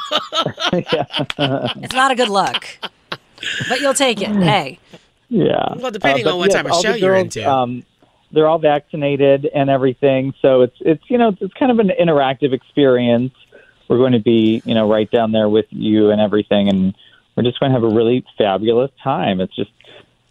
It's 0.72 1.94
not 1.94 2.12
a 2.12 2.14
good 2.14 2.28
look, 2.28 2.66
but 3.68 3.80
you'll 3.80 3.94
take 3.94 4.20
it. 4.22 4.30
Hey. 4.40 4.78
Yeah. 5.28 5.74
Well, 5.76 5.90
depending 5.90 6.24
but 6.24 6.32
on 6.32 6.38
what 6.38 6.50
yes, 6.50 6.54
type 6.54 6.66
of 6.66 6.72
all 6.72 6.82
show 6.82 6.92
the 6.92 6.98
you're 6.98 7.14
into. 7.14 7.48
Um, 7.48 7.84
they're 8.32 8.46
all 8.46 8.58
vaccinated 8.58 9.46
and 9.54 9.68
everything, 9.70 10.34
so 10.40 10.62
it's 10.62 10.76
it's 10.80 11.02
you 11.08 11.18
know 11.18 11.36
it's 11.40 11.54
kind 11.54 11.72
of 11.72 11.78
an 11.78 11.90
interactive 12.00 12.52
experience. 12.52 13.32
We're 13.88 13.98
going 13.98 14.12
to 14.12 14.20
be 14.20 14.62
you 14.64 14.74
know 14.74 14.88
right 14.90 15.10
down 15.10 15.32
there 15.32 15.48
with 15.48 15.66
you 15.70 16.10
and 16.10 16.20
everything, 16.20 16.68
and 16.68 16.94
we're 17.36 17.42
just 17.42 17.58
going 17.60 17.72
to 17.72 17.74
have 17.80 17.84
a 17.84 17.94
really 17.94 18.24
fabulous 18.38 18.90
time. 19.02 19.40
It's 19.40 19.54
just 19.56 19.70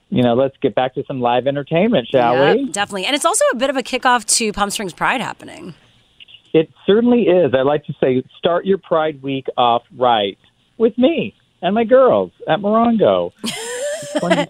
you 0.10 0.24
know 0.24 0.34
let's 0.34 0.56
get 0.62 0.76
back 0.76 0.96
to 0.96 1.04
some 1.08 1.20
live 1.22 1.48
entertainment, 1.48 2.08
shall 2.12 2.36
Yeah, 2.36 2.54
we? 2.56 2.70
Definitely. 2.70 3.06
And 3.06 3.16
it's 3.16 3.26
also 3.26 3.44
a 3.52 3.56
bit 3.56 3.70
of 3.70 3.78
a 3.78 3.84
kickoff 3.84 4.26
to 4.38 4.54
Palm 4.54 4.70
Springs 4.70 4.94
Pride 4.94 5.22
happening. 5.22 5.76
It 6.54 6.72
certainly 6.88 7.24
is. 7.24 7.54
I 7.54 7.62
like 7.62 7.86
to 7.86 7.94
say, 8.02 8.24
start 8.38 8.66
your 8.66 8.80
Pride 8.80 9.22
Week 9.22 9.46
off 9.56 9.84
right 9.96 10.38
with 10.78 10.98
me 10.98 11.36
and 11.62 11.76
my 11.76 11.84
girls 11.84 12.32
at 12.48 12.60
Morongo. 12.60 13.34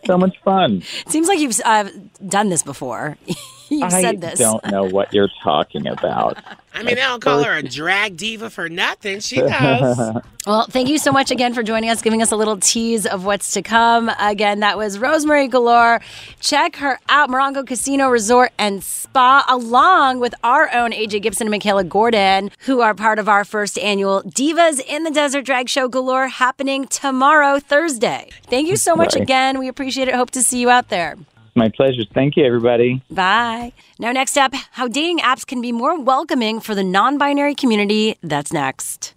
So 0.05 0.17
much 0.17 0.37
fun. 0.43 0.83
Seems 1.07 1.27
like 1.27 1.39
you've 1.39 1.59
uh, 1.63 1.89
done 2.27 2.49
this 2.49 2.63
before. 2.63 3.17
you 3.77 3.85
I 3.85 3.89
said 4.01 4.21
this. 4.21 4.39
I 4.39 4.43
don't 4.43 4.65
know 4.67 4.83
what 4.85 5.13
you're 5.13 5.29
talking 5.43 5.87
about. 5.87 6.37
I 6.73 6.77
mean, 6.83 6.95
they 6.95 7.01
don't 7.01 7.19
call 7.21 7.43
her 7.43 7.57
a 7.57 7.63
drag 7.63 8.15
diva 8.15 8.49
for 8.49 8.69
nothing. 8.69 9.19
She 9.19 9.37
does. 9.37 10.17
Well, 10.47 10.65
thank 10.67 10.87
you 10.89 10.97
so 10.97 11.11
much 11.11 11.29
again 11.29 11.53
for 11.53 11.61
joining 11.61 11.91
us, 11.91 12.01
giving 12.01 12.23
us 12.23 12.31
a 12.31 12.35
little 12.35 12.57
tease 12.57 13.05
of 13.05 13.23
what's 13.23 13.51
to 13.53 13.61
come. 13.61 14.09
Again, 14.19 14.61
that 14.61 14.77
was 14.77 14.97
Rosemary 14.97 15.47
Galore. 15.47 16.01
Check 16.39 16.77
her 16.77 16.97
out, 17.07 17.29
Morongo 17.29 17.67
Casino 17.67 18.09
Resort 18.09 18.51
and 18.57 18.81
Spa, 18.81 19.45
along 19.47 20.19
with 20.19 20.33
our 20.43 20.73
own 20.73 20.91
AJ 20.91 21.21
Gibson 21.21 21.45
and 21.45 21.51
Michaela 21.51 21.83
Gordon, 21.83 22.49
who 22.61 22.81
are 22.81 22.95
part 22.95 23.19
of 23.19 23.29
our 23.29 23.45
first 23.45 23.77
annual 23.77 24.23
Divas 24.23 24.79
in 24.87 25.03
the 25.03 25.11
Desert 25.11 25.43
Drag 25.45 25.69
Show 25.69 25.87
Galore 25.87 26.29
happening 26.29 26.87
tomorrow, 26.87 27.59
Thursday. 27.59 28.29
Thank 28.47 28.69
you 28.69 28.77
so 28.77 28.95
much 28.95 29.13
Right. 29.13 29.21
again. 29.21 29.59
We 29.59 29.67
appreciate 29.67 30.07
it. 30.07 30.15
Hope 30.15 30.31
to 30.31 30.41
see 30.41 30.59
you 30.61 30.71
out 30.71 30.87
there. 30.89 31.15
My 31.59 31.67
pleasure. 31.67 32.03
Thank 32.13 32.37
you, 32.37 32.45
everybody. 32.45 33.01
Bye. 33.11 33.73
Now, 33.99 34.13
next 34.13 34.37
up, 34.37 34.53
how 34.71 34.87
dating 34.87 35.19
apps 35.19 35.45
can 35.45 35.59
be 35.59 35.73
more 35.73 35.99
welcoming 35.99 36.61
for 36.61 36.73
the 36.73 36.85
non 36.85 37.17
binary 37.17 37.53
community. 37.53 38.15
That's 38.23 38.53
next. 38.53 39.13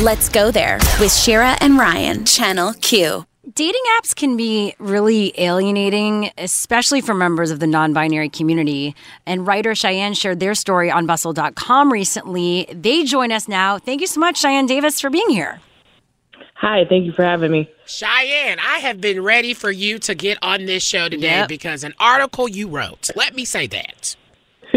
Let's 0.00 0.28
go 0.28 0.50
there 0.50 0.78
with 0.98 1.14
Shira 1.14 1.56
and 1.60 1.78
Ryan, 1.78 2.24
Channel 2.24 2.72
Q. 2.80 3.26
Dating 3.54 3.82
apps 3.96 4.12
can 4.12 4.36
be 4.36 4.74
really 4.80 5.32
alienating, 5.40 6.32
especially 6.36 7.00
for 7.00 7.14
members 7.14 7.52
of 7.52 7.60
the 7.60 7.68
non 7.68 7.92
binary 7.92 8.28
community. 8.28 8.96
And 9.24 9.46
writer 9.46 9.76
Cheyenne 9.76 10.14
shared 10.14 10.40
their 10.40 10.56
story 10.56 10.90
on 10.90 11.06
bustle.com 11.06 11.92
recently. 11.92 12.66
They 12.72 13.04
join 13.04 13.30
us 13.30 13.46
now. 13.46 13.78
Thank 13.78 14.00
you 14.00 14.08
so 14.08 14.18
much, 14.18 14.38
Cheyenne 14.38 14.66
Davis, 14.66 15.00
for 15.00 15.10
being 15.10 15.30
here. 15.30 15.60
Hi, 16.54 16.86
thank 16.88 17.06
you 17.06 17.12
for 17.12 17.22
having 17.22 17.52
me. 17.52 17.70
Cheyenne, 17.88 18.58
I 18.60 18.78
have 18.78 19.00
been 19.00 19.22
ready 19.22 19.54
for 19.54 19.70
you 19.70 19.98
to 20.00 20.14
get 20.14 20.38
on 20.42 20.66
this 20.66 20.82
show 20.82 21.08
today 21.08 21.38
Yep. 21.40 21.48
because 21.48 21.84
an 21.84 21.94
article 21.98 22.48
you 22.48 22.68
wrote. 22.68 23.08
Let 23.16 23.34
me 23.34 23.44
say 23.44 23.66
that. 23.68 24.14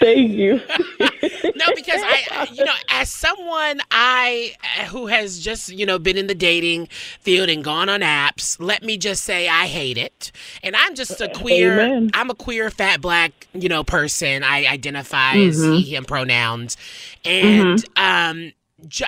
Thank 0.00 0.30
you. 0.32 0.54
no, 1.00 1.66
because 1.76 2.00
I, 2.02 2.48
you 2.50 2.64
know, 2.64 2.72
as 2.88 3.12
someone 3.12 3.80
I 3.90 4.54
who 4.88 5.08
has 5.08 5.38
just 5.40 5.68
you 5.68 5.84
know 5.84 5.98
been 5.98 6.16
in 6.16 6.26
the 6.26 6.34
dating 6.34 6.86
field 7.20 7.50
and 7.50 7.62
gone 7.62 7.90
on 7.90 8.00
apps, 8.00 8.56
let 8.58 8.82
me 8.82 8.96
just 8.96 9.24
say 9.24 9.46
I 9.46 9.66
hate 9.66 9.98
it. 9.98 10.32
And 10.62 10.74
I'm 10.74 10.94
just 10.94 11.20
a 11.20 11.28
queer. 11.34 11.74
Amen. 11.80 12.10
I'm 12.14 12.30
a 12.30 12.34
queer 12.34 12.70
fat 12.70 13.02
black 13.02 13.46
you 13.52 13.68
know 13.68 13.84
person. 13.84 14.42
I 14.42 14.64
identify 14.66 15.34
as 15.34 15.58
Mhm. 15.60 15.76
he 15.82 15.94
him 15.94 16.04
pronouns, 16.06 16.78
and 17.26 17.84
Mhm. 17.84 18.00
um. 18.48 18.52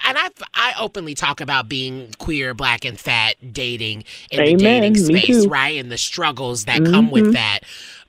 And 0.06 0.18
I 0.18 0.28
I 0.54 0.74
openly 0.78 1.14
talk 1.14 1.40
about 1.40 1.68
being 1.68 2.14
queer, 2.18 2.54
black, 2.54 2.84
and 2.84 2.98
fat 2.98 3.36
dating 3.52 4.04
in 4.30 4.44
the 4.44 4.56
dating 4.56 4.96
space, 4.96 5.46
right? 5.46 5.78
And 5.78 5.90
the 5.90 5.98
struggles 5.98 6.64
that 6.64 6.84
come 6.84 7.10
with 7.10 7.26
Mhm. 7.26 7.32
that. 7.32 7.60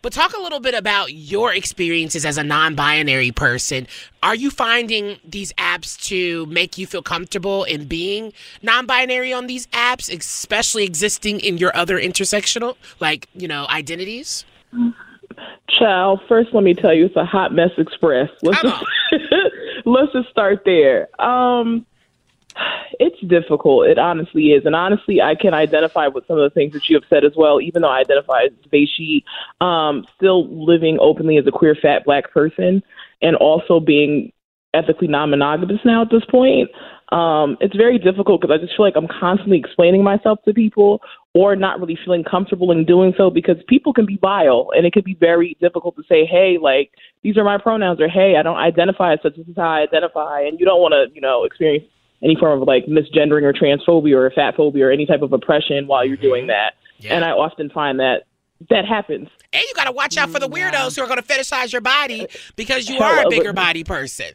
But 0.01 0.13
talk 0.13 0.35
a 0.35 0.41
little 0.41 0.59
bit 0.59 0.73
about 0.73 1.13
your 1.13 1.53
experiences 1.53 2.25
as 2.25 2.37
a 2.37 2.43
non 2.43 2.73
binary 2.73 3.31
person. 3.31 3.87
Are 4.23 4.33
you 4.33 4.49
finding 4.49 5.17
these 5.23 5.53
apps 5.53 6.01
to 6.07 6.47
make 6.47 6.77
you 6.77 6.87
feel 6.87 7.03
comfortable 7.03 7.63
in 7.63 7.85
being 7.85 8.33
non 8.63 8.85
binary 8.87 9.31
on 9.31 9.47
these 9.47 9.67
apps, 9.67 10.11
especially 10.15 10.85
existing 10.85 11.39
in 11.39 11.57
your 11.59 11.75
other 11.75 11.99
intersectional, 11.99 12.75
like, 12.99 13.27
you 13.35 13.47
know, 13.47 13.67
identities? 13.69 14.43
Child, 15.79 16.21
first 16.27 16.49
let 16.53 16.63
me 16.63 16.73
tell 16.73 16.93
you, 16.93 17.05
it's 17.05 17.15
a 17.15 17.25
hot 17.25 17.53
mess 17.53 17.71
express. 17.77 18.29
Let's 18.41 18.61
just, 18.61 18.83
let's 19.85 20.11
just 20.13 20.29
start 20.29 20.61
there. 20.65 21.09
Um, 21.21 21.85
it's 22.99 23.19
difficult. 23.21 23.87
It 23.87 23.97
honestly 23.97 24.51
is, 24.51 24.65
and 24.65 24.75
honestly, 24.75 25.21
I 25.21 25.35
can 25.35 25.53
identify 25.53 26.07
with 26.07 26.27
some 26.27 26.37
of 26.37 26.43
the 26.43 26.53
things 26.53 26.73
that 26.73 26.89
you 26.89 26.95
have 26.95 27.05
said 27.09 27.23
as 27.23 27.33
well. 27.35 27.61
Even 27.61 27.81
though 27.81 27.89
I 27.89 27.99
identify 27.99 28.43
as 28.43 28.51
she, 28.71 29.23
um, 29.61 30.05
still 30.15 30.47
living 30.49 30.97
openly 30.99 31.37
as 31.37 31.47
a 31.47 31.51
queer 31.51 31.75
fat 31.75 32.03
black 32.05 32.31
person, 32.31 32.83
and 33.21 33.35
also 33.35 33.79
being 33.79 34.31
ethically 34.73 35.07
non-monogamous 35.07 35.81
now 35.83 36.01
at 36.01 36.09
this 36.09 36.23
point. 36.25 36.69
Um, 37.11 37.57
it's 37.59 37.75
very 37.75 37.99
difficult 37.99 38.41
because 38.41 38.57
I 38.57 38.63
just 38.63 38.75
feel 38.75 38.85
like 38.85 38.95
I'm 38.95 39.07
constantly 39.07 39.59
explaining 39.59 40.03
myself 40.03 40.39
to 40.45 40.53
people 40.53 41.01
or 41.33 41.55
not 41.55 41.79
really 41.79 41.97
feeling 42.03 42.23
comfortable 42.23 42.71
in 42.71 42.85
doing 42.85 43.13
so 43.17 43.29
because 43.29 43.55
people 43.67 43.93
can 43.93 44.05
be 44.05 44.17
vile 44.17 44.67
and 44.75 44.85
it 44.85 44.91
can 44.91 45.03
be 45.03 45.15
very 45.19 45.55
difficult 45.61 45.95
to 45.95 46.03
say, 46.09 46.25
hey, 46.25 46.57
like, 46.61 46.91
these 47.23 47.37
are 47.37 47.43
my 47.43 47.57
pronouns 47.57 48.01
or 48.01 48.09
hey, 48.09 48.35
I 48.37 48.43
don't 48.43 48.57
identify 48.57 49.13
as 49.13 49.19
such. 49.23 49.37
This 49.37 49.47
is 49.47 49.55
how 49.55 49.69
I 49.69 49.81
identify. 49.81 50.41
And 50.41 50.59
you 50.59 50.65
don't 50.65 50.81
want 50.81 50.93
to, 50.93 51.13
you 51.15 51.21
know, 51.21 51.45
experience 51.45 51.85
any 52.21 52.35
form 52.35 52.61
of 52.61 52.67
like 52.67 52.85
misgendering 52.85 53.43
or 53.43 53.53
transphobia 53.53 54.15
or 54.15 54.31
fat 54.31 54.55
phobia 54.55 54.87
or 54.87 54.91
any 54.91 55.05
type 55.05 55.21
of 55.21 55.31
oppression 55.31 55.87
while 55.87 56.05
you're 56.05 56.17
doing 56.17 56.43
mm-hmm. 56.43 56.49
that. 56.49 56.73
And 57.09 57.25
I 57.25 57.31
often 57.31 57.69
find 57.69 57.99
that 57.99 58.25
that 58.69 58.85
happens. 58.85 59.29
And 59.53 59.61
you 59.61 59.73
got 59.75 59.85
to 59.85 59.91
watch 59.91 60.17
out 60.17 60.29
for 60.29 60.39
the 60.39 60.47
mm, 60.47 60.71
weirdos 60.71 60.95
who 60.95 61.03
are 61.03 61.07
going 61.07 61.21
to 61.21 61.25
fetishize 61.25 61.71
your 61.71 61.81
body 61.81 62.27
because 62.55 62.89
you 62.89 62.99
are 62.99 63.25
a 63.25 63.29
bigger 63.29 63.53
body 63.65 63.83
person. 63.83 64.27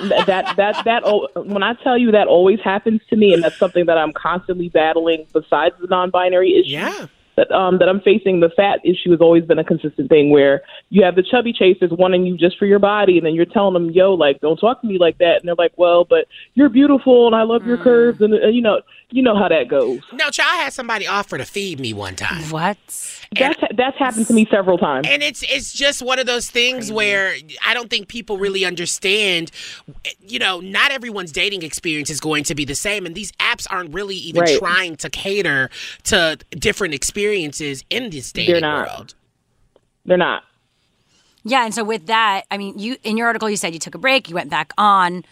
that 0.00 0.26
that 0.26 0.56
that 0.56 0.84
that 0.84 1.46
when 1.46 1.62
I 1.62 1.74
tell 1.82 1.98
you 1.98 2.12
that 2.12 2.28
always 2.28 2.60
happens 2.60 3.00
to 3.10 3.16
me, 3.16 3.34
and 3.34 3.42
that's 3.42 3.58
something 3.58 3.86
that 3.86 3.98
I'm 3.98 4.12
constantly 4.12 4.68
battling. 4.68 5.26
Besides 5.32 5.74
the 5.80 5.86
non-binary 5.88 6.54
issue, 6.54 6.70
yeah. 6.70 7.06
That 7.38 7.54
um 7.54 7.78
that 7.78 7.88
I'm 7.88 8.00
facing, 8.00 8.40
the 8.40 8.50
fat 8.56 8.80
issue 8.84 9.10
has 9.12 9.20
always 9.20 9.44
been 9.44 9.58
a 9.58 9.64
consistent 9.64 10.08
thing 10.08 10.30
where 10.30 10.62
you 10.90 11.04
have 11.04 11.14
the 11.14 11.22
chubby 11.22 11.52
chasers 11.52 11.90
wanting 11.92 12.26
you 12.26 12.36
just 12.36 12.58
for 12.58 12.66
your 12.66 12.80
body, 12.80 13.16
and 13.16 13.24
then 13.26 13.34
you're 13.34 13.44
telling 13.46 13.74
them, 13.74 13.90
"Yo, 13.90 14.14
like, 14.14 14.40
don't 14.40 14.58
talk 14.58 14.80
to 14.80 14.86
me 14.86 14.98
like 14.98 15.18
that," 15.18 15.36
and 15.40 15.48
they're 15.48 15.54
like, 15.54 15.72
"Well, 15.76 16.04
but 16.04 16.26
you're 16.54 16.68
beautiful, 16.68 17.26
and 17.26 17.36
I 17.36 17.42
love 17.42 17.64
your 17.66 17.78
curves," 17.78 18.20
and, 18.20 18.34
and 18.34 18.54
you 18.54 18.60
know, 18.62 18.80
you 19.10 19.22
know 19.22 19.36
how 19.36 19.48
that 19.48 19.68
goes. 19.68 20.00
No, 20.12 20.28
child, 20.30 20.50
I 20.52 20.56
had 20.64 20.72
somebody 20.72 21.06
offer 21.06 21.38
to 21.38 21.44
feed 21.44 21.78
me 21.80 21.92
one 21.92 22.16
time. 22.16 22.50
What? 22.50 22.76
That's 23.36 23.60
that's 23.76 23.98
happened 23.98 24.26
to 24.28 24.32
me 24.32 24.46
several 24.50 24.78
times. 24.78 25.06
And 25.08 25.22
it's 25.22 25.42
it's 25.42 25.72
just 25.72 26.02
one 26.02 26.18
of 26.18 26.26
those 26.26 26.50
things 26.50 26.90
where 26.90 27.34
I 27.64 27.74
don't 27.74 27.88
think 27.90 28.08
people 28.08 28.38
really 28.38 28.64
understand. 28.64 29.50
You 30.20 30.38
know, 30.38 30.60
not 30.60 30.90
everyone's 30.90 31.30
dating 31.30 31.62
experience 31.62 32.10
is 32.10 32.20
going 32.20 32.44
to 32.44 32.54
be 32.54 32.64
the 32.64 32.74
same, 32.74 33.06
and 33.06 33.14
these 33.14 33.30
apps 33.32 33.66
aren't 33.70 33.94
really 33.94 34.16
even 34.16 34.42
Right. 34.42 34.58
trying 34.58 34.96
to 34.96 35.10
cater 35.10 35.70
to 36.04 36.38
different 36.50 36.94
experiences 36.94 37.27
in 37.32 38.10
this 38.10 38.32
dating 38.32 38.52
They're 38.54 38.60
not. 38.60 38.88
world. 38.88 39.14
They're 40.04 40.16
not. 40.16 40.42
Yeah, 41.44 41.64
and 41.64 41.72
so 41.74 41.84
with 41.84 42.06
that, 42.06 42.42
I 42.50 42.58
mean, 42.58 42.78
you 42.78 42.96
in 43.04 43.16
your 43.16 43.26
article 43.26 43.48
you 43.48 43.56
said 43.56 43.72
you 43.72 43.78
took 43.80 43.94
a 43.94 43.98
break, 43.98 44.28
you 44.28 44.34
went 44.34 44.50
back 44.50 44.72
on. 44.76 45.24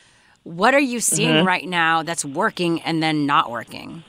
What 0.44 0.74
are 0.74 0.80
you 0.80 1.00
seeing 1.00 1.42
Mhm. 1.42 1.44
right 1.46 1.66
now 1.68 2.02
that's 2.04 2.24
working 2.24 2.80
and 2.82 3.02
then 3.02 3.26
not 3.26 3.50
working? 3.50 4.04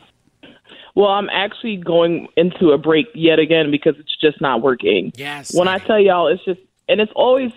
Well, 0.94 1.10
I'm 1.10 1.30
actually 1.30 1.78
going 1.78 2.28
into 2.38 2.72
a 2.72 2.78
break 2.78 3.08
yet 3.16 3.40
again 3.40 3.72
because 3.72 3.96
it's 4.00 4.16
just 4.20 4.40
not 4.42 4.62
working. 4.62 5.12
Yes. 5.16 5.54
When 5.54 5.68
I 5.68 5.80
tell 5.80 6.00
y'all, 6.00 6.28
it's 6.28 6.44
just, 6.46 6.60
and 6.90 7.02
it's 7.02 7.12
always, 7.16 7.52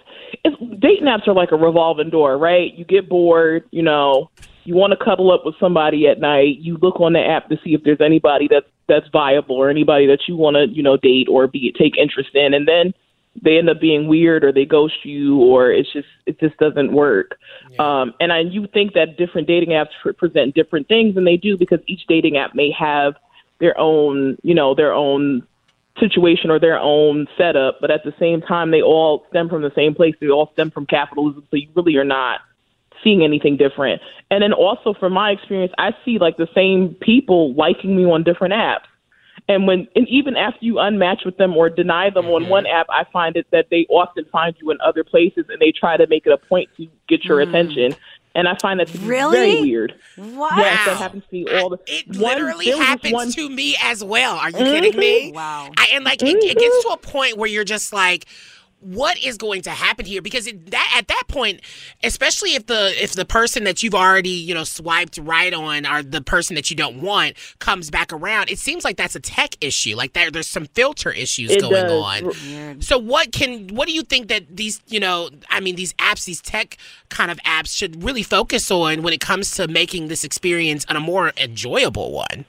it's, 0.44 0.56
dating 0.78 1.04
apps 1.06 1.26
are 1.28 1.34
like 1.34 1.52
a 1.52 1.56
revolving 1.56 2.10
door, 2.10 2.36
right? 2.38 2.72
You 2.74 2.84
get 2.84 3.08
bored, 3.08 3.64
you 3.70 3.82
know, 3.82 4.30
you 4.64 4.74
want 4.74 4.92
to 4.92 5.04
cuddle 5.04 5.32
up 5.32 5.42
with 5.44 5.54
somebody 5.58 6.06
at 6.06 6.20
night. 6.20 6.58
You 6.58 6.76
look 6.80 7.00
on 7.00 7.12
the 7.12 7.20
app 7.20 7.48
to 7.48 7.56
see 7.64 7.74
if 7.74 7.82
there's 7.82 8.00
anybody 8.00 8.48
that's 8.50 8.66
that's 8.88 9.08
viable 9.08 9.56
or 9.56 9.70
anybody 9.70 10.06
that 10.06 10.20
you 10.26 10.36
want 10.36 10.56
to, 10.56 10.66
you 10.66 10.82
know, 10.82 10.96
date 10.96 11.28
or 11.30 11.46
be 11.46 11.72
take 11.78 11.96
interest 11.96 12.30
in, 12.34 12.54
and 12.54 12.66
then 12.66 12.92
they 13.40 13.58
end 13.58 13.70
up 13.70 13.80
being 13.80 14.08
weird 14.08 14.44
or 14.44 14.52
they 14.52 14.64
ghost 14.64 15.04
you 15.04 15.38
or 15.40 15.70
it's 15.70 15.92
just 15.92 16.08
it 16.26 16.38
just 16.40 16.56
doesn't 16.58 16.92
work. 16.92 17.38
Um, 17.78 18.12
and 18.20 18.32
I 18.32 18.40
you 18.40 18.66
think 18.66 18.94
that 18.94 19.16
different 19.16 19.46
dating 19.46 19.70
apps 19.70 20.16
present 20.16 20.54
different 20.54 20.88
things, 20.88 21.16
and 21.16 21.26
they 21.26 21.36
do 21.36 21.56
because 21.56 21.80
each 21.86 22.06
dating 22.08 22.36
app 22.36 22.54
may 22.54 22.70
have 22.72 23.14
their 23.60 23.78
own, 23.78 24.36
you 24.42 24.54
know, 24.54 24.74
their 24.74 24.92
own 24.92 25.46
situation 25.98 26.50
or 26.50 26.58
their 26.58 26.78
own 26.78 27.26
setup, 27.36 27.78
but 27.80 27.90
at 27.90 28.02
the 28.04 28.14
same 28.18 28.40
time, 28.40 28.70
they 28.70 28.80
all 28.80 29.26
stem 29.28 29.48
from 29.48 29.62
the 29.62 29.72
same 29.74 29.94
place. 29.94 30.14
They 30.20 30.28
all 30.28 30.50
stem 30.52 30.70
from 30.70 30.86
capitalism, 30.86 31.46
so 31.50 31.56
you 31.56 31.68
really 31.74 31.96
are 31.96 32.04
not 32.04 32.40
seeing 33.02 33.22
anything 33.22 33.56
different. 33.56 34.00
And 34.30 34.42
then 34.42 34.52
also, 34.52 34.94
from 34.94 35.12
my 35.12 35.30
experience, 35.30 35.72
I 35.78 35.92
see 36.04 36.18
like 36.18 36.36
the 36.36 36.48
same 36.54 36.94
people 37.00 37.54
liking 37.54 37.96
me 37.96 38.04
on 38.04 38.22
different 38.22 38.54
apps. 38.54 38.86
And 39.48 39.66
when, 39.66 39.88
and 39.96 40.06
even 40.08 40.36
after 40.36 40.64
you 40.64 40.74
unmatch 40.74 41.24
with 41.24 41.36
them 41.36 41.56
or 41.56 41.68
deny 41.70 42.10
them 42.10 42.26
on 42.26 42.48
one 42.48 42.64
mm-hmm. 42.64 42.76
app, 42.76 42.86
I 42.90 43.04
find 43.12 43.36
it 43.36 43.46
that 43.50 43.66
they 43.70 43.86
often 43.88 44.24
find 44.30 44.54
you 44.60 44.70
in 44.70 44.78
other 44.80 45.02
places, 45.02 45.46
and 45.48 45.60
they 45.60 45.72
try 45.72 45.96
to 45.96 46.06
make 46.06 46.26
it 46.26 46.32
a 46.32 46.38
point 46.38 46.68
to 46.76 46.86
get 47.08 47.24
your 47.24 47.38
mm-hmm. 47.38 47.54
attention. 47.54 47.94
And 48.32 48.46
I 48.46 48.56
find 48.58 48.78
that 48.78 48.86
to 48.88 48.98
Really? 48.98 49.36
very 49.36 49.60
weird. 49.62 49.94
Wow. 50.16 50.50
Yes, 50.56 50.86
that 50.86 50.96
happens 50.98 51.24
to 51.30 51.34
me 51.34 51.46
all 51.58 51.70
the. 51.70 51.78
It 51.86 52.06
one- 52.08 52.18
literally 52.18 52.66
there 52.66 52.76
happens 52.80 53.12
one- 53.12 53.30
to 53.32 53.48
me 53.48 53.76
as 53.82 54.04
well. 54.04 54.36
Are 54.36 54.50
you 54.50 54.56
Mhm. 54.56 54.72
kidding 54.72 54.92
mm-hmm. 54.92 55.00
me? 55.00 55.32
Wow. 55.32 55.70
I, 55.76 55.88
and 55.94 56.04
like 56.04 56.22
it, 56.22 56.36
it 56.36 56.56
gets 56.56 56.84
to 56.84 56.90
a 56.90 56.96
point 56.96 57.36
where 57.36 57.48
you're 57.48 57.64
just 57.64 57.92
like, 57.92 58.26
what 58.80 59.18
is 59.22 59.36
going 59.36 59.62
to 59.62 59.70
happen 59.70 60.06
here? 60.06 60.22
Because 60.22 60.46
it, 60.46 60.70
that 60.70 60.94
at 60.96 61.08
that 61.08 61.24
point, 61.28 61.60
especially 62.02 62.54
if 62.54 62.66
the 62.66 62.92
if 63.02 63.12
the 63.12 63.24
person 63.24 63.64
that 63.64 63.82
you've 63.82 63.94
already 63.94 64.30
you 64.30 64.54
know 64.54 64.64
swiped 64.64 65.18
right 65.18 65.52
on 65.52 65.86
or 65.86 66.02
the 66.02 66.20
person 66.20 66.54
that 66.56 66.70
you 66.70 66.76
don't 66.76 67.00
want 67.02 67.36
comes 67.58 67.90
back 67.90 68.12
around, 68.12 68.50
it 68.50 68.58
seems 68.58 68.84
like 68.84 68.96
that's 68.96 69.14
a 69.14 69.20
tech 69.20 69.54
issue. 69.60 69.94
Like 69.96 70.14
there, 70.14 70.30
there's 70.30 70.48
some 70.48 70.66
filter 70.66 71.10
issues 71.10 71.50
It 71.50 71.60
going 71.60 71.86
does. 71.86 72.34
on. 72.34 72.80
So 72.80 72.98
what 72.98 73.32
can 73.32 73.68
what 73.68 73.86
do 73.86 73.94
you 73.94 74.02
think 74.02 74.28
that 74.28 74.56
these 74.56 74.80
you 74.88 75.00
know 75.00 75.30
I 75.50 75.60
mean 75.60 75.76
these 75.76 75.92
apps 75.94 76.24
these 76.24 76.40
tech 76.40 76.76
kind 77.08 77.30
of 77.30 77.38
apps 77.38 77.76
should 77.76 78.02
really 78.02 78.22
focus 78.22 78.70
on 78.70 79.02
when 79.02 79.12
it 79.12 79.20
comes 79.20 79.54
to 79.56 79.68
making 79.68 80.08
this 80.08 80.24
experience 80.24 80.86
on 80.88 80.96
a 80.96 81.00
more 81.00 81.32
enjoyable 81.36 82.12
one? 82.12 82.44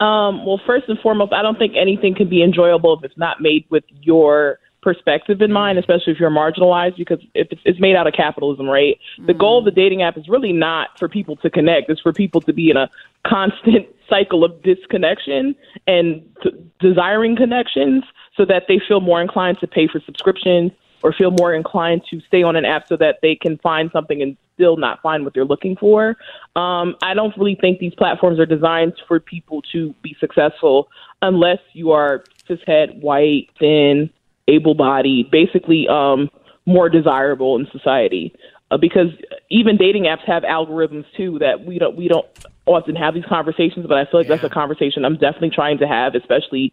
Um, 0.00 0.46
well, 0.46 0.58
first 0.66 0.88
and 0.88 0.98
foremost, 1.00 1.32
I 1.34 1.42
don't 1.42 1.58
think 1.58 1.74
anything 1.76 2.14
can 2.14 2.28
be 2.28 2.42
enjoyable 2.42 2.96
if 2.96 3.04
it's 3.04 3.18
not 3.18 3.42
made 3.42 3.66
with 3.68 3.84
your 4.00 4.58
perspective 4.82 5.40
in 5.40 5.52
mind, 5.52 5.78
especially 5.78 6.12
if 6.12 6.20
you're 6.20 6.30
marginalized, 6.30 6.96
because 6.96 7.20
it's, 7.34 7.80
made 7.80 7.96
out 7.96 8.06
of 8.06 8.14
capitalism, 8.14 8.68
right? 8.68 8.98
The 9.26 9.34
goal 9.34 9.58
of 9.58 9.64
the 9.64 9.70
dating 9.70 10.02
app 10.02 10.16
is 10.18 10.28
really 10.28 10.52
not 10.52 10.98
for 10.98 11.08
people 11.08 11.36
to 11.36 11.50
connect; 11.50 11.90
it's 11.90 12.00
for 12.00 12.12
people 12.12 12.40
to 12.42 12.52
be 12.52 12.70
in 12.70 12.76
a 12.76 12.90
constant 13.26 13.86
cycle 14.08 14.44
of 14.44 14.62
disconnection 14.62 15.54
and 15.86 16.22
t- 16.42 16.50
desiring 16.80 17.36
connections, 17.36 18.04
so 18.36 18.44
that 18.44 18.64
they 18.68 18.80
feel 18.86 19.00
more 19.00 19.20
inclined 19.22 19.58
to 19.60 19.66
pay 19.66 19.86
for 19.86 20.00
subscriptions 20.00 20.72
or 21.02 21.12
feel 21.12 21.30
more 21.30 21.54
inclined 21.54 22.02
to 22.10 22.20
stay 22.20 22.42
on 22.42 22.56
an 22.56 22.64
app 22.64 22.86
so 22.88 22.96
that 22.96 23.18
they 23.22 23.34
can 23.34 23.56
find 23.58 23.90
something 23.92 24.20
and 24.20 24.36
still 24.54 24.76
not 24.76 25.00
find 25.00 25.24
what 25.24 25.32
they're 25.32 25.44
looking 25.44 25.76
for. 25.76 26.16
Um, 26.56 26.94
I 27.02 27.14
don't 27.14 27.34
really 27.38 27.56
think 27.58 27.78
these 27.78 27.94
platforms 27.94 28.38
are 28.38 28.46
designed 28.46 28.92
for 29.08 29.18
people 29.18 29.62
to 29.72 29.94
be 30.02 30.14
successful 30.20 30.88
unless 31.22 31.60
you 31.72 31.92
are 31.92 32.24
cishet, 32.48 33.00
white, 33.00 33.48
thin, 33.58 34.10
able-bodied, 34.50 35.30
basically 35.30 35.86
um, 35.88 36.28
more 36.66 36.88
desirable 36.88 37.56
in 37.56 37.66
society. 37.72 38.34
Uh, 38.70 38.76
because 38.76 39.08
even 39.50 39.76
dating 39.76 40.04
apps 40.04 40.24
have 40.24 40.44
algorithms 40.44 41.04
too 41.16 41.38
that 41.40 41.64
we 41.66 41.78
don't 41.78 41.96
we 41.96 42.06
don't 42.06 42.26
often 42.66 42.94
have 42.94 43.14
these 43.14 43.24
conversations, 43.28 43.84
but 43.88 43.98
I 43.98 44.04
feel 44.04 44.20
like 44.20 44.28
that's 44.28 44.44
a 44.44 44.48
conversation 44.48 45.04
I'm 45.04 45.16
definitely 45.16 45.50
trying 45.50 45.78
to 45.78 45.88
have, 45.88 46.14
especially 46.14 46.72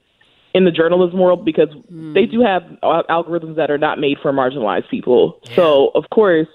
in 0.54 0.64
the 0.64 0.72
journalism 0.72 1.20
world 1.20 1.44
because 1.44 1.70
they 2.14 2.26
do 2.26 2.42
have 2.42 2.64
algorithms 2.84 3.56
that 3.56 3.70
are 3.70 3.78
not 3.78 4.00
made 4.00 4.18
for 4.22 4.32
marginalized 4.32 4.90
people. 4.90 5.40
So, 5.56 5.92
of 5.96 6.06
course, 6.12 6.48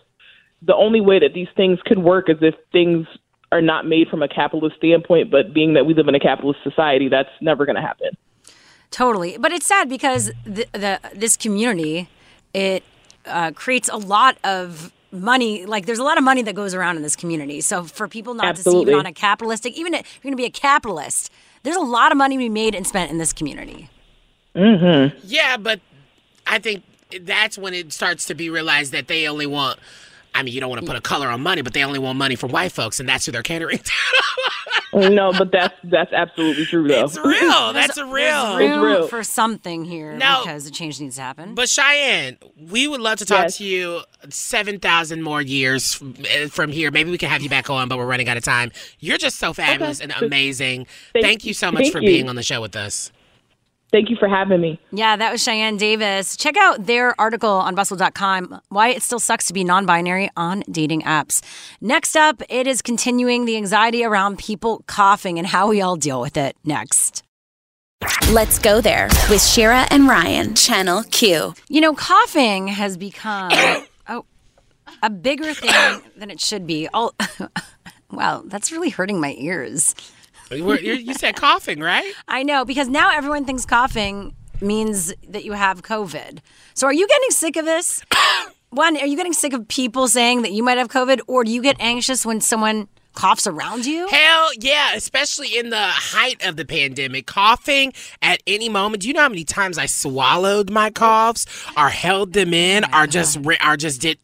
the 0.62 0.74
only 0.74 1.00
way 1.00 1.18
that 1.18 1.34
these 1.34 1.48
things 1.56 1.78
could 1.84 1.98
work 1.98 2.30
is 2.30 2.36
if 2.40 2.54
things 2.72 3.06
are 3.50 3.60
not 3.60 3.86
made 3.86 4.08
from 4.08 4.22
a 4.22 4.28
capitalist 4.28 4.76
standpoint, 4.76 5.30
but 5.30 5.52
being 5.52 5.74
that 5.74 5.86
we 5.86 5.94
live 5.94 6.08
in 6.08 6.14
a 6.14 6.20
capitalist 6.20 6.60
society, 6.64 7.08
that's 7.08 7.28
never 7.40 7.66
going 7.66 7.76
to 7.76 7.82
happen. 7.82 8.16
Totally, 8.92 9.38
but 9.38 9.52
it's 9.52 9.66
sad 9.66 9.88
because 9.88 10.30
the, 10.44 10.66
the 10.72 11.00
this 11.14 11.36
community 11.36 12.08
it 12.54 12.84
uh, 13.26 13.50
creates 13.52 13.88
a 13.88 13.96
lot 13.96 14.36
of 14.44 14.92
money. 15.10 15.64
Like 15.64 15.86
there's 15.86 15.98
a 15.98 16.04
lot 16.04 16.18
of 16.18 16.24
money 16.24 16.42
that 16.42 16.54
goes 16.54 16.74
around 16.74 16.96
in 16.96 17.02
this 17.02 17.16
community. 17.16 17.62
So 17.62 17.84
for 17.84 18.06
people 18.06 18.34
not 18.34 18.56
to 18.56 18.62
see 18.62 18.80
even 18.80 18.94
on 18.94 19.06
a 19.06 19.12
capitalistic, 19.12 19.78
even 19.78 19.94
if 19.94 20.14
you're 20.16 20.22
going 20.22 20.32
to 20.32 20.36
be 20.36 20.44
a 20.44 20.50
capitalist, 20.50 21.32
there's 21.62 21.76
a 21.76 21.80
lot 21.80 22.12
of 22.12 22.18
money 22.18 22.36
to 22.36 22.38
be 22.38 22.48
made 22.48 22.74
and 22.74 22.86
spent 22.86 23.10
in 23.10 23.16
this 23.16 23.32
community. 23.32 23.88
Mm-hmm. 24.54 25.18
Yeah, 25.24 25.56
but 25.56 25.80
I 26.46 26.58
think 26.58 26.84
that's 27.22 27.56
when 27.56 27.72
it 27.74 27.92
starts 27.92 28.26
to 28.26 28.34
be 28.34 28.50
realized 28.50 28.92
that 28.92 29.08
they 29.08 29.26
only 29.26 29.46
want. 29.46 29.78
I 30.34 30.42
mean, 30.42 30.54
you 30.54 30.60
don't 30.60 30.70
want 30.70 30.80
to 30.80 30.86
put 30.86 30.96
a 30.96 31.00
color 31.00 31.28
on 31.28 31.42
money, 31.42 31.62
but 31.62 31.74
they 31.74 31.84
only 31.84 31.98
want 31.98 32.16
money 32.18 32.36
from 32.36 32.50
white 32.52 32.72
folks, 32.72 33.00
and 33.00 33.08
that's 33.08 33.26
who 33.26 33.32
they're 33.32 33.42
catering 33.42 33.78
to. 33.78 33.92
no, 35.10 35.32
but 35.32 35.50
that's 35.52 35.74
that's 35.84 36.12
absolutely 36.12 36.64
true 36.66 36.86
though. 36.88 37.04
It's 37.04 37.18
real. 37.18 37.72
That's 37.72 37.96
a 37.96 38.04
real. 38.06 38.56
There's 38.56 38.78
room 38.78 39.08
for 39.08 39.22
something 39.24 39.84
here 39.84 40.14
No. 40.14 40.42
because 40.44 40.64
the 40.64 40.70
change 40.70 41.00
needs 41.00 41.16
to 41.16 41.22
happen. 41.22 41.54
But 41.54 41.68
Cheyenne, 41.68 42.38
we 42.58 42.86
would 42.88 43.00
love 43.00 43.18
to 43.18 43.24
talk 43.26 43.44
Yes. 43.44 43.58
to 43.58 43.64
you 43.64 44.00
seven 44.30 44.78
thousand 44.78 45.22
more 45.22 45.42
years 45.42 45.94
from, 45.94 46.14
uh, 46.58 46.66
here. 46.68 46.90
Maybe 46.90 47.10
we 47.10 47.18
can 47.18 47.28
have 47.28 47.42
you 47.42 47.48
back 47.48 47.68
on, 47.70 47.88
but 47.88 47.98
we're 47.98 48.06
running 48.06 48.28
out 48.28 48.36
of 48.36 48.44
time. 48.44 48.70
You're 49.00 49.18
just 49.18 49.38
so 49.38 49.52
fabulous 49.52 50.00
and 50.00 50.12
amazing. 50.20 50.86
Thank- 51.12 51.24
Thank, 51.26 51.44
you 51.44 51.54
so 51.54 51.70
much 51.72 51.90
for 51.90 52.00
you. 52.00 52.06
being 52.08 52.28
on 52.28 52.36
the 52.36 52.42
show 52.42 52.60
with 52.60 52.76
us. 52.76 53.10
Thank 53.92 54.08
you 54.08 54.16
for 54.16 54.26
having 54.26 54.62
me. 54.62 54.80
Yeah, 54.90 55.16
that 55.16 55.30
was 55.30 55.42
Cheyenne 55.42 55.76
Davis. 55.76 56.34
Check 56.38 56.56
out 56.56 56.86
their 56.86 57.14
article 57.20 57.50
on 57.50 57.74
bustle.com 57.74 58.62
why 58.70 58.88
it 58.88 59.02
still 59.02 59.20
sucks 59.20 59.46
to 59.48 59.52
be 59.52 59.64
non 59.64 59.84
binary 59.84 60.30
on 60.34 60.62
dating 60.70 61.02
apps. 61.02 61.42
Next 61.82 62.16
up, 62.16 62.42
it 62.48 62.66
is 62.66 62.80
continuing 62.80 63.44
the 63.44 63.56
anxiety 63.56 64.02
around 64.02 64.38
people 64.38 64.82
coughing 64.86 65.38
and 65.38 65.46
how 65.46 65.68
we 65.68 65.82
all 65.82 65.96
deal 65.96 66.22
with 66.22 66.38
it. 66.38 66.56
Next. 66.64 67.22
Let's 68.30 68.58
go 68.58 68.80
there 68.80 69.08
with 69.28 69.42
Shira 69.42 69.86
and 69.90 70.08
Ryan, 70.08 70.54
Channel 70.54 71.04
Q. 71.10 71.54
You 71.68 71.80
know, 71.82 71.94
coughing 71.94 72.68
has 72.68 72.96
become 72.96 73.52
oh, 74.08 74.24
a 75.02 75.10
bigger 75.10 75.52
thing 75.52 76.00
than 76.16 76.30
it 76.30 76.40
should 76.40 76.66
be. 76.66 76.88
Oh, 76.94 77.12
wow, 78.10 78.42
that's 78.46 78.72
really 78.72 78.88
hurting 78.88 79.20
my 79.20 79.34
ears. 79.38 79.94
You 80.56 80.94
you 80.94 81.14
said 81.14 81.36
coughing, 81.36 81.80
right? 81.80 82.12
I 82.28 82.42
know, 82.42 82.64
because 82.64 82.88
now 82.88 83.10
everyone 83.12 83.44
thinks 83.44 83.64
coughing 83.64 84.34
means 84.60 85.12
that 85.28 85.44
you 85.44 85.52
have 85.52 85.82
COVID. 85.82 86.38
So 86.74 86.86
are 86.86 86.92
you 86.92 87.06
getting 87.06 87.30
sick 87.30 87.56
of 87.56 87.64
this? 87.64 88.02
One, 88.70 88.96
are 88.96 89.06
you 89.06 89.16
getting 89.16 89.34
sick 89.34 89.52
of 89.52 89.68
people 89.68 90.08
saying 90.08 90.42
that 90.42 90.52
you 90.52 90.62
might 90.62 90.78
have 90.78 90.88
COVID, 90.88 91.20
or 91.26 91.44
do 91.44 91.50
you 91.50 91.60
get 91.60 91.76
anxious 91.78 92.24
when 92.24 92.40
someone 92.40 92.88
coughs 93.14 93.46
around 93.46 93.84
you? 93.84 94.08
Hell 94.08 94.50
yeah, 94.58 94.94
especially 94.94 95.58
in 95.58 95.70
the 95.70 95.76
height 95.78 96.44
of 96.44 96.56
the 96.56 96.64
pandemic. 96.64 97.26
Coughing 97.26 97.92
at 98.22 98.42
any 98.46 98.68
moment. 98.68 99.02
Do 99.02 99.08
you 99.08 99.14
know 99.14 99.20
how 99.20 99.28
many 99.28 99.44
times 99.44 99.78
I 99.78 99.86
swallowed 99.86 100.70
my 100.70 100.90
coughs 100.90 101.46
or 101.76 101.88
held 101.88 102.32
them 102.32 102.54
in 102.54 102.84
or 102.94 103.06
just 103.06 103.38
or 103.46 103.76
just 103.76 104.00
did 104.00 104.18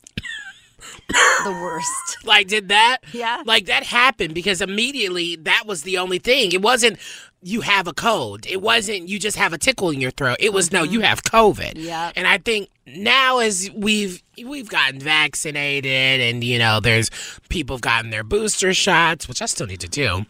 the 1.08 1.52
worst. 1.52 2.18
like 2.24 2.48
did 2.48 2.68
that? 2.68 2.98
Yeah. 3.12 3.42
Like 3.44 3.66
that 3.66 3.84
happened 3.84 4.34
because 4.34 4.60
immediately 4.60 5.36
that 5.36 5.64
was 5.66 5.82
the 5.82 5.98
only 5.98 6.18
thing. 6.18 6.52
It 6.52 6.62
wasn't 6.62 6.98
you 7.42 7.60
have 7.60 7.86
a 7.86 7.92
cold. 7.92 8.46
It 8.46 8.60
wasn't 8.60 9.08
you 9.08 9.18
just 9.18 9.36
have 9.36 9.52
a 9.52 9.58
tickle 9.58 9.90
in 9.90 10.00
your 10.00 10.10
throat. 10.10 10.36
It 10.40 10.52
was 10.52 10.72
no, 10.72 10.82
you 10.82 11.00
have 11.00 11.22
COVID. 11.22 11.74
Mm-hmm. 11.74 11.86
Yeah. 11.86 12.12
And 12.16 12.26
I 12.26 12.38
think 12.38 12.68
now 12.86 13.38
as 13.38 13.70
we've 13.74 14.22
we've 14.44 14.68
gotten 14.68 15.00
vaccinated 15.00 16.20
and 16.20 16.42
you 16.42 16.58
know 16.58 16.80
there's 16.80 17.10
people 17.48 17.76
have 17.76 17.82
gotten 17.82 18.10
their 18.10 18.24
booster 18.24 18.74
shots, 18.74 19.28
which 19.28 19.40
I 19.40 19.46
still 19.46 19.66
need 19.66 19.80
to 19.80 19.88
do. 19.88 20.26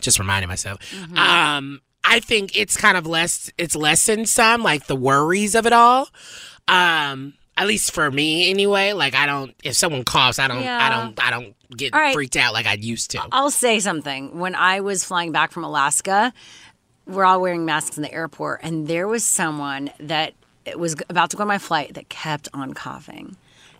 Just 0.00 0.18
reminding 0.18 0.48
myself. 0.48 0.80
Mm-hmm. 0.90 1.18
Um 1.18 1.80
I 2.04 2.20
think 2.20 2.56
it's 2.56 2.76
kind 2.76 2.96
of 2.96 3.06
less 3.06 3.50
it's 3.58 3.74
lessened 3.74 4.28
some 4.28 4.62
like 4.62 4.86
the 4.86 4.96
worries 4.96 5.54
of 5.54 5.66
it 5.66 5.72
all. 5.72 6.08
Um 6.68 7.34
at 7.56 7.66
least 7.66 7.92
for 7.92 8.10
me 8.10 8.50
anyway, 8.50 8.92
like 8.92 9.14
I 9.14 9.26
don't 9.26 9.54
if 9.64 9.74
someone 9.76 10.04
coughs, 10.04 10.38
I 10.38 10.48
don't 10.48 10.64
I 10.64 10.88
don't 10.90 11.22
I 11.24 11.30
don't 11.30 11.54
get 11.76 11.94
right. 11.94 12.12
freaked 12.14 12.36
out 12.36 12.52
like 12.52 12.66
I 12.66 12.74
used 12.74 13.10
to. 13.12 13.20
I'll 13.32 13.50
say 13.50 13.80
something. 13.80 14.38
When 14.38 14.54
I 14.54 14.80
was 14.80 15.04
flying 15.04 15.32
back 15.32 15.52
from 15.52 15.64
Alaska, 15.64 16.32
we're 17.06 17.24
all 17.24 17.40
wearing 17.40 17.64
masks 17.64 17.96
in 17.96 18.02
the 18.02 18.12
airport, 18.12 18.60
and 18.62 18.86
there 18.88 19.08
was 19.08 19.24
someone 19.24 19.90
that 20.00 20.34
was 20.76 20.96
about 21.08 21.30
to 21.30 21.36
go 21.36 21.42
on 21.42 21.48
my 21.48 21.58
flight 21.58 21.94
that 21.94 22.08
kept 22.08 22.48
on 22.52 22.74
coughing. 22.74 23.36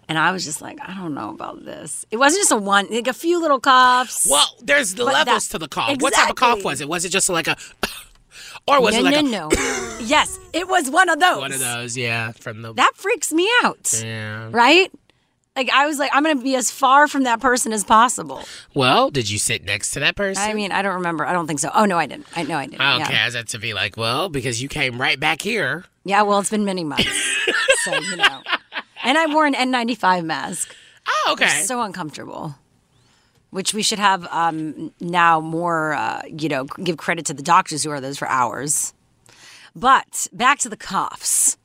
And 0.09 0.19
I 0.19 0.31
was 0.31 0.45
just 0.45 0.63
like, 0.63 0.79
I 0.81 0.95
don't 0.95 1.15
know 1.15 1.31
about 1.31 1.65
this. 1.65 2.07
It 2.13 2.17
wasn't 2.19 2.43
just 2.43 2.53
a 2.53 2.57
one, 2.57 2.87
like 2.91 3.09
a 3.09 3.13
few 3.13 3.41
little 3.41 3.59
coughs. 3.59 4.25
Well, 4.31 4.47
there's 4.63 4.95
the 4.95 5.03
levels 5.05 5.49
that- 5.49 5.53
to 5.53 5.59
the 5.59 5.67
cough. 5.67 6.01
What 6.01 6.15
type 6.15 6.31
of 6.31 6.37
cough 6.37 6.63
was 6.63 6.81
it? 6.81 6.89
Was 6.89 7.05
it 7.05 7.09
just 7.09 7.29
like 7.29 7.49
a 7.49 7.57
or 8.69 8.81
was 8.81 8.95
no, 8.95 9.01
it 9.01 9.03
like 9.05 9.25
no, 9.25 9.29
a 9.29 9.31
no. 9.31 9.49
yes, 10.01 10.39
it 10.53 10.69
was 10.69 10.91
one 10.91 11.09
of 11.09 11.21
those. 11.21 11.39
one 11.39 11.53
of 11.53 11.61
those, 11.61 11.97
yeah, 11.97 12.33
from 12.33 12.63
the 12.63 12.73
That 12.75 12.93
freaks 12.95 13.33
me 13.33 13.49
out. 13.63 14.03
Yeah. 14.05 14.49
Right? 14.53 14.91
Like 15.55 15.71
I 15.73 15.87
was 15.87 15.99
like, 15.99 16.11
I'm 16.13 16.23
gonna 16.23 16.43
be 16.43 16.55
as 16.55 16.71
far 16.71 17.09
from 17.09 17.23
that 17.25 17.41
person 17.41 17.73
as 17.73 17.83
possible. 17.83 18.43
Well, 18.75 19.11
did 19.11 19.31
you 19.31 19.39
sit 19.39 19.65
next 19.65 19.93
to 19.93 20.01
that 20.01 20.15
person? 20.15 20.43
I 20.43 20.53
mean, 20.53 20.71
I 20.71 20.83
don't 20.83 20.97
remember. 20.97 21.25
I 21.25 21.33
don't 21.33 21.47
think 21.47 21.61
so. 21.61 21.71
Oh 21.75 21.87
no, 21.87 21.97
I 21.99 22.07
didn't. 22.07 22.27
I 22.37 22.43
know 22.43 22.59
I 22.59 22.67
didn't. 22.67 22.83
Okay, 22.83 23.13
Yeah. 23.15 23.23
I 23.23 23.27
was 23.35 23.45
to 23.53 23.59
be 23.59 23.73
like, 23.73 23.97
well, 23.97 24.29
because 24.29 24.61
you 24.63 24.69
came 24.69 25.01
right 25.01 25.19
back 25.19 25.41
here. 25.41 25.85
yeah. 26.05 26.23
Well, 26.23 26.39
it's 26.41 26.51
been 26.51 26.65
many 26.67 26.85
months, 26.85 27.09
so 27.85 27.95
you 27.95 28.17
know. 28.17 28.43
And 29.05 29.17
I 29.17 29.27
wore 29.33 29.47
an 29.47 29.55
N95 29.55 30.25
mask. 30.25 30.75
Oh, 31.07 31.31
okay. 31.35 31.63
So 31.63 31.81
uncomfortable. 31.81 32.57
Which 33.51 33.73
we 33.73 33.83
should 33.83 33.99
have 33.99 34.27
um, 34.33 34.93
now 35.01 35.41
more, 35.41 35.95
uh, 35.95 36.23
you 36.27 36.49
know, 36.49 36.65
give 36.65 36.97
credit 36.99 37.25
to 37.27 37.35
the 37.35 37.43
doctors 37.43 37.85
who 37.85 37.91
are 37.91 38.01
those 38.01 38.19
for 38.19 38.29
hours. 38.29 38.93
But 39.75 40.27
back 40.33 40.59
to 40.61 40.69
the 40.69 40.77
coughs. 40.77 41.57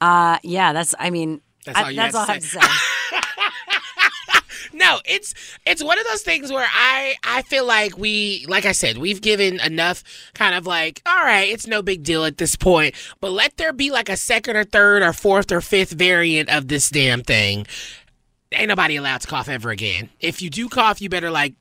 Uh, 0.00 0.38
yeah, 0.42 0.72
that's. 0.72 0.94
I 0.98 1.10
mean, 1.10 1.40
That's 1.64 1.78
I- 1.78 1.82
all 1.84 1.90
you 1.90 1.96
that's 1.96 2.16
had 2.16 2.20
all 2.20 2.30
I 2.30 2.34
have 2.34 2.42
to 2.42 2.48
say. 2.48 2.60
No, 4.74 5.00
it's 5.04 5.34
it's 5.66 5.82
one 5.84 5.98
of 5.98 6.06
those 6.06 6.22
things 6.22 6.50
where 6.50 6.66
I 6.72 7.14
I 7.24 7.42
feel 7.42 7.66
like 7.66 7.98
we 7.98 8.46
like 8.48 8.64
I 8.64 8.72
said, 8.72 8.96
we've 8.98 9.20
given 9.20 9.60
enough 9.60 10.02
kind 10.34 10.54
of 10.54 10.66
like, 10.66 11.02
all 11.04 11.22
right, 11.24 11.48
it's 11.50 11.66
no 11.66 11.82
big 11.82 12.02
deal 12.02 12.24
at 12.24 12.38
this 12.38 12.56
point, 12.56 12.94
but 13.20 13.32
let 13.32 13.56
there 13.58 13.72
be 13.74 13.90
like 13.90 14.08
a 14.08 14.16
second 14.16 14.56
or 14.56 14.64
third 14.64 15.02
or 15.02 15.12
fourth 15.12 15.52
or 15.52 15.60
fifth 15.60 15.90
variant 15.92 16.48
of 16.48 16.68
this 16.68 16.88
damn 16.88 17.22
thing. 17.22 17.66
Ain't 18.54 18.68
nobody 18.68 18.96
allowed 18.96 19.20
to 19.22 19.26
cough 19.28 19.48
ever 19.48 19.70
again. 19.70 20.08
If 20.20 20.42
you 20.42 20.50
do 20.50 20.68
cough, 20.68 21.00
you 21.00 21.08
better 21.08 21.30
like, 21.30 21.54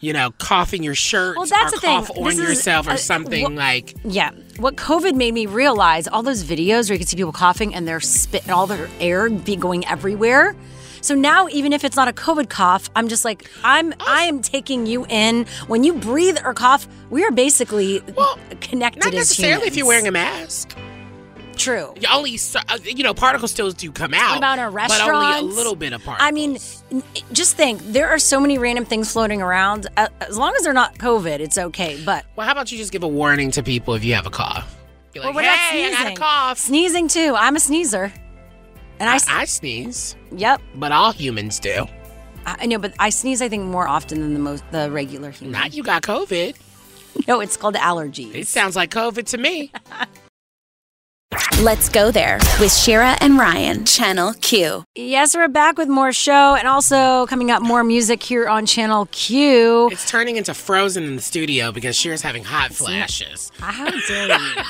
you 0.00 0.12
know, 0.12 0.30
cough 0.38 0.72
in 0.74 0.82
your 0.82 0.94
shirt 0.94 1.36
Well, 1.36 1.46
that's 1.46 1.72
or 1.72 1.76
the 1.76 1.80
thing. 1.80 1.90
cough 2.04 2.10
on 2.16 2.24
This 2.24 2.38
is, 2.38 2.48
yourself 2.48 2.86
or 2.86 2.92
uh, 2.92 2.96
something 2.96 3.52
wh- 3.52 3.56
like 3.56 3.94
Yeah. 4.04 4.30
What 4.58 4.76
COVID 4.76 5.14
made 5.14 5.34
me 5.34 5.46
realize, 5.46 6.08
all 6.08 6.22
those 6.22 6.44
videos 6.44 6.88
where 6.88 6.94
you 6.94 6.98
can 6.98 7.06
see 7.06 7.16
people 7.16 7.32
coughing 7.32 7.74
and 7.74 7.86
their 7.86 8.00
spit 8.00 8.42
and 8.42 8.50
all 8.52 8.66
their 8.66 8.88
air 9.00 9.28
be 9.30 9.56
going 9.56 9.86
everywhere. 9.86 10.56
So 11.00 11.14
now, 11.14 11.46
even 11.48 11.72
if 11.72 11.84
it's 11.84 11.94
not 11.94 12.08
a 12.08 12.12
COVID 12.12 12.48
cough, 12.48 12.90
I'm 12.96 13.06
just 13.08 13.24
like, 13.24 13.48
I'm, 13.62 13.94
I 14.00 14.22
am 14.22 14.42
taking 14.42 14.84
you 14.86 15.06
in. 15.08 15.46
When 15.68 15.84
you 15.84 15.94
breathe 15.94 16.38
or 16.44 16.54
cough, 16.54 16.88
we 17.08 17.24
are 17.24 17.30
basically 17.30 18.02
well, 18.16 18.36
connected 18.60 19.04
not 19.04 19.12
necessarily 19.14 19.68
if 19.68 19.76
you're 19.76 19.86
wearing 19.86 20.08
a 20.08 20.10
mask. 20.10 20.76
True. 21.58 21.92
You 22.00 22.08
only 22.12 22.38
uh, 22.54 22.78
you 22.84 23.02
know 23.02 23.14
particles 23.14 23.50
still 23.50 23.70
do 23.70 23.90
come 23.92 24.14
out. 24.14 24.30
What 24.30 24.38
about 24.38 24.58
in 24.58 24.64
a 24.64 24.70
But 24.70 25.00
only 25.00 25.38
a 25.38 25.42
little 25.42 25.74
bit 25.74 25.92
of 25.92 26.02
particles. 26.02 26.26
I 26.28 26.32
mean, 26.32 26.58
just 27.32 27.56
think 27.56 27.80
there 27.82 28.08
are 28.08 28.18
so 28.18 28.40
many 28.40 28.58
random 28.58 28.84
things 28.84 29.12
floating 29.12 29.42
around. 29.42 29.88
As 29.96 30.38
long 30.38 30.54
as 30.56 30.62
they're 30.62 30.72
not 30.72 30.96
COVID, 30.98 31.40
it's 31.40 31.58
okay. 31.58 32.00
But 32.04 32.24
Well, 32.36 32.46
how 32.46 32.52
about 32.52 32.70
you 32.72 32.78
just 32.78 32.92
give 32.92 33.02
a 33.02 33.08
warning 33.08 33.50
to 33.52 33.62
people 33.62 33.94
if 33.94 34.04
you 34.04 34.14
have 34.14 34.26
a 34.26 34.30
cough? 34.30 34.76
Be 35.12 35.20
Well, 35.20 35.28
like, 35.28 35.34
what 35.34 35.44
about 35.44 35.56
hey, 35.58 35.86
I 35.86 35.90
got 35.90 35.92
a 35.92 35.96
sneezing? 36.02 36.16
cough. 36.16 36.58
Sneezing 36.58 37.08
too. 37.08 37.34
I'm 37.36 37.56
a 37.56 37.60
sneezer. 37.60 38.12
And 39.00 39.08
I, 39.08 39.14
I, 39.14 39.40
I 39.42 39.44
sneeze, 39.44 40.16
yep. 40.32 40.60
but 40.74 40.90
all 40.92 41.12
humans 41.12 41.60
do. 41.60 41.86
I 42.46 42.56
I 42.60 42.66
know, 42.66 42.78
but 42.78 42.94
I 42.98 43.10
sneeze. 43.10 43.42
I 43.42 43.48
think 43.48 43.64
more 43.64 43.86
often 43.86 44.20
than 44.20 44.32
the 44.34 44.40
most 44.40 44.64
the 44.70 44.90
regular 44.90 45.30
human. 45.30 45.52
Not 45.52 45.74
you 45.74 45.82
got 45.82 46.02
COVID. 46.02 46.56
No, 47.26 47.40
it's 47.40 47.56
called 47.56 47.74
allergies. 47.74 48.34
It 48.34 48.46
sounds 48.48 48.74
like 48.76 48.90
COVID 48.90 49.26
to 49.26 49.38
me. 49.38 49.72
Let's 51.60 51.88
go 51.90 52.10
there 52.10 52.38
with 52.58 52.72
Shira 52.72 53.16
and 53.20 53.36
Ryan, 53.38 53.84
Channel 53.84 54.32
Q. 54.40 54.84
Yes, 54.94 55.34
we're 55.36 55.48
back 55.48 55.76
with 55.76 55.88
more 55.88 56.10
show 56.12 56.54
and 56.54 56.66
also 56.66 57.26
coming 57.26 57.50
up 57.50 57.60
more 57.62 57.84
music 57.84 58.22
here 58.22 58.48
on 58.48 58.64
Channel 58.64 59.08
Q. 59.12 59.88
It's 59.92 60.08
turning 60.08 60.36
into 60.36 60.54
Frozen 60.54 61.04
in 61.04 61.16
the 61.16 61.22
studio 61.22 61.70
because 61.70 61.96
Shira's 61.96 62.22
having 62.22 62.44
hot 62.44 62.72
flashes. 62.72 63.52
How 63.58 63.90
dare 63.90 64.38
you? 64.40 64.62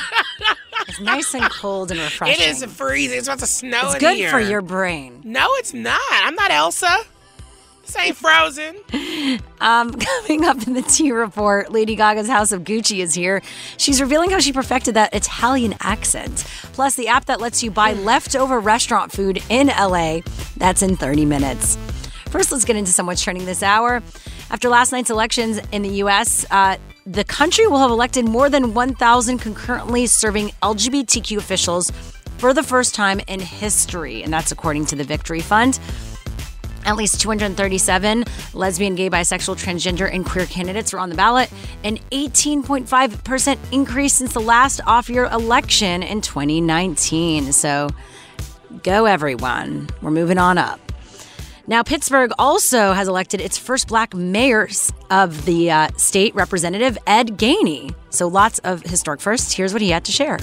it's 0.88 1.00
nice 1.00 1.32
and 1.34 1.44
cold 1.50 1.92
and 1.92 2.00
refreshing. 2.00 2.42
It 2.42 2.48
is 2.48 2.64
freezing. 2.64 3.18
It's 3.18 3.28
about 3.28 3.38
to 3.40 3.46
snow 3.46 3.80
It's 3.84 3.94
in 3.94 4.00
good 4.00 4.16
here. 4.16 4.30
for 4.30 4.40
your 4.40 4.62
brain. 4.62 5.20
No, 5.24 5.46
it's 5.58 5.72
not. 5.72 6.00
I'm 6.10 6.34
not 6.34 6.50
Elsa. 6.50 6.88
Ain't 7.96 8.16
Frozen. 8.16 8.76
Um, 9.60 9.92
coming 9.92 10.44
up 10.44 10.66
in 10.68 10.74
the 10.74 10.82
T 10.82 11.10
report, 11.10 11.72
Lady 11.72 11.96
Gaga's 11.96 12.28
House 12.28 12.52
of 12.52 12.62
Gucci 12.62 13.00
is 13.00 13.12
here. 13.12 13.42
She's 13.76 14.00
revealing 14.00 14.30
how 14.30 14.38
she 14.38 14.52
perfected 14.52 14.94
that 14.94 15.12
Italian 15.12 15.74
accent. 15.80 16.46
Plus, 16.72 16.94
the 16.94 17.08
app 17.08 17.24
that 17.24 17.40
lets 17.40 17.62
you 17.62 17.72
buy 17.72 17.94
leftover 17.94 18.60
restaurant 18.60 19.10
food 19.10 19.42
in 19.48 19.66
LA. 19.66 20.20
That's 20.58 20.82
in 20.82 20.96
30 20.96 21.24
minutes. 21.24 21.76
First, 22.30 22.52
let's 22.52 22.64
get 22.64 22.76
into 22.76 22.92
some 22.92 23.06
what's 23.06 23.20
trending 23.22 23.46
this 23.46 23.62
hour. 23.62 24.00
After 24.50 24.68
last 24.68 24.92
night's 24.92 25.10
elections 25.10 25.60
in 25.72 25.82
the 25.82 25.90
U.S., 26.04 26.46
uh, 26.52 26.76
the 27.04 27.24
country 27.24 27.66
will 27.66 27.78
have 27.78 27.90
elected 27.90 28.26
more 28.26 28.48
than 28.48 28.74
1,000 28.74 29.38
concurrently 29.38 30.06
serving 30.06 30.50
LGBTQ 30.62 31.36
officials 31.36 31.90
for 32.38 32.54
the 32.54 32.62
first 32.62 32.94
time 32.94 33.20
in 33.26 33.40
history, 33.40 34.22
and 34.22 34.32
that's 34.32 34.52
according 34.52 34.86
to 34.86 34.96
the 34.96 35.04
Victory 35.04 35.40
Fund. 35.40 35.80
At 36.88 36.96
least 36.96 37.20
237 37.20 38.24
lesbian, 38.54 38.94
gay, 38.94 39.10
bisexual, 39.10 39.62
transgender, 39.62 40.10
and 40.10 40.24
queer 40.24 40.46
candidates 40.46 40.94
are 40.94 40.98
on 40.98 41.10
the 41.10 41.14
ballot, 41.16 41.50
an 41.84 41.98
18.5% 42.12 43.58
increase 43.72 44.14
since 44.14 44.32
the 44.32 44.40
last 44.40 44.80
off 44.86 45.10
year 45.10 45.26
election 45.26 46.02
in 46.02 46.22
2019. 46.22 47.52
So 47.52 47.90
go, 48.82 49.04
everyone. 49.04 49.90
We're 50.00 50.12
moving 50.12 50.38
on 50.38 50.56
up. 50.56 50.80
Now, 51.66 51.82
Pittsburgh 51.82 52.30
also 52.38 52.92
has 52.92 53.06
elected 53.06 53.42
its 53.42 53.58
first 53.58 53.88
black 53.88 54.14
mayor 54.14 54.66
of 55.10 55.44
the 55.44 55.70
uh, 55.70 55.88
state, 55.98 56.34
Representative 56.34 56.96
Ed 57.06 57.36
Gainey. 57.36 57.94
So 58.08 58.28
lots 58.28 58.60
of 58.60 58.80
historic 58.80 59.20
firsts. 59.20 59.52
Here's 59.52 59.74
what 59.74 59.82
he 59.82 59.90
had 59.90 60.06
to 60.06 60.12
share. 60.12 60.38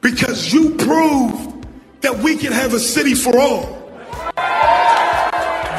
because 0.00 0.52
you 0.52 0.74
proved 0.74 1.64
that 2.00 2.18
we 2.18 2.36
can 2.36 2.50
have 2.50 2.74
a 2.74 2.80
city 2.80 3.14
for 3.14 3.38
all. 3.38 3.78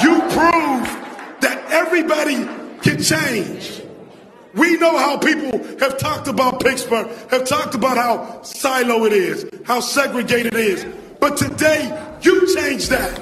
You 0.04 0.20
prove 0.20 0.86
that 1.39 1.64
everybody 1.70 2.43
can 2.82 3.01
change. 3.01 3.82
We 4.54 4.76
know 4.78 4.97
how 4.97 5.18
people 5.18 5.58
have 5.80 5.97
talked 5.97 6.28
about 6.28 6.60
Pittsburgh, 6.62 7.08
have 7.32 7.45
talked 7.45 7.74
about 7.74 7.95
how 7.95 8.41
silo 8.41 9.06
it 9.06 9.14
is, 9.14 9.49
how 9.64 9.80
segregated 9.80 10.56
it 10.56 10.60
is. 10.60 10.86
But 11.22 11.38
today, 11.38 11.88
you 12.22 12.54
changed 12.54 12.89
that. 12.89 13.18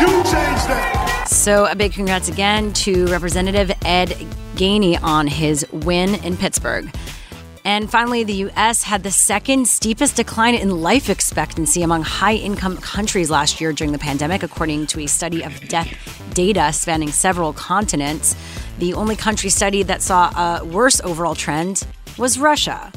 You 0.00 0.06
changed 0.06 0.66
that. 0.66 1.26
So, 1.28 1.66
a 1.66 1.74
big 1.74 1.92
congrats 1.92 2.30
again 2.30 2.72
to 2.72 3.06
Representative 3.08 3.70
Ed 3.84 4.16
Gainey 4.54 4.98
on 5.02 5.26
his 5.26 5.66
win 5.72 6.14
in 6.24 6.38
Pittsburgh. 6.38 6.90
And 7.66 7.90
finally, 7.90 8.22
the 8.22 8.32
U.S. 8.46 8.84
had 8.84 9.02
the 9.02 9.10
second 9.10 9.66
steepest 9.66 10.14
decline 10.14 10.54
in 10.54 10.82
life 10.82 11.10
expectancy 11.10 11.82
among 11.82 12.02
high 12.02 12.34
income 12.34 12.76
countries 12.76 13.28
last 13.28 13.60
year 13.60 13.72
during 13.72 13.90
the 13.90 13.98
pandemic, 13.98 14.44
according 14.44 14.86
to 14.86 15.00
a 15.00 15.08
study 15.08 15.42
of 15.42 15.52
death 15.66 15.88
data 16.32 16.72
spanning 16.72 17.10
several 17.10 17.52
continents. 17.52 18.36
The 18.78 18.94
only 18.94 19.16
country 19.16 19.50
studied 19.50 19.88
that 19.88 20.00
saw 20.00 20.30
a 20.60 20.64
worse 20.64 21.00
overall 21.00 21.34
trend 21.34 21.84
was 22.16 22.38
Russia. 22.38 22.92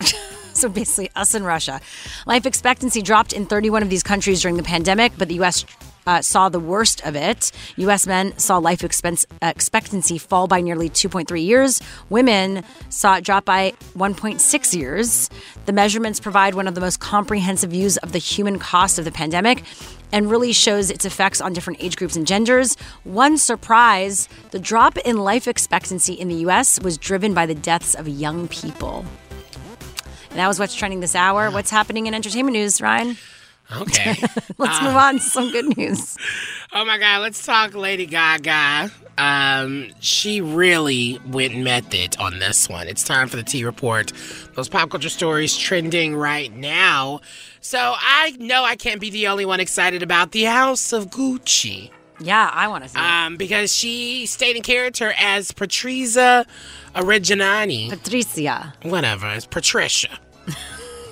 So 0.52 0.68
basically, 0.68 1.10
us 1.16 1.34
and 1.34 1.46
Russia. 1.46 1.80
Life 2.26 2.44
expectancy 2.44 3.00
dropped 3.00 3.32
in 3.32 3.46
31 3.46 3.82
of 3.82 3.88
these 3.88 4.02
countries 4.02 4.42
during 4.42 4.58
the 4.58 4.62
pandemic, 4.62 5.12
but 5.16 5.28
the 5.28 5.36
U.S. 5.36 5.64
Uh, 6.10 6.20
saw 6.20 6.48
the 6.48 6.58
worst 6.58 7.06
of 7.06 7.14
it. 7.14 7.52
U.S. 7.76 8.04
men 8.04 8.36
saw 8.36 8.58
life 8.58 8.82
expense, 8.82 9.24
expectancy 9.42 10.18
fall 10.18 10.48
by 10.48 10.60
nearly 10.60 10.90
2.3 10.90 11.40
years. 11.40 11.80
Women 12.08 12.64
saw 12.88 13.18
it 13.18 13.22
drop 13.22 13.44
by 13.44 13.74
1.6 13.94 14.76
years. 14.76 15.30
The 15.66 15.72
measurements 15.72 16.18
provide 16.18 16.56
one 16.56 16.66
of 16.66 16.74
the 16.74 16.80
most 16.80 16.98
comprehensive 16.98 17.70
views 17.70 17.96
of 17.98 18.10
the 18.10 18.18
human 18.18 18.58
cost 18.58 18.98
of 18.98 19.04
the 19.04 19.12
pandemic 19.12 19.62
and 20.10 20.28
really 20.28 20.52
shows 20.52 20.90
its 20.90 21.04
effects 21.04 21.40
on 21.40 21.52
different 21.52 21.80
age 21.80 21.94
groups 21.94 22.16
and 22.16 22.26
genders. 22.26 22.74
One 23.04 23.38
surprise 23.38 24.28
the 24.50 24.58
drop 24.58 24.98
in 24.98 25.16
life 25.16 25.46
expectancy 25.46 26.14
in 26.14 26.26
the 26.26 26.42
U.S. 26.46 26.80
was 26.80 26.98
driven 26.98 27.34
by 27.34 27.46
the 27.46 27.54
deaths 27.54 27.94
of 27.94 28.08
young 28.08 28.48
people. 28.48 29.04
And 30.30 30.40
that 30.40 30.48
was 30.48 30.58
what's 30.58 30.74
trending 30.74 30.98
this 30.98 31.14
hour. 31.14 31.52
What's 31.52 31.70
happening 31.70 32.08
in 32.08 32.14
entertainment 32.14 32.54
news, 32.54 32.82
Ryan? 32.82 33.16
Okay. 33.72 34.14
Let's 34.58 34.78
Uh, 34.78 34.84
move 34.84 34.96
on 34.96 35.14
to 35.14 35.20
some 35.20 35.50
good 35.52 35.76
news. 35.76 36.16
Oh 36.72 36.84
my 36.84 36.98
God, 36.98 37.22
let's 37.22 37.44
talk 37.44 37.74
Lady 37.74 38.06
Gaga. 38.06 38.90
Um, 39.18 39.88
she 40.00 40.40
really 40.40 41.18
went 41.26 41.56
method 41.56 42.16
on 42.18 42.38
this 42.38 42.68
one. 42.68 42.86
It's 42.88 43.02
time 43.04 43.28
for 43.28 43.36
the 43.36 43.42
T 43.42 43.64
Report. 43.64 44.12
Those 44.54 44.68
pop 44.68 44.90
culture 44.90 45.08
stories 45.08 45.56
trending 45.56 46.14
right 46.16 46.52
now. 46.54 47.20
So 47.60 47.94
I 47.98 48.36
know 48.38 48.64
I 48.64 48.76
can't 48.76 49.00
be 49.00 49.10
the 49.10 49.26
only 49.28 49.44
one 49.44 49.60
excited 49.60 50.02
about 50.02 50.32
the 50.32 50.44
House 50.44 50.92
of 50.92 51.10
Gucci. 51.10 51.90
Yeah, 52.20 52.50
I 52.52 52.68
want 52.68 52.84
to 52.84 52.90
see. 52.90 52.98
Um, 52.98 53.36
because 53.36 53.74
she 53.74 54.26
stayed 54.26 54.54
in 54.56 54.62
character 54.62 55.12
as 55.18 55.52
Patrizia 55.52 56.44
Reggiani. 56.94 57.88
Patricia. 57.90 58.74
Whatever, 58.82 59.28
it's 59.30 59.46
Patricia. 59.46 60.18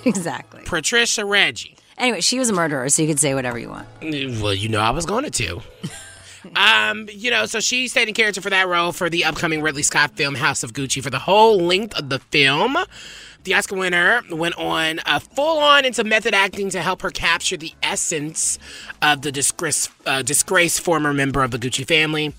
Exactly. 0.05 0.61
Patricia 0.65 1.25
Reggie. 1.25 1.75
Anyway, 1.99 2.21
she 2.21 2.39
was 2.39 2.49
a 2.49 2.53
murderer, 2.53 2.87
so 2.89 3.01
you 3.01 3.07
could 3.07 3.19
say 3.19 3.35
whatever 3.35 3.59
you 3.59 3.69
want. 3.69 3.87
Well, 4.01 4.53
you 4.53 4.69
know 4.69 4.79
I 4.79 4.91
was 4.91 5.05
going 5.05 5.29
to. 5.29 5.61
um, 6.55 7.07
you 7.11 7.29
know, 7.29 7.45
so 7.45 7.59
she 7.59 7.89
stayed 7.89 8.07
in 8.07 8.13
character 8.13 8.41
for 8.41 8.49
that 8.49 8.67
role 8.67 8.93
for 8.93 9.09
the 9.09 9.25
upcoming 9.25 9.61
Ridley 9.61 9.83
Scott 9.83 10.15
film 10.15 10.35
House 10.35 10.63
of 10.63 10.71
Gucci 10.71 11.03
for 11.03 11.09
the 11.09 11.19
whole 11.19 11.57
length 11.59 11.97
of 11.99 12.07
the 12.07 12.19
film. 12.19 12.77
The 13.43 13.53
Oscar 13.53 13.75
winner 13.75 14.21
went 14.31 14.55
on 14.57 14.99
uh, 15.05 15.19
full 15.19 15.59
on 15.59 15.85
into 15.85 16.03
method 16.03 16.33
acting 16.33 16.69
to 16.71 16.81
help 16.81 17.01
her 17.01 17.09
capture 17.09 17.57
the 17.57 17.73
essence 17.83 18.59
of 19.01 19.21
the 19.21 19.31
disgrace, 19.31 19.89
uh, 20.05 20.21
disgraced 20.21 20.81
former 20.81 21.13
member 21.13 21.43
of 21.43 21.51
the 21.51 21.59
Gucci 21.59 21.85
family. 21.85 22.33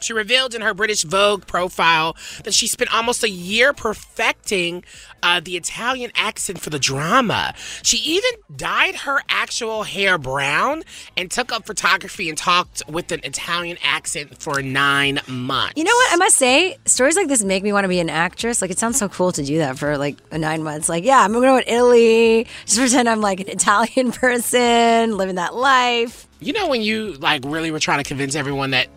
She 0.00 0.12
revealed 0.12 0.54
in 0.54 0.62
her 0.62 0.74
British 0.74 1.02
Vogue 1.02 1.46
profile 1.46 2.16
that 2.44 2.54
she 2.54 2.66
spent 2.66 2.94
almost 2.94 3.24
a 3.24 3.28
year 3.28 3.72
perfecting 3.72 4.84
uh, 5.22 5.40
the 5.40 5.56
Italian 5.56 6.12
accent 6.14 6.60
for 6.60 6.70
the 6.70 6.78
drama. 6.78 7.54
She 7.82 7.96
even 7.98 8.30
dyed 8.54 8.94
her 8.96 9.20
actual 9.28 9.82
hair 9.82 10.18
brown 10.18 10.82
and 11.16 11.30
took 11.30 11.52
up 11.52 11.66
photography 11.66 12.28
and 12.28 12.38
talked 12.38 12.82
with 12.88 13.10
an 13.10 13.20
Italian 13.24 13.76
accent 13.82 14.40
for 14.40 14.62
nine 14.62 15.20
months. 15.26 15.74
You 15.76 15.84
know 15.84 15.94
what? 15.94 16.12
I 16.12 16.16
must 16.16 16.36
say, 16.36 16.76
stories 16.84 17.16
like 17.16 17.28
this 17.28 17.42
make 17.42 17.62
me 17.62 17.72
want 17.72 17.84
to 17.84 17.88
be 17.88 18.00
an 18.00 18.10
actress. 18.10 18.62
Like, 18.62 18.70
it 18.70 18.78
sounds 18.78 18.98
so 18.98 19.08
cool 19.08 19.32
to 19.32 19.42
do 19.42 19.58
that 19.58 19.78
for 19.78 19.98
like 19.98 20.16
nine 20.32 20.62
months. 20.62 20.88
Like, 20.88 21.04
yeah, 21.04 21.20
I'm 21.20 21.32
going 21.32 21.42
to 21.42 21.48
go 21.48 21.60
to 21.60 21.74
Italy, 21.74 22.46
just 22.66 22.78
pretend 22.78 23.08
I'm 23.08 23.20
like 23.20 23.40
an 23.40 23.48
Italian 23.48 24.12
person, 24.12 25.16
living 25.16 25.34
that 25.36 25.54
life. 25.54 26.26
You 26.40 26.52
know 26.52 26.68
when 26.68 26.82
you 26.82 27.14
like 27.14 27.42
really 27.44 27.72
were 27.72 27.80
trying 27.80 27.98
to 27.98 28.04
convince 28.04 28.36
everyone 28.36 28.70
that 28.70 28.88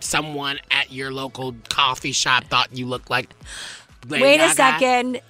someone 0.00 0.58
at 0.70 0.92
your 0.92 1.10
local 1.12 1.54
coffee 1.68 2.12
shop 2.12 2.44
thought 2.44 2.68
you 2.76 2.86
looked 2.86 3.10
like 3.10 3.30
Lady 4.08 4.22
Wait 4.24 4.34
a 4.36 4.38
Gaga? 4.38 4.54
second. 4.54 5.14
You 5.14 5.20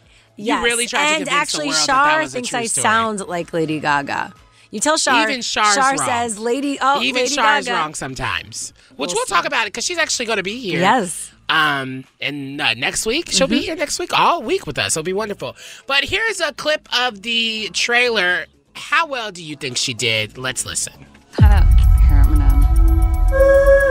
Yes. 0.47 0.65
really 0.65 0.87
tried 0.87 1.01
to 1.03 1.07
and 1.09 1.17
convince 1.17 1.31
the 1.31 1.35
actually, 1.35 1.67
world 1.69 1.77
that 1.81 1.87
Shar 1.87 2.05
that 2.07 2.23
was 2.23 2.33
a 2.33 2.37
thinks 2.37 2.49
true 2.51 2.59
I 2.61 2.67
story. 2.67 2.83
sound 2.83 3.21
like 3.27 3.53
Lady 3.53 3.81
Gaga. 3.81 4.33
You 4.71 4.81
tell 4.81 4.97
Shar. 4.99 5.23
Even 5.29 5.43
Char's 5.43 5.75
Shar 5.75 5.91
wrong. 5.97 5.99
says 5.99 6.39
Lady. 6.39 6.79
Oh, 6.81 7.03
Even 7.03 7.23
Lady 7.23 7.35
Char's 7.35 7.65
Gaga. 7.67 7.77
wrong 7.77 7.95
sometimes. 7.95 8.73
Which 8.97 9.09
We'll 9.09 9.17
we'll, 9.17 9.27
talk 9.27 9.47
about 9.47 9.63
it 9.67 9.73
because 9.73 9.85
she's 9.85 9.97
actually 9.99 10.27
going 10.27 10.37
to 10.37 10.43
be 10.43 10.59
here. 10.61 10.81
Yes. 10.81 11.33
Um, 11.49 12.05
and 12.21 12.61
uh, 12.61 12.75
next 12.75 13.07
week 13.07 13.31
she'll 13.33 13.47
be 13.47 13.61
Mhm. 13.61 13.65
here 13.65 13.77
next 13.77 13.99
week, 13.99 14.13
all 14.17 14.43
week 14.43 14.67
with 14.67 14.79
us. 14.79 14.95
It'll 14.97 15.03
be 15.05 15.15
wonderful. 15.15 15.57
But 15.87 16.05
here's 16.05 16.39
a 16.41 16.53
clip 16.53 16.87
of 16.97 17.23
the 17.23 17.71
trailer. 17.73 18.47
How 18.75 19.07
well 19.07 19.33
do 19.33 19.43
you 19.43 19.57
think 19.57 19.77
she 19.79 19.95
did? 19.95 20.37
Let's 20.37 20.67
listen. 20.67 21.07
Here, 21.39 21.49
I'm 21.49 22.35
gonna. 22.35 23.85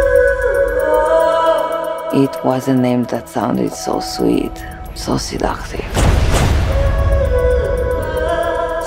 It 2.13 2.35
was 2.45 2.69
a 2.69 2.73
name 2.73 3.03
that 3.05 3.27
sounded 3.27 3.73
so 3.73 3.99
sweet, 3.99 4.51
so 4.95 5.17
seductive. 5.17 5.83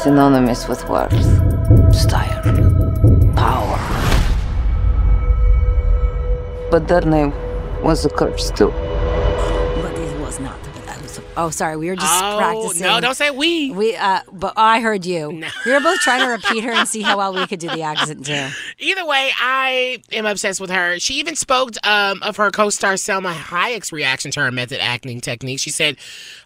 Synonymous 0.02 0.66
with 0.66 0.88
worth, 0.88 1.12
style, 1.94 2.42
power. 3.36 3.78
But 6.70 6.88
that 6.88 7.06
name 7.06 7.34
was 7.82 8.06
a 8.06 8.08
curse 8.08 8.50
too. 8.52 8.72
Oh, 11.40 11.48
sorry. 11.50 11.76
We 11.76 11.88
were 11.88 11.96
just 11.96 12.22
Oh, 12.22 12.36
practicing. 12.38 12.82
no, 12.86 13.00
don't 13.00 13.14
say 13.14 13.30
we. 13.30 13.70
We, 13.72 13.96
uh, 13.96 14.20
but 14.30 14.52
I 14.56 14.80
heard 14.80 15.06
you. 15.06 15.42
We 15.64 15.72
were 15.72 15.80
both 15.80 15.98
trying 16.00 16.20
to 16.20 16.26
repeat 16.26 16.64
her 16.64 16.70
and 16.72 16.86
see 16.86 17.00
how 17.00 17.16
well 17.16 17.32
we 17.32 17.46
could 17.46 17.60
do 17.60 17.68
the 17.68 17.80
accent 17.82 18.26
too. 18.26 18.48
Either 18.78 19.06
way, 19.06 19.30
I 19.40 20.02
am 20.12 20.26
obsessed 20.26 20.60
with 20.60 20.70
her. 20.70 20.98
She 20.98 21.14
even 21.14 21.36
spoke 21.36 21.70
um, 21.86 22.22
of 22.22 22.36
her 22.36 22.50
co-star 22.50 22.94
Salma 22.94 23.32
Hayek's 23.32 23.90
reaction 23.90 24.30
to 24.32 24.40
her 24.40 24.52
method 24.52 24.80
acting 24.82 25.20
technique. 25.22 25.60
She 25.60 25.70
said, 25.70 25.96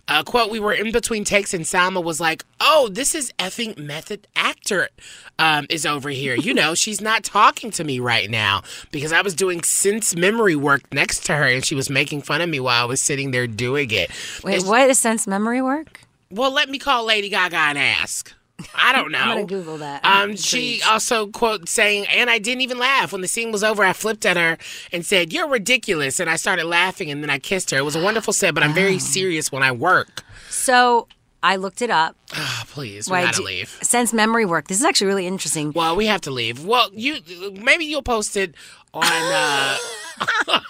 uh, 0.09 0.23
"quote 0.23 0.51
We 0.51 0.61
were 0.61 0.73
in 0.73 0.93
between 0.93 1.25
takes, 1.25 1.55
and 1.55 1.65
Salma 1.65 2.03
was 2.03 2.21
like, 2.21 2.45
"Oh, 2.61 2.89
this 2.91 3.15
is 3.15 3.33
effing 3.39 3.77
method 3.79 4.27
actor 4.37 4.89
um, 5.39 5.67
is 5.71 5.85
over 5.87 6.11
here. 6.11 6.35
You 6.35 6.55
know, 6.55 6.75
she's 6.75 7.01
not 7.01 7.25
talking 7.25 7.71
to 7.73 7.85
me 7.85 7.99
right 8.01 8.31
now 8.31 8.63
because 8.91 9.13
I 9.13 9.23
was 9.23 9.35
doing 9.35 9.63
sense 9.63 10.15
memory 10.17 10.57
work 10.57 10.83
next 10.93 11.25
to 11.27 11.37
her, 11.37 11.45
and 11.45 11.65
she 11.65 11.75
was 11.75 11.89
making 11.91 12.23
fun 12.23 12.41
of 12.41 12.49
me 12.49 12.61
while 12.61 12.83
I 12.83 12.87
was 12.87 13.01
sitting 13.01 13.31
there 13.31 13.47
doing 13.47 13.91
it. 13.91 14.11
Wait, 14.43 14.57
It's- 14.57 14.65
what 14.69 14.89
is 14.91 14.99
sense 14.99 15.27
memory 15.27 15.63
work? 15.63 16.01
Well, 16.31 16.51
let 16.51 16.69
me 16.69 16.79
call 16.79 17.05
Lady 17.05 17.29
Gaga 17.29 17.57
and 17.57 17.79
ask." 17.79 18.33
I 18.75 18.93
don't 18.93 19.11
know. 19.11 19.19
I'm 19.19 19.29
gonna 19.37 19.47
Google 19.47 19.79
that. 19.79 20.01
I'm 20.05 20.31
Um, 20.31 20.37
she 20.37 20.81
also 20.87 21.27
quote 21.27 21.69
saying, 21.69 22.07
and 22.07 22.31
I 22.31 22.39
didn't 22.39 22.61
even 22.63 22.79
laugh 22.79 23.13
when 23.13 23.21
the 23.21 23.29
scene 23.29 23.51
was 23.51 23.65
over. 23.65 23.83
I 23.83 23.93
flipped 23.93 24.25
at 24.25 24.37
her 24.37 24.59
and 24.93 25.05
said, 25.05 25.33
"You're 25.33 25.49
ridiculous," 25.49 26.21
and 26.21 26.31
I 26.31 26.37
started 26.37 26.65
laughing, 26.65 27.11
and 27.11 27.23
then 27.23 27.31
I 27.31 27.39
kissed 27.39 27.71
her. 27.73 27.79
It 27.79 27.85
was 27.85 27.97
a 27.97 28.03
wonderful 28.03 28.33
set, 28.33 28.55
but 28.55 28.63
I'm 28.63 28.73
very 28.75 28.99
serious 29.01 29.51
when 29.51 29.63
I 29.65 29.73
work. 29.73 30.23
So 30.51 31.09
I 31.43 31.57
looked 31.57 31.83
it 31.83 31.91
up. 31.91 32.17
Oh, 32.37 32.63
please, 32.69 33.09
we 33.09 33.13
Why 33.13 33.25
gotta 33.25 33.39
do- 33.39 33.45
leave. 33.45 33.77
Sense 33.83 34.13
memory 34.13 34.47
work. 34.47 34.69
This 34.69 34.79
is 34.79 34.85
actually 34.85 35.09
really 35.09 35.27
interesting. 35.27 35.73
Well, 35.75 35.97
we 35.97 36.07
have 36.07 36.21
to 36.23 36.31
leave. 36.31 36.65
Well, 36.65 36.91
you 36.93 37.17
maybe 37.61 37.85
you'll 37.87 38.03
post 38.03 38.37
it 38.37 38.55
on. 38.95 39.03
Uh, 39.05 39.77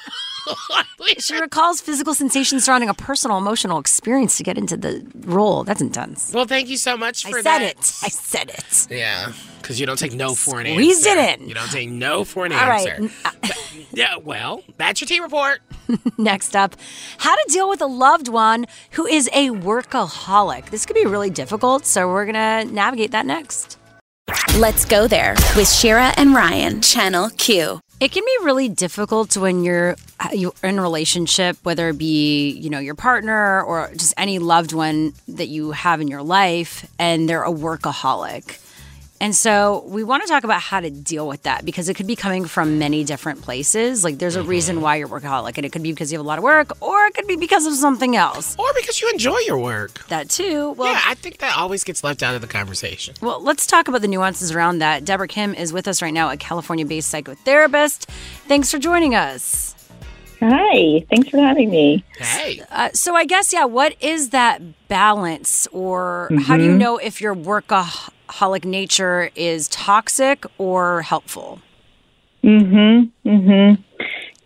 She 1.18 1.38
recalls 1.38 1.80
physical 1.80 2.14
sensations 2.14 2.64
surrounding 2.64 2.88
a 2.88 2.94
personal 2.94 3.36
emotional 3.38 3.78
experience 3.78 4.36
to 4.38 4.42
get 4.42 4.56
into 4.58 4.76
the 4.76 5.06
role. 5.20 5.64
That's 5.64 5.80
intense. 5.80 6.32
well, 6.32 6.46
thank 6.46 6.68
you 6.68 6.76
so 6.76 6.96
much 6.96 7.26
I 7.26 7.30
for 7.30 7.36
said 7.42 7.58
that. 7.60 7.62
it. 7.62 7.78
I 8.02 8.08
said 8.08 8.50
it. 8.50 8.86
Yeah, 8.90 9.32
because 9.60 9.78
you 9.78 9.86
don't 9.86 9.98
take 9.98 10.14
no 10.14 10.34
for 10.34 10.60
an 10.60 10.66
Squeezed 10.66 11.06
answer. 11.06 11.20
it 11.20 11.40
in. 11.40 11.48
You 11.48 11.54
don't 11.54 11.70
take 11.70 11.88
no 11.90 12.24
for 12.24 12.46
an 12.46 12.52
All 12.52 12.68
right. 12.68 12.88
answer. 12.88 13.14
yeah, 13.92 14.16
well, 14.16 14.62
that's 14.78 15.00
your 15.00 15.06
tea 15.08 15.20
report. 15.20 15.60
Next 16.18 16.56
up, 16.56 16.74
how 17.18 17.34
to 17.34 17.44
deal 17.52 17.68
with 17.68 17.80
a 17.82 17.86
loved 17.86 18.28
one 18.28 18.66
who 18.92 19.06
is 19.06 19.28
a 19.32 19.50
workaholic. 19.50 20.70
This 20.70 20.86
could 20.86 20.94
be 20.96 21.04
really 21.06 21.30
difficult, 21.30 21.84
so 21.86 22.08
we're 22.08 22.24
going 22.24 22.34
to 22.66 22.72
navigate 22.74 23.10
that 23.12 23.26
next. 23.26 23.78
Let's 24.56 24.84
go 24.86 25.06
there 25.06 25.34
with 25.54 25.68
Shira 25.70 26.12
and 26.16 26.34
Ryan, 26.34 26.80
Channel 26.80 27.28
Q. 27.36 27.80
It 28.04 28.12
can 28.12 28.22
be 28.22 28.44
really 28.44 28.68
difficult 28.68 29.34
when 29.34 29.64
you're 29.64 29.96
in 30.30 30.78
a 30.78 30.82
relationship, 30.82 31.56
whether 31.62 31.88
it 31.88 31.96
be 31.96 32.50
you 32.50 32.68
know 32.68 32.78
your 32.78 32.94
partner 32.94 33.62
or 33.62 33.90
just 33.96 34.12
any 34.18 34.38
loved 34.38 34.74
one 34.74 35.14
that 35.26 35.48
you 35.48 35.70
have 35.70 36.02
in 36.02 36.08
your 36.08 36.22
life, 36.22 36.86
and 36.98 37.26
they're 37.26 37.44
a 37.44 37.50
workaholic. 37.50 38.60
And 39.24 39.34
so 39.34 39.82
we 39.86 40.04
want 40.04 40.22
to 40.22 40.28
talk 40.28 40.44
about 40.44 40.60
how 40.60 40.80
to 40.80 40.90
deal 40.90 41.26
with 41.26 41.44
that 41.44 41.64
because 41.64 41.88
it 41.88 41.94
could 41.94 42.06
be 42.06 42.14
coming 42.14 42.44
from 42.44 42.78
many 42.78 43.04
different 43.04 43.40
places. 43.40 44.04
Like 44.04 44.18
there's 44.18 44.36
a 44.36 44.42
reason 44.42 44.82
why 44.82 44.96
you're 44.96 45.08
workaholic, 45.08 45.56
and 45.56 45.64
it 45.64 45.72
could 45.72 45.82
be 45.82 45.92
because 45.92 46.12
you 46.12 46.18
have 46.18 46.26
a 46.26 46.28
lot 46.28 46.36
of 46.36 46.44
work, 46.44 46.76
or 46.82 47.06
it 47.06 47.14
could 47.14 47.26
be 47.26 47.36
because 47.36 47.64
of 47.64 47.72
something 47.72 48.16
else. 48.16 48.54
Or 48.58 48.66
because 48.76 49.00
you 49.00 49.08
enjoy 49.10 49.38
your 49.46 49.58
work. 49.58 50.06
That 50.08 50.28
too. 50.28 50.72
Well, 50.72 50.92
yeah, 50.92 51.00
I 51.06 51.14
think 51.14 51.38
that 51.38 51.56
always 51.56 51.84
gets 51.84 52.04
left 52.04 52.22
out 52.22 52.34
of 52.34 52.42
the 52.42 52.46
conversation. 52.46 53.14
Well, 53.22 53.42
let's 53.42 53.66
talk 53.66 53.88
about 53.88 54.02
the 54.02 54.08
nuances 54.08 54.52
around 54.52 54.80
that. 54.80 55.06
Deborah 55.06 55.26
Kim 55.26 55.54
is 55.54 55.72
with 55.72 55.88
us 55.88 56.02
right 56.02 56.12
now, 56.12 56.28
a 56.28 56.36
California 56.36 56.84
based 56.84 57.10
psychotherapist. 57.10 58.04
Thanks 58.46 58.70
for 58.70 58.78
joining 58.78 59.14
us. 59.14 59.74
Hi, 60.40 61.02
thanks 61.08 61.30
for 61.30 61.38
having 61.38 61.70
me. 61.70 62.04
Hey. 62.18 62.60
Uh, 62.70 62.90
so, 62.92 63.16
I 63.16 63.24
guess, 63.24 63.54
yeah, 63.54 63.64
what 63.64 63.96
is 64.02 64.30
that 64.30 64.60
balance, 64.88 65.66
or 65.72 66.28
how 66.42 66.58
do 66.58 66.64
you 66.64 66.72
Mhm. 66.72 66.78
know 66.78 66.98
if 66.98 67.22
you're 67.22 67.32
your 67.32 67.42
workaholic 68.28 68.64
nature 68.64 69.30
is 69.34 69.68
toxic 69.68 70.44
or 70.58 71.02
helpful? 71.02 71.60
Mhm. 72.42 73.10
Mhm. 73.24 73.78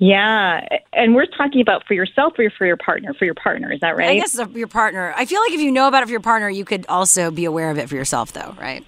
Yeah, 0.01 0.61
and 0.93 1.17
we're 1.17 1.27
talking 1.27 1.61
about 1.61 1.85
for 1.85 1.95
yourself 1.95 2.39
or 2.39 2.51
for 2.51 2.67
your 2.67 2.77
partner? 2.77 3.13
For 3.15 3.25
your 3.25 3.35
partner, 3.35 3.73
is 3.73 3.81
that 3.81 3.97
right? 3.97 4.11
I 4.11 4.15
guess 4.15 4.41
your 4.55 4.69
partner. 4.69 5.13
I 5.17 5.25
feel 5.25 5.41
like 5.41 5.53
if 5.53 5.61
you 5.61 5.73
know 5.73 5.89
about 5.89 6.05
it 6.05 6.07
for 6.07 6.13
your 6.13 6.21
partner, 6.21 6.49
you 6.49 6.65
could 6.65 6.87
also 6.89 7.33
be 7.33 7.45
aware 7.45 7.71
of 7.71 7.79
it 7.79 7.89
for 7.89 7.97
yourself, 7.97 8.33
though, 8.33 8.55
right? 8.61 8.85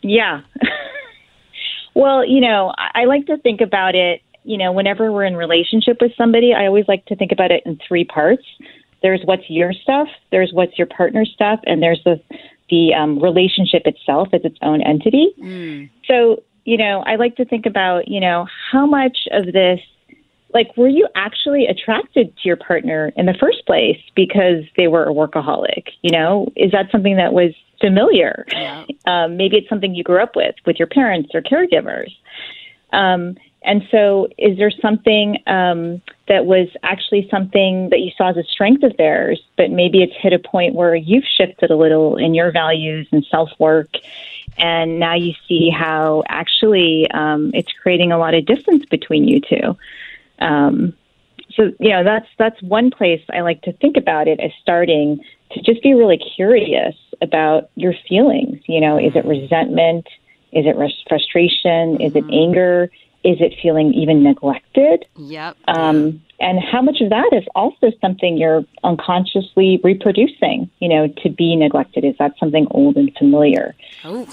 Yeah. 0.00 0.40
well, 1.94 2.24
you 2.24 2.40
know, 2.40 2.72
I, 2.78 3.02
I 3.02 3.04
like 3.04 3.26
to 3.26 3.36
think 3.36 3.60
about 3.60 3.94
it. 3.94 4.22
You 4.44 4.56
know, 4.56 4.72
whenever 4.72 5.12
we're 5.12 5.24
in 5.24 5.36
relationship 5.36 5.98
with 6.00 6.12
somebody, 6.16 6.54
I 6.54 6.66
always 6.66 6.88
like 6.88 7.04
to 7.06 7.16
think 7.16 7.32
about 7.32 7.50
it 7.50 7.62
in 7.66 7.78
three 7.86 8.04
parts. 8.04 8.44
There's 9.02 9.20
what's 9.24 9.48
your 9.50 9.74
stuff, 9.74 10.08
there's 10.30 10.50
what's 10.54 10.78
your 10.78 10.86
partner's 10.86 11.30
stuff, 11.34 11.60
and 11.66 11.82
there's 11.82 12.02
the 12.04 12.22
the 12.70 12.94
um, 12.94 13.18
relationship 13.20 13.82
itself 13.86 14.28
as 14.32 14.40
its 14.44 14.58
own 14.62 14.82
entity. 14.82 15.34
So, 16.08 16.42
you 16.64 16.76
know, 16.76 17.02
I 17.06 17.16
like 17.16 17.36
to 17.36 17.44
think 17.44 17.66
about, 17.66 18.08
you 18.08 18.20
know, 18.20 18.46
how 18.72 18.86
much 18.86 19.28
of 19.32 19.52
this, 19.52 19.80
like, 20.54 20.74
were 20.76 20.88
you 20.88 21.08
actually 21.14 21.66
attracted 21.66 22.34
to 22.36 22.42
your 22.48 22.56
partner 22.56 23.12
in 23.16 23.26
the 23.26 23.34
first 23.38 23.66
place 23.66 23.98
because 24.14 24.64
they 24.76 24.88
were 24.88 25.04
a 25.04 25.12
workaholic? 25.12 25.88
You 26.02 26.12
know, 26.12 26.48
is 26.56 26.72
that 26.72 26.86
something 26.90 27.16
that 27.16 27.32
was 27.32 27.52
familiar? 27.80 28.46
Um, 29.06 29.36
maybe 29.36 29.58
it's 29.58 29.68
something 29.68 29.94
you 29.94 30.02
grew 30.02 30.22
up 30.22 30.34
with, 30.34 30.54
with 30.64 30.76
your 30.78 30.88
parents 30.88 31.30
or 31.34 31.42
caregivers. 31.42 32.10
Um, 32.94 33.36
and 33.64 33.82
so, 33.90 34.28
is 34.36 34.58
there 34.58 34.70
something 34.70 35.38
um, 35.46 36.02
that 36.28 36.44
was 36.44 36.68
actually 36.82 37.26
something 37.30 37.88
that 37.90 38.00
you 38.00 38.10
saw 38.16 38.28
as 38.28 38.36
a 38.36 38.42
strength 38.44 38.82
of 38.82 38.96
theirs, 38.98 39.42
but 39.56 39.70
maybe 39.70 40.02
it's 40.02 40.12
hit 40.20 40.34
a 40.34 40.38
point 40.38 40.74
where 40.74 40.94
you've 40.94 41.24
shifted 41.24 41.70
a 41.70 41.76
little 41.76 42.16
in 42.16 42.34
your 42.34 42.52
values 42.52 43.08
and 43.10 43.24
self 43.30 43.48
work, 43.58 43.94
and 44.58 45.00
now 45.00 45.14
you 45.14 45.32
see 45.48 45.70
how 45.70 46.22
actually 46.28 47.10
um, 47.12 47.52
it's 47.54 47.72
creating 47.82 48.12
a 48.12 48.18
lot 48.18 48.34
of 48.34 48.44
distance 48.44 48.84
between 48.86 49.26
you 49.26 49.40
two. 49.40 49.76
Um, 50.40 50.92
so, 51.54 51.72
you 51.80 51.90
know, 51.90 52.04
that's 52.04 52.28
that's 52.38 52.60
one 52.62 52.90
place 52.90 53.22
I 53.32 53.40
like 53.40 53.62
to 53.62 53.72
think 53.72 53.96
about 53.96 54.28
it 54.28 54.40
as 54.40 54.50
starting 54.60 55.24
to 55.52 55.62
just 55.62 55.82
be 55.82 55.94
really 55.94 56.18
curious 56.18 56.96
about 57.22 57.70
your 57.76 57.94
feelings. 58.08 58.60
You 58.66 58.80
know, 58.80 58.98
is 58.98 59.16
it 59.16 59.24
resentment? 59.24 60.06
Is 60.52 60.66
it 60.66 60.76
frustration? 61.08 62.00
Is 62.00 62.14
it 62.14 62.24
anger? 62.30 62.90
Is 63.24 63.40
it 63.40 63.54
feeling 63.62 63.92
even 63.94 64.22
neglected? 64.22 65.06
Yep. 65.16 65.56
Um, 65.66 66.22
and 66.40 66.60
how 66.60 66.82
much 66.82 67.00
of 67.00 67.10
that 67.10 67.30
is 67.32 67.44
also 67.54 67.90
something 68.00 68.36
you're 68.36 68.64
unconsciously 68.82 69.80
reproducing, 69.82 70.70
you 70.78 70.88
know, 70.88 71.08
to 71.22 71.30
be 71.30 71.56
neglected? 71.56 72.04
Is 72.04 72.16
that 72.18 72.34
something 72.38 72.66
old 72.70 72.96
and 72.96 73.14
familiar? 73.16 73.74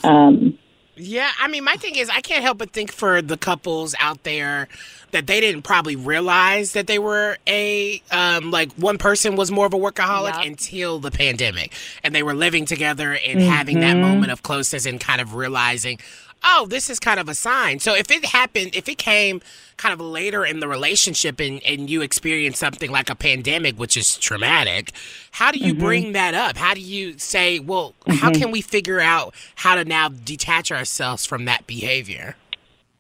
Um, 0.04 0.58
Yeah, 0.98 1.32
I 1.40 1.48
mean, 1.48 1.64
my 1.64 1.76
thing 1.78 1.96
is, 1.96 2.10
I 2.10 2.20
can't 2.22 2.44
help 2.44 2.58
but 2.58 2.72
think 2.74 2.92
for 2.92 3.22
the 3.22 3.38
couples 3.38 3.96
out 4.00 4.24
there 4.24 4.68
that 5.12 5.26
they 5.26 5.40
didn't 5.40 5.64
probably 5.64 5.96
realize 5.96 6.74
that 6.74 6.86
they 6.88 7.00
were 7.00 7.38
a 7.48 8.02
um, 8.12 8.52
like 8.52 8.72
one 8.74 8.98
person 8.98 9.36
was 9.36 9.50
more 9.52 9.66
of 9.66 9.74
a 9.74 9.78
workaholic 9.78 10.46
until 10.46 11.00
the 11.00 11.10
pandemic, 11.12 11.74
and 12.04 12.14
they 12.14 12.24
were 12.24 12.34
living 12.36 12.66
together 12.66 13.14
and 13.14 13.42
having 13.42 13.80
that 13.80 13.96
Mhm. 13.96 14.02
moment 14.02 14.32
of 14.32 14.44
closeness 14.44 14.86
and 14.86 15.00
kind 15.00 15.22
of 15.22 15.34
realizing, 15.34 15.98
oh, 16.44 16.66
this 16.70 16.90
is 16.90 17.00
kind 17.00 17.20
of 17.20 17.30
a 17.30 17.36
sign. 17.36 17.80
So 17.80 17.94
if 17.96 18.10
it 18.12 18.26
happened, 18.26 18.76
if 18.76 18.90
it 18.90 18.98
came 18.98 19.42
kind 19.78 19.94
of 19.94 20.00
later 20.02 20.46
in 20.46 20.60
the 20.60 20.68
relationship 20.68 21.40
and, 21.40 21.62
and 21.64 21.90
you 21.90 22.02
experience 22.02 22.60
something 22.60 22.92
like 22.92 23.10
a 23.10 23.16
pandemic, 23.16 23.78
which 23.80 23.98
is 23.98 24.18
traumatic, 24.18 24.92
how 25.32 25.52
do 25.52 25.60
you 25.60 25.74
Mhm. 25.74 25.80
bring 25.80 26.12
that 26.14 26.34
up? 26.34 26.58
How 26.58 26.74
do 26.74 26.82
you 26.82 27.18
say, 27.18 27.60
well, 27.60 27.94
how 28.08 28.30
Mhm. 28.30 28.40
can 28.40 28.52
we 28.52 28.62
figure 28.62 29.00
out 29.00 29.34
how 29.56 29.76
to 29.76 29.86
now 29.86 30.10
detach 30.10 30.72
ourselves 30.72 31.26
from 31.26 31.46
that 31.46 31.66
behavior? 31.68 32.36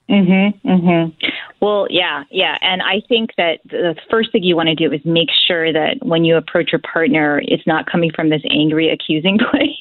Mhm. 0.09 0.59
Mhm. 0.65 1.13
Well, 1.61 1.87
yeah, 1.89 2.23
yeah, 2.31 2.57
and 2.61 2.81
I 2.81 3.01
think 3.07 3.35
that 3.37 3.59
the 3.65 3.95
first 4.09 4.31
thing 4.31 4.43
you 4.43 4.55
want 4.55 4.67
to 4.69 4.75
do 4.75 4.91
is 4.91 4.99
make 5.05 5.29
sure 5.47 5.71
that 5.71 6.03
when 6.03 6.25
you 6.25 6.35
approach 6.35 6.71
your 6.71 6.79
partner, 6.79 7.41
it's 7.45 7.65
not 7.67 7.85
coming 7.85 8.11
from 8.11 8.29
this 8.29 8.41
angry, 8.49 8.89
accusing 8.89 9.37
place, 9.51 9.77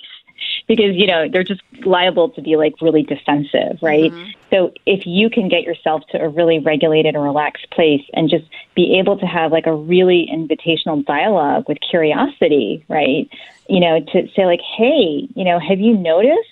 because 0.71 0.95
you 0.95 1.05
know 1.05 1.29
they're 1.29 1.43
just 1.43 1.63
liable 1.85 2.29
to 2.29 2.41
be 2.41 2.55
like 2.55 2.81
really 2.81 3.03
defensive, 3.03 3.77
right? 3.83 4.13
Mm-hmm. 4.13 4.31
So 4.51 4.73
if 4.87 5.05
you 5.05 5.29
can 5.29 5.49
get 5.49 5.65
yourself 5.65 6.03
to 6.13 6.23
a 6.23 6.29
really 6.29 6.61
regulated 6.61 7.17
and 7.17 7.25
relaxed 7.25 7.69
place, 7.73 8.03
and 8.15 8.31
just 8.31 8.45
be 8.77 8.97
able 9.01 9.19
to 9.19 9.27
have 9.27 9.51
like 9.51 9.67
a 9.67 9.75
really 9.75 10.29
invitational 10.33 11.05
dialogue 11.05 11.69
with 11.69 11.79
curiosity, 11.81 12.85
right? 12.89 13.29
You 13.69 13.81
know, 13.81 13.99
to 14.13 14.29
say 14.37 14.47
like, 14.47 14.61
hey, 14.61 15.27
you 15.35 15.45
know, 15.45 15.59
have 15.59 15.81
you 15.81 15.97
noticed? 15.97 16.47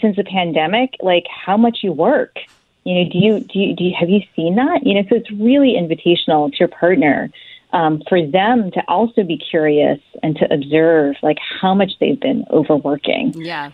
since 0.00 0.16
the 0.16 0.24
pandemic, 0.24 0.96
like 1.02 1.24
how 1.28 1.56
much 1.56 1.78
you 1.84 1.92
work. 1.92 2.38
You 2.82 2.96
know, 2.96 3.10
do 3.10 3.18
you 3.18 3.40
do 3.40 3.58
you, 3.60 3.76
do 3.76 3.84
you 3.84 3.94
have 3.98 4.10
you 4.10 4.22
seen 4.34 4.56
that? 4.56 4.84
You 4.84 4.94
know, 4.94 5.02
so 5.08 5.14
it's 5.14 5.30
really 5.30 5.74
invitational 5.74 6.50
to 6.50 6.56
your 6.58 6.68
partner 6.68 7.30
um, 7.74 8.00
for 8.08 8.24
them 8.24 8.70
to 8.70 8.80
also 8.88 9.24
be 9.24 9.36
curious 9.36 9.98
and 10.22 10.36
to 10.36 10.54
observe 10.54 11.16
like 11.22 11.38
how 11.60 11.74
much 11.74 11.90
they've 12.00 12.18
been 12.18 12.44
overworking. 12.50 13.34
Yeah. 13.36 13.72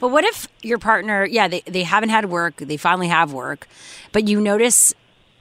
But 0.00 0.08
what 0.08 0.24
if 0.24 0.48
your 0.62 0.78
partner, 0.78 1.26
yeah, 1.26 1.48
they, 1.48 1.60
they 1.60 1.82
haven't 1.82 2.08
had 2.08 2.30
work, 2.30 2.56
they 2.56 2.78
finally 2.78 3.08
have 3.08 3.32
work, 3.32 3.68
but 4.10 4.26
you 4.26 4.40
notice, 4.40 4.94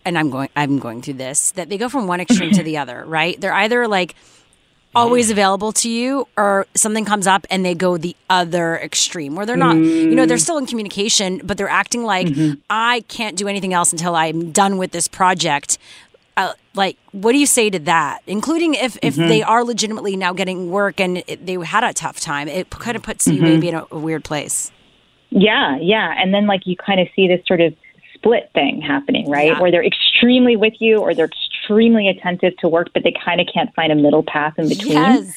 and 0.03 0.17
I'm 0.17 0.29
going 0.29 0.49
I'm 0.55 0.77
going 0.77 1.01
through 1.01 1.15
this, 1.15 1.51
that 1.51 1.69
they 1.69 1.77
go 1.77 1.87
from 1.87 2.05
one 2.05 2.19
extreme 2.19 2.51
to 2.51 2.63
the 2.63 2.77
other, 2.77 3.05
right? 3.05 3.39
They're 3.39 3.53
either 3.53 3.87
like 3.87 4.15
always 4.93 5.29
available 5.29 5.71
to 5.71 5.89
you 5.89 6.27
or 6.35 6.67
something 6.75 7.05
comes 7.05 7.27
up 7.27 7.47
and 7.49 7.63
they 7.63 7.73
go 7.73 7.95
the 7.95 8.13
other 8.29 8.75
extreme 8.75 9.35
where 9.35 9.45
they're 9.45 9.55
not 9.55 9.77
you 9.77 10.13
know 10.13 10.25
they're 10.25 10.37
still 10.37 10.57
in 10.57 10.65
communication 10.65 11.39
but 11.45 11.57
they're 11.57 11.69
acting 11.69 12.03
like 12.03 12.27
i 12.69 12.99
can't 13.07 13.37
do 13.37 13.47
anything 13.47 13.73
else 13.73 13.93
until 13.93 14.17
i'm 14.17 14.51
done 14.51 14.77
with 14.77 14.91
this 14.91 15.07
project 15.07 15.77
uh, 16.37 16.53
like 16.75 16.97
what 17.11 17.31
do 17.33 17.37
you 17.37 17.45
say 17.45 17.69
to 17.69 17.79
that 17.79 18.21
including 18.27 18.73
if 18.73 18.97
if 19.01 19.15
Mhm. 19.15 19.27
they 19.27 19.43
are 19.43 19.63
legitimately 19.63 20.15
now 20.15 20.33
getting 20.33 20.69
work 20.71 20.99
and 20.99 21.23
it, 21.27 21.45
they 21.45 21.53
had 21.55 21.83
a 21.83 21.93
tough 21.93 22.19
time 22.19 22.47
it 22.47 22.69
kind 22.69 22.95
of 22.95 23.03
puts 23.03 23.27
you 23.27 23.33
Mhm. 23.39 23.41
maybe 23.41 23.69
in 23.69 23.75
a, 23.75 23.85
a 23.91 23.99
weird 23.99 24.23
place 24.23 24.71
Yeah, 25.33 25.77
yeah. 25.79 26.13
And 26.17 26.33
then 26.33 26.45
like 26.45 26.61
you 26.65 26.75
kind 26.75 26.99
of 26.99 27.07
see 27.15 27.25
this 27.27 27.39
sort 27.47 27.61
of 27.61 27.73
split 28.13 28.49
thing 28.53 28.81
happening, 28.81 29.29
right? 29.29 29.47
Yeah. 29.53 29.61
Where 29.61 29.71
they're 29.71 29.83
extremely 29.85 30.55
with 30.57 30.73
you 30.79 30.97
or 30.99 31.13
they're 31.15 31.29
extremely 31.31 32.09
attentive 32.09 32.53
to 32.57 32.67
work, 32.67 32.89
but 32.93 33.03
they 33.03 33.13
kind 33.25 33.39
of 33.39 33.47
can't 33.53 33.73
find 33.73 33.91
a 33.93 33.95
middle 33.95 34.23
path 34.23 34.55
in 34.59 34.67
between. 34.67 34.91
yes 34.91 35.33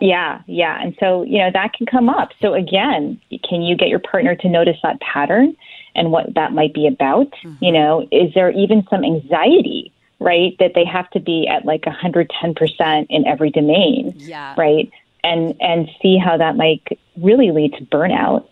Yeah, 0.00 0.42
yeah. 0.46 0.78
And 0.82 0.94
so, 1.00 1.22
you 1.22 1.38
know, 1.38 1.50
that 1.50 1.72
can 1.72 1.86
come 1.86 2.08
up. 2.10 2.28
So 2.42 2.52
again, 2.54 3.18
can 3.48 3.62
you 3.62 3.74
get 3.74 3.88
your 3.88 3.98
partner 3.98 4.34
to 4.36 4.48
notice 4.48 4.76
that 4.82 5.00
pattern 5.00 5.56
and 5.94 6.12
what 6.12 6.34
that 6.34 6.52
might 6.52 6.72
be 6.74 6.86
about? 6.86 7.32
You 7.60 7.72
know, 7.72 8.06
is 8.12 8.32
there 8.34 8.50
even 8.52 8.86
some 8.90 9.02
anxiety, 9.02 9.92
right? 10.18 10.56
That 10.58 10.72
they 10.74 10.84
have 10.84 11.08
to 11.10 11.20
be 11.20 11.46
at 11.48 11.64
like 11.64 11.82
110% 11.82 13.06
in 13.08 13.26
every 13.26 13.50
domain, 13.50 14.14
Yeah. 14.18 14.54
right? 14.56 14.90
And 15.24 15.54
and 15.60 15.88
see 16.00 16.18
how 16.18 16.36
that 16.36 16.56
might 16.56 16.82
really 17.20 17.50
lead 17.50 17.74
to 17.74 17.84
burnout. 17.84 18.44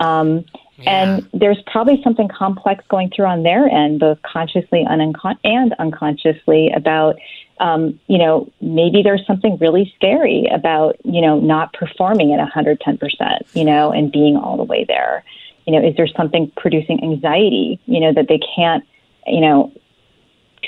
Um, 0.00 0.44
And 0.86 1.28
there's 1.34 1.60
probably 1.66 2.00
something 2.04 2.28
complex 2.28 2.84
going 2.88 3.10
through 3.10 3.26
on 3.26 3.42
their 3.42 3.66
end, 3.68 3.98
both 3.98 4.22
consciously 4.22 4.86
and, 4.88 5.00
uncon- 5.12 5.38
and 5.42 5.74
unconsciously, 5.80 6.70
about, 6.70 7.16
um, 7.58 7.98
you 8.06 8.16
know, 8.16 8.48
maybe 8.60 9.02
there's 9.02 9.26
something 9.26 9.56
really 9.58 9.92
scary 9.96 10.46
about, 10.46 10.96
you 11.04 11.20
know, 11.20 11.40
not 11.40 11.72
performing 11.72 12.32
at 12.32 12.38
110%, 12.48 13.40
you 13.54 13.64
know, 13.64 13.90
and 13.90 14.12
being 14.12 14.36
all 14.36 14.56
the 14.56 14.62
way 14.62 14.84
there. 14.86 15.24
You 15.66 15.72
know, 15.72 15.84
is 15.84 15.96
there 15.96 16.06
something 16.06 16.52
producing 16.56 17.02
anxiety, 17.02 17.80
you 17.86 17.98
know, 17.98 18.12
that 18.12 18.28
they 18.28 18.38
can't, 18.54 18.84
you 19.26 19.40
know, 19.40 19.72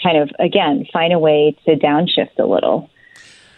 kind 0.03 0.19
of, 0.19 0.31
again, 0.39 0.87
find 0.93 1.13
a 1.13 1.19
way 1.19 1.57
to 1.67 1.77
downshift 1.77 2.39
a 2.39 2.45
little? 2.47 2.91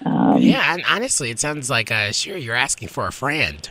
Um, 0.05 0.39
yeah, 0.39 0.75
and 0.75 0.83
honestly, 0.89 1.31
it 1.31 1.39
sounds 1.39 1.71
like 1.71 1.91
uh, 1.91 2.11
sure 2.13 2.37
you're 2.37 2.57
asking 2.57 2.89
for 2.89 3.07
a 3.07 3.13
friend, 3.13 3.71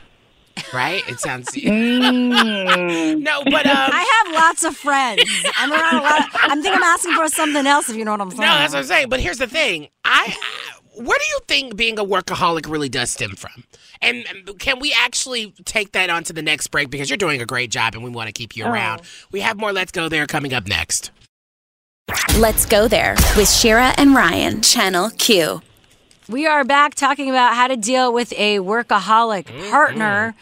right? 0.73 1.03
It 1.09 1.19
sounds. 1.19 1.49
Mm. 1.55 3.21
no, 3.21 3.43
but 3.43 3.65
um, 3.65 3.75
I 3.77 4.23
have 4.25 4.33
lots 4.35 4.63
of 4.63 4.75
friends. 4.77 5.23
I'm 5.57 5.71
around 5.71 5.95
a 5.95 6.01
lot. 6.01 6.29
I 6.33 6.59
think 6.61 6.75
I'm 6.75 6.83
asking 6.83 7.13
for 7.15 7.27
something 7.29 7.65
else. 7.67 7.89
If 7.89 7.95
you 7.95 8.05
know 8.05 8.11
what 8.11 8.21
I'm 8.21 8.29
saying. 8.31 8.41
No, 8.41 8.47
that's 8.47 8.73
what 8.73 8.79
I'm 8.79 8.85
saying. 8.85 9.09
But 9.09 9.19
here's 9.19 9.37
the 9.39 9.47
thing. 9.47 9.89
I, 10.05 10.35
I 10.37 11.01
where 11.03 11.17
do 11.17 11.25
you 11.29 11.39
think 11.47 11.75
being 11.75 11.97
a 11.99 12.03
workaholic 12.05 12.69
really 12.69 12.89
does 12.89 13.11
stem 13.11 13.31
from? 13.35 13.63
And 14.01 14.25
can 14.59 14.79
we 14.79 14.93
actually 14.97 15.51
take 15.65 15.93
that 15.93 16.09
on 16.09 16.23
to 16.25 16.33
the 16.33 16.41
next 16.41 16.67
break 16.67 16.89
because 16.89 17.09
you're 17.09 17.17
doing 17.17 17.41
a 17.41 17.45
great 17.45 17.71
job 17.71 17.93
and 17.95 18.03
we 18.03 18.09
want 18.09 18.27
to 18.27 18.33
keep 18.33 18.55
you 18.57 18.65
Oh. 18.65 18.71
around. 18.71 19.01
We 19.31 19.39
have 19.41 19.57
more 19.57 19.71
Let's 19.71 19.91
Go 19.91 20.09
There 20.09 20.27
coming 20.27 20.53
up 20.53 20.67
next. 20.67 21.11
Let's 22.37 22.65
go 22.65 22.87
there 22.89 23.15
with 23.37 23.49
Shira 23.49 23.93
and 23.97 24.13
Ryan, 24.13 24.61
Channel 24.61 25.11
Q. 25.11 25.61
We 26.29 26.45
are 26.45 26.63
back 26.65 26.95
talking 26.95 27.29
about 27.29 27.55
how 27.55 27.67
to 27.67 27.77
deal 27.77 28.11
with 28.11 28.33
a 28.33 28.57
workaholic 28.59 29.69
partner 29.69 30.35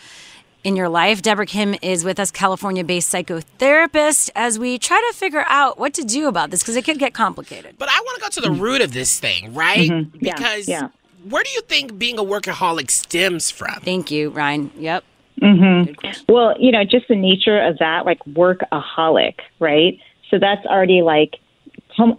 in 0.64 0.76
your 0.76 0.90
life. 0.90 1.22
Deborah 1.22 1.46
Kim 1.46 1.76
is 1.84 2.04
with 2.04 2.20
us, 2.20 2.32
California 2.32 2.84
based 2.84 3.14
psychotherapist, 3.14 4.32
as 4.36 4.58
we 4.58 4.80
try 4.80 5.00
to 5.12 5.18
figure 5.18 5.44
out 5.48 5.78
what 5.78 5.94
to 5.96 6.04
do 6.04 6.28
about 6.28 6.50
this 6.50 6.62
because 6.64 6.76
it 6.76 6.86
could 6.86 6.98
get 6.98 7.14
complicated. 7.14 7.76
But 7.78 7.90
I 7.90 8.00
want 8.00 8.16
to 8.16 8.22
go 8.22 8.30
to 8.30 8.42
the 8.42 8.52
root 8.62 8.82
of 8.82 8.94
this 8.94 9.20
thing, 9.20 9.54
right? 9.54 9.90
Mhm. 9.92 10.10
Yeah, 10.22 10.34
Because 10.36 10.68
yeah. 10.68 10.88
where 11.28 11.44
do 11.44 11.50
you 11.52 11.62
think 11.62 12.00
being 12.00 12.18
a 12.18 12.24
workaholic 12.24 12.90
stems 12.90 13.52
from? 13.52 13.76
Thank 13.82 14.10
you, 14.10 14.30
Ryan. 14.32 14.72
Yep. 14.78 15.04
hmm 15.40 15.84
Well, 16.28 16.56
you 16.60 16.72
know, 16.72 16.84
just 16.84 17.08
the 17.08 17.16
nature 17.16 17.60
of 17.62 17.78
that, 17.78 18.06
like 18.06 18.20
workaholic, 18.26 19.36
right? 19.60 20.00
So 20.30 20.38
that's 20.40 20.66
already 20.66 21.02
like 21.02 21.36
hom- 21.36 21.40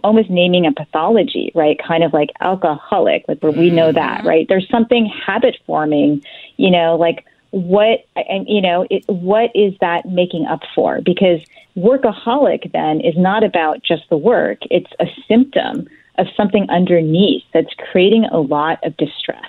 almost 0.03 0.29
naming 0.29 0.65
a 0.65 0.71
pathology, 0.71 1.51
right? 1.55 1.79
Kind 1.85 2.03
of 2.03 2.13
like 2.13 2.31
alcoholic, 2.39 3.25
like 3.27 3.39
where 3.39 3.51
we 3.51 3.69
know 3.69 3.87
mm-hmm. 3.87 3.95
that, 3.95 4.25
right? 4.25 4.45
There's 4.47 4.67
something 4.69 5.05
habit 5.05 5.57
forming, 5.65 6.23
you 6.57 6.71
know, 6.71 6.95
like 6.95 7.25
what, 7.51 8.05
and 8.15 8.47
you 8.47 8.61
know, 8.61 8.87
it, 8.89 9.03
what 9.07 9.51
is 9.55 9.73
that 9.81 10.05
making 10.05 10.45
up 10.45 10.61
for? 10.73 11.01
Because 11.01 11.41
workaholic 11.75 12.71
then 12.71 13.01
is 13.01 13.17
not 13.17 13.43
about 13.43 13.83
just 13.83 14.03
the 14.09 14.17
work; 14.17 14.59
it's 14.69 14.91
a 14.99 15.05
symptom 15.27 15.87
of 16.17 16.27
something 16.35 16.69
underneath 16.69 17.43
that's 17.53 17.73
creating 17.91 18.25
a 18.25 18.39
lot 18.39 18.79
of 18.83 18.95
distress 18.97 19.45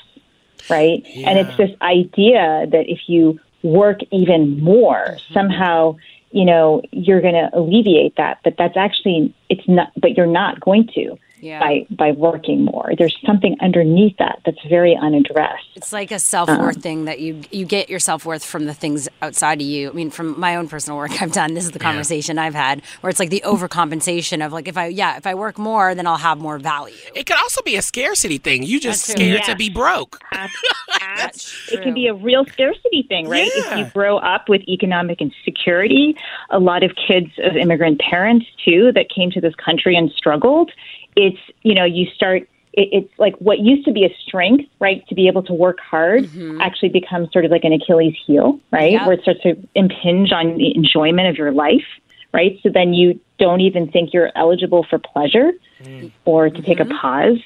right? 0.70 1.04
And 1.26 1.38
it's 1.38 1.56
this 1.56 1.70
idea 1.82 2.66
that 2.70 2.88
if 2.88 3.00
you 3.08 3.40
work 3.62 4.00
even 4.10 4.60
more, 4.60 5.04
mm-hmm. 5.06 5.34
somehow, 5.34 5.96
you 6.32 6.44
know, 6.44 6.82
you're 6.90 7.20
going 7.20 7.34
to 7.34 7.50
alleviate 7.52 8.16
that. 8.16 8.38
But 8.42 8.54
that's 8.58 8.76
actually, 8.76 9.34
it's 9.48 9.66
not, 9.68 9.92
but 9.96 10.16
you're 10.16 10.26
not 10.26 10.60
going 10.60 10.88
to 10.94 11.16
Yeah. 11.42 11.58
by, 11.60 11.86
by 11.90 12.12
working 12.12 12.64
more. 12.64 12.92
There's 12.96 13.16
something 13.26 13.56
underneath 13.60 14.16
that 14.18 14.38
that's 14.46 14.64
very 14.68 14.96
unaddressed. 14.96 15.66
It's 15.74 15.92
like 15.92 16.12
a 16.12 16.18
self 16.20 16.48
worth 16.48 16.76
Um, 16.76 16.82
thing 16.82 17.04
that 17.06 17.18
you 17.20 17.40
you 17.50 17.64
get 17.66 17.90
your 17.90 17.98
self 17.98 18.24
worth 18.24 18.44
from 18.44 18.66
the 18.66 18.74
things 18.74 19.08
outside 19.20 19.60
of 19.60 19.66
you. 19.66 19.90
I 19.90 19.92
mean, 19.92 20.10
from 20.10 20.38
my 20.38 20.54
own 20.56 20.68
personal 20.68 20.96
work 20.96 21.10
I've 21.20 21.32
done, 21.32 21.54
this 21.54 21.64
is 21.64 21.72
the 21.72 21.80
conversation 21.80 22.38
I've 22.38 22.54
had 22.54 22.80
where 23.00 23.10
it's 23.10 23.18
like 23.18 23.30
the 23.30 23.42
overcompensation 23.44 24.44
of 24.46 24.52
like 24.52 24.68
if 24.68 24.78
I 24.78 24.86
yeah 24.86 25.16
if 25.16 25.26
I 25.26 25.34
work 25.34 25.58
more 25.58 25.94
then 25.96 26.06
I'll 26.06 26.16
have 26.16 26.38
more 26.38 26.58
value. 26.58 26.94
It 27.14 27.26
could 27.26 27.36
also 27.36 27.60
be 27.62 27.74
a 27.76 27.82
scarcity 27.82 28.38
thing. 28.38 28.62
You 28.62 28.78
just 28.80 29.06
That's 29.08 29.18
scared 29.20 29.40
Yeah. 29.40 29.52
to 29.52 29.56
be 29.56 29.68
broke. 29.68 30.20
it 31.72 31.82
can 31.82 31.94
be 31.94 32.06
a 32.06 32.14
real 32.14 32.44
scarcity 32.46 33.04
thing, 33.08 33.28
right? 33.28 33.50
If 33.52 33.78
you 33.78 33.84
grow 33.86 34.18
up 34.18 34.48
with 34.48 34.62
economic 34.68 35.20
insecurity, 35.20 36.16
a 36.50 36.58
lot 36.58 36.82
of 36.82 36.92
kids 37.08 37.30
of 37.42 37.56
immigrant 37.56 38.00
parents 38.00 38.46
too 38.64 38.92
that 38.94 39.06
came 39.14 39.30
to 39.32 39.40
this 39.40 39.54
country 39.56 39.96
and 39.96 40.10
struggled. 40.12 40.70
It's 41.16 41.38
you 41.62 41.74
know 41.74 41.84
you 41.84 42.06
start. 42.14 42.48
It, 42.72 42.88
it's 42.92 43.18
like 43.18 43.36
what 43.36 43.58
used 43.58 43.84
to 43.84 43.92
be 43.92 44.04
a 44.04 44.14
strength, 44.26 44.68
right? 44.80 45.06
To 45.08 45.14
be 45.14 45.28
able 45.28 45.42
to 45.44 45.52
work 45.52 45.78
hard 45.80 46.24
mm-hmm. 46.24 46.60
actually 46.60 46.88
becomes 46.88 47.32
sort 47.32 47.44
of 47.44 47.50
like 47.50 47.64
an 47.64 47.72
Achilles 47.72 48.16
heel, 48.26 48.58
right? 48.70 48.92
Yeah. 48.92 49.06
Where 49.06 49.14
it 49.14 49.22
starts 49.22 49.42
to 49.42 49.56
impinge 49.74 50.32
on 50.32 50.56
the 50.56 50.74
enjoyment 50.74 51.28
of 51.28 51.36
your 51.36 51.52
life, 51.52 51.84
right? 52.32 52.58
So 52.62 52.70
then 52.72 52.94
you 52.94 53.20
don't 53.38 53.60
even 53.60 53.90
think 53.90 54.14
you're 54.14 54.30
eligible 54.36 54.86
for 54.88 54.98
pleasure 54.98 55.52
mm. 55.82 56.10
or 56.24 56.48
to 56.48 56.62
take 56.62 56.80
a 56.80 56.84
mm-hmm. 56.84 56.96
pause. 56.96 57.38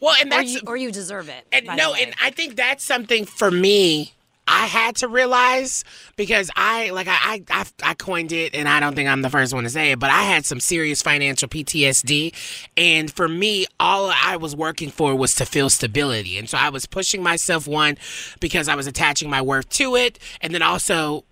Well, 0.00 0.14
and 0.20 0.32
Or 0.32 0.36
that's 0.36 0.54
you, 0.54 0.60
or 0.66 0.76
you 0.76 0.90
deserve 0.90 1.28
it. 1.28 1.46
And 1.52 1.66
no, 1.66 1.92
way. 1.92 2.02
and 2.02 2.14
I 2.20 2.30
think 2.30 2.56
that's 2.56 2.84
something 2.84 3.24
for 3.24 3.50
me. 3.50 4.12
I 4.52 4.66
had 4.66 4.96
to 4.96 5.08
realize 5.08 5.82
because 6.16 6.50
I 6.54 6.90
like 6.90 7.08
I, 7.08 7.42
I 7.50 7.64
I 7.82 7.94
coined 7.94 8.32
it, 8.32 8.54
and 8.54 8.68
I 8.68 8.80
don't 8.80 8.94
think 8.94 9.08
I'm 9.08 9.22
the 9.22 9.30
first 9.30 9.54
one 9.54 9.64
to 9.64 9.70
say 9.70 9.92
it, 9.92 9.98
but 9.98 10.10
I 10.10 10.22
had 10.22 10.44
some 10.44 10.60
serious 10.60 11.00
financial 11.00 11.48
PTSD, 11.48 12.34
and 12.76 13.10
for 13.10 13.28
me, 13.28 13.66
all 13.80 14.12
I 14.14 14.36
was 14.36 14.54
working 14.54 14.90
for 14.90 15.16
was 15.16 15.34
to 15.36 15.46
feel 15.46 15.70
stability, 15.70 16.38
and 16.38 16.48
so 16.48 16.58
I 16.58 16.68
was 16.68 16.84
pushing 16.84 17.22
myself 17.22 17.66
one 17.66 17.96
because 18.40 18.68
I 18.68 18.74
was 18.74 18.86
attaching 18.86 19.30
my 19.30 19.40
worth 19.40 19.70
to 19.70 19.96
it, 19.96 20.18
and 20.42 20.54
then 20.54 20.62
also 20.62 21.24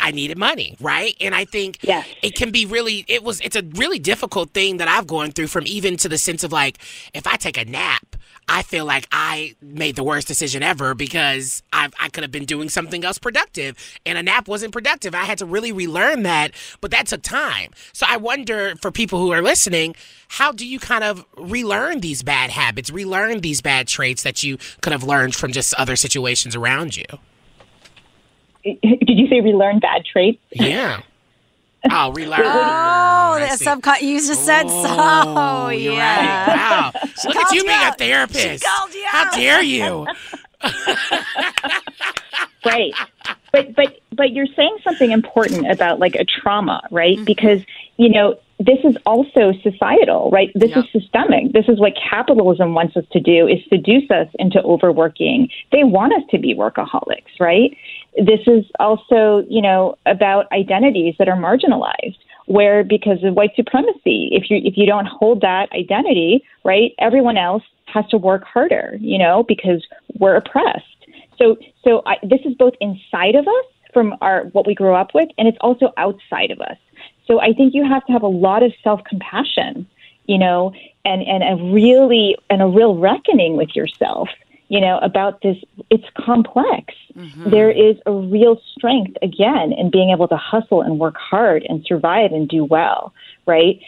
I 0.00 0.10
needed 0.10 0.38
money, 0.38 0.76
right? 0.80 1.14
And 1.20 1.34
I 1.34 1.44
think 1.44 1.78
it 2.22 2.34
can 2.34 2.50
be 2.50 2.66
really 2.66 3.04
it 3.08 3.22
was 3.22 3.40
it's 3.40 3.56
a 3.56 3.62
really 3.62 3.98
difficult 3.98 4.50
thing 4.50 4.78
that 4.78 4.88
I've 4.88 5.06
gone 5.06 5.30
through 5.32 5.48
from 5.48 5.64
even 5.66 5.96
to 5.98 6.08
the 6.08 6.18
sense 6.18 6.44
of 6.44 6.52
like 6.52 6.78
if 7.12 7.26
I 7.26 7.36
take 7.36 7.56
a 7.56 7.64
nap, 7.64 8.13
I 8.48 8.62
feel 8.62 8.84
like 8.84 9.06
I 9.10 9.54
made 9.62 9.96
the 9.96 10.04
worst 10.04 10.28
decision 10.28 10.62
ever 10.62 10.94
because 10.94 11.62
I 11.72 11.88
I 11.98 12.08
could 12.08 12.22
have 12.22 12.30
been 12.30 12.44
doing 12.44 12.68
something 12.68 13.04
else 13.04 13.18
productive 13.18 13.76
and 14.04 14.18
a 14.18 14.22
nap 14.22 14.48
wasn't 14.48 14.72
productive. 14.72 15.14
I 15.14 15.24
had 15.24 15.38
to 15.38 15.46
really 15.46 15.72
relearn 15.72 16.22
that, 16.24 16.52
but 16.80 16.90
that 16.90 17.06
took 17.06 17.22
time. 17.22 17.70
So 17.92 18.06
I 18.08 18.16
wonder 18.16 18.74
for 18.80 18.90
people 18.90 19.18
who 19.18 19.32
are 19.32 19.42
listening, 19.42 19.94
how 20.28 20.52
do 20.52 20.66
you 20.66 20.78
kind 20.78 21.04
of 21.04 21.24
relearn 21.36 22.00
these 22.00 22.22
bad 22.22 22.50
habits, 22.50 22.90
relearn 22.90 23.40
these 23.40 23.60
bad 23.60 23.88
traits 23.88 24.22
that 24.22 24.42
you 24.42 24.58
could 24.80 24.92
have 24.92 25.04
learned 25.04 25.34
from 25.34 25.52
just 25.52 25.74
other 25.74 25.96
situations 25.96 26.54
around 26.54 26.96
you? 26.96 27.04
Did 28.64 28.78
you 28.82 29.28
say 29.28 29.40
relearn 29.40 29.78
bad 29.78 30.04
traits? 30.04 30.38
Yeah. 30.52 31.00
Oh, 31.90 32.12
relearn. 32.12 32.40
Oh, 32.42 33.36
the 33.38 33.43
subcon- 33.64 34.02
you 34.02 34.18
just 34.18 34.44
said 34.44 34.68
so. 34.68 34.84
Oh, 34.88 35.68
you're 35.70 35.92
yeah. 35.94 36.46
right. 36.46 36.56
Wow. 36.56 36.92
So 37.16 37.28
look 37.28 37.36
at 37.38 37.52
you 37.52 37.60
you 37.62 37.66
being 37.66 37.80
a 37.80 37.92
therapist. 37.94 38.64
She 38.64 38.68
called 38.70 38.94
you 38.94 39.04
How 39.06 39.24
out. 39.26 39.34
dare 39.34 39.62
you? 39.62 40.06
right 42.64 42.92
but 43.52 43.74
but 43.76 44.00
but 44.12 44.32
you're 44.32 44.46
saying 44.56 44.78
something 44.82 45.10
important 45.10 45.70
about 45.70 45.98
like 45.98 46.14
a 46.14 46.24
trauma 46.24 46.80
right 46.90 47.16
Mm-hmm. 47.16 47.24
because 47.24 47.60
you 47.98 48.08
know 48.08 48.36
this 48.58 48.78
is 48.84 48.96
also 49.04 49.52
societal 49.62 50.30
right 50.30 50.50
this 50.54 50.74
is 50.74 50.84
systemic 50.90 51.52
this 51.52 51.66
is 51.68 51.78
what 51.78 51.92
capitalism 52.10 52.72
wants 52.74 52.96
us 52.96 53.04
to 53.12 53.20
do 53.20 53.46
is 53.46 53.58
seduce 53.68 54.10
us 54.10 54.28
into 54.38 54.58
overworking 54.62 55.48
they 55.72 55.84
want 55.84 56.14
us 56.14 56.22
to 56.30 56.38
be 56.38 56.54
workaholics 56.54 57.38
right 57.38 57.76
this 58.16 58.40
is 58.46 58.64
also 58.80 59.44
you 59.50 59.60
know 59.60 59.96
about 60.06 60.50
identities 60.52 61.14
that 61.18 61.28
are 61.28 61.36
marginalized 61.36 62.16
where 62.46 62.84
because 62.84 63.22
of 63.24 63.34
white 63.34 63.54
supremacy, 63.56 64.28
if 64.32 64.50
you 64.50 64.60
if 64.64 64.76
you 64.76 64.86
don't 64.86 65.06
hold 65.06 65.40
that 65.40 65.72
identity, 65.72 66.44
right, 66.64 66.92
everyone 66.98 67.36
else 67.36 67.62
has 67.86 68.06
to 68.08 68.18
work 68.18 68.44
harder, 68.44 68.96
you 69.00 69.18
know, 69.18 69.44
because 69.46 69.86
we're 70.18 70.36
oppressed. 70.36 70.84
So 71.38 71.56
so 71.82 72.02
I, 72.06 72.16
this 72.22 72.40
is 72.44 72.54
both 72.54 72.74
inside 72.80 73.34
of 73.34 73.46
us 73.46 73.64
from 73.92 74.14
our 74.20 74.44
what 74.52 74.66
we 74.66 74.74
grew 74.74 74.94
up 74.94 75.14
with, 75.14 75.28
and 75.38 75.48
it's 75.48 75.58
also 75.60 75.92
outside 75.96 76.50
of 76.50 76.60
us. 76.60 76.76
So 77.26 77.40
I 77.40 77.52
think 77.52 77.74
you 77.74 77.84
have 77.88 78.04
to 78.06 78.12
have 78.12 78.22
a 78.22 78.28
lot 78.28 78.62
of 78.62 78.72
self 78.82 79.02
compassion, 79.04 79.86
you 80.26 80.38
know, 80.38 80.72
and 81.04 81.22
and 81.22 81.42
a 81.42 81.72
really 81.72 82.36
and 82.50 82.60
a 82.60 82.66
real 82.66 82.96
reckoning 82.96 83.56
with 83.56 83.74
yourself 83.74 84.28
you 84.68 84.80
know, 84.80 84.98
about 84.98 85.42
this. 85.42 85.56
It's 85.90 86.04
complex. 86.24 86.94
Mm-hmm. 87.16 87.50
There 87.50 87.70
is 87.70 87.96
a 88.06 88.12
real 88.12 88.60
strength, 88.76 89.16
again, 89.22 89.72
in 89.72 89.90
being 89.90 90.10
able 90.10 90.26
to 90.28 90.36
hustle 90.36 90.82
and 90.82 90.98
work 90.98 91.16
hard 91.16 91.64
and 91.68 91.84
survive 91.86 92.32
and 92.32 92.48
do 92.48 92.64
well, 92.64 93.14
right? 93.46 93.78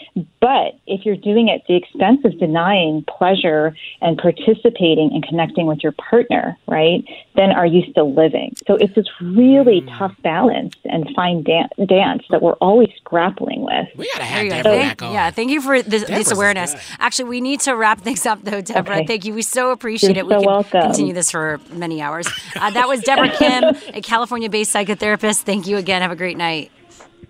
But 0.41 0.79
if 0.87 1.05
you're 1.05 1.17
doing 1.17 1.49
it 1.49 1.63
at 1.63 1.67
the 1.67 1.75
expense 1.75 2.21
of 2.25 2.39
denying 2.39 3.05
pleasure 3.09 3.75
and 4.01 4.17
participating 4.17 5.11
and 5.13 5.27
connecting 5.27 5.67
with 5.67 5.83
your 5.83 5.91
partner, 5.93 6.57
right, 6.69 7.03
then 7.35 7.51
are 7.51 7.67
you 7.67 7.83
still 7.91 8.15
living? 8.15 8.55
So 8.69 8.75
it's 8.77 8.95
this 8.95 9.07
really 9.21 9.81
Mm. 9.81 9.99
tough 9.99 10.15
balance 10.23 10.75
and 10.85 11.11
fine 11.17 11.43
dan- 11.43 11.69
dance 11.87 12.23
that 12.31 12.43
we're 12.43 12.53
always 12.55 12.93
grappling 13.03 13.63
with. 13.63 13.89
We 13.97 14.09
gotta 14.13 14.25
have. 14.25 14.49
Deborah 14.49 14.63
Thank- 14.63 14.89
back 14.99 15.03
on. 15.03 15.13
Yeah, 15.15 15.31
thank 15.31 15.51
you 15.51 15.61
for 15.61 15.83
this, 15.83 16.05
this 16.05 16.31
awareness. 16.31 16.73
good. 16.75 16.81
Actually, 17.01 17.29
we 17.31 17.41
need 17.41 17.61
to 17.61 17.75
wrap 17.75 18.01
things 18.03 18.25
up, 18.25 18.43
though, 18.45 18.61
Deborah. 18.61 18.97
Okay. 18.99 19.07
Thank 19.07 19.25
you. 19.25 19.35
We 19.35 19.43
so 19.43 19.71
appreciate 19.73 20.15
You're 20.17 20.25
it. 20.25 20.29
We 20.29 20.35
so 20.35 20.41
can 20.41 20.65
welcome. 20.73 20.91
continue 20.91 21.15
this 21.15 21.31
for 21.31 21.61
many 21.73 22.01
hours. 22.01 22.29
Uh, 22.57 22.71
that 22.71 22.89
was 22.89 23.01
Deborah 23.03 23.31
Kim, 23.37 23.65
a 23.95 24.01
California-based 24.01 24.75
psychotherapist. 24.75 25.43
Thank 25.43 25.67
you 25.67 25.77
again. 25.77 26.03
Have 26.03 26.11
a 26.11 26.17
great 26.17 26.37
night. 26.37 26.71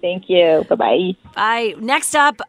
Thank 0.00 0.28
you. 0.28 0.64
Bye 0.68 0.74
bye. 0.74 1.16
Bye. 1.34 1.74
Next 1.78 2.14
up, 2.14 2.40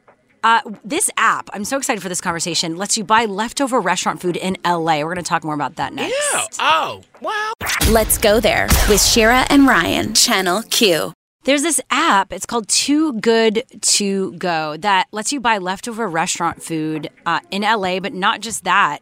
uh, 0.44 0.62
this 0.86 1.10
app, 1.18 1.50
I'm 1.54 1.66
so 1.66 1.78
excited 1.78 2.02
for 2.02 2.10
this 2.10 2.22
conversation, 2.22 2.78
lets 2.78 2.98
you 2.98 3.04
buy 3.04 3.26
leftover 3.26 3.80
restaurant 3.80 4.22
food 4.22 4.38
in 4.38 4.58
LA. 4.64 5.00
We're 5.00 5.14
going 5.14 5.18
to 5.18 5.24
talk 5.24 5.44
more 5.44 5.56
about 5.56 5.76
that 5.76 5.94
next. 5.94 6.16
Yeah. 6.34 6.46
Oh, 6.60 7.02
wow. 7.22 7.54
Let's 7.90 8.18
go 8.18 8.40
there 8.40 8.68
with 8.88 9.02
Shira 9.02 9.46
and 9.50 9.68
Ryan, 9.68 10.14
Channel 10.14 10.64
Q. 10.70 11.14
There's 11.44 11.64
this 11.64 11.80
app, 11.90 12.34
it's 12.34 12.46
called 12.46 12.68
Too 12.68 13.14
Good 13.20 13.64
to 13.82 14.34
Go, 14.34 14.76
that 14.78 15.08
lets 15.14 15.32
you 15.32 15.40
buy 15.40 15.60
leftover 15.60 16.08
restaurant 16.08 16.62
food 16.62 17.10
uh, 17.26 17.40
in 17.52 17.62
LA, 17.62 18.02
but 18.02 18.14
not 18.14 18.42
just 18.42 18.66
that. 18.66 19.00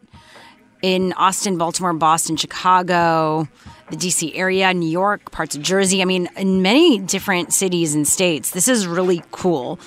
In 0.82 1.14
Austin, 1.14 1.58
Baltimore, 1.58 1.94
Boston, 1.94 2.36
Chicago, 2.36 3.48
the 3.90 3.98
DC 3.98 4.32
area, 4.36 4.74
New 4.74 4.90
York, 4.90 5.32
parts 5.32 5.56
of 5.56 5.62
Jersey. 5.62 6.02
I 6.02 6.06
mean, 6.06 6.30
in 6.38 6.62
many 6.62 7.00
different 7.00 7.54
cities 7.54 7.96
and 7.96 8.08
states. 8.08 8.52
This 8.52 8.68
is 8.68 8.86
really 8.88 9.24
cool. 9.32 9.80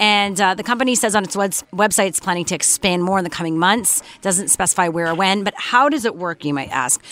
And 0.00 0.40
uh, 0.40 0.54
the 0.54 0.62
company 0.62 0.94
says 0.94 1.14
on 1.16 1.24
its 1.24 1.36
web- 1.36 1.50
website 1.72 2.08
it's 2.08 2.20
planning 2.20 2.44
to 2.46 2.54
expand 2.54 3.02
more 3.02 3.18
in 3.18 3.24
the 3.24 3.30
coming 3.30 3.58
months. 3.58 4.02
Doesn't 4.22 4.48
specify 4.48 4.88
where 4.88 5.08
or 5.08 5.14
when, 5.14 5.42
but 5.44 5.54
how 5.56 5.88
does 5.88 6.04
it 6.04 6.16
work? 6.16 6.44
You 6.44 6.54
might 6.54 6.70
ask. 6.70 7.02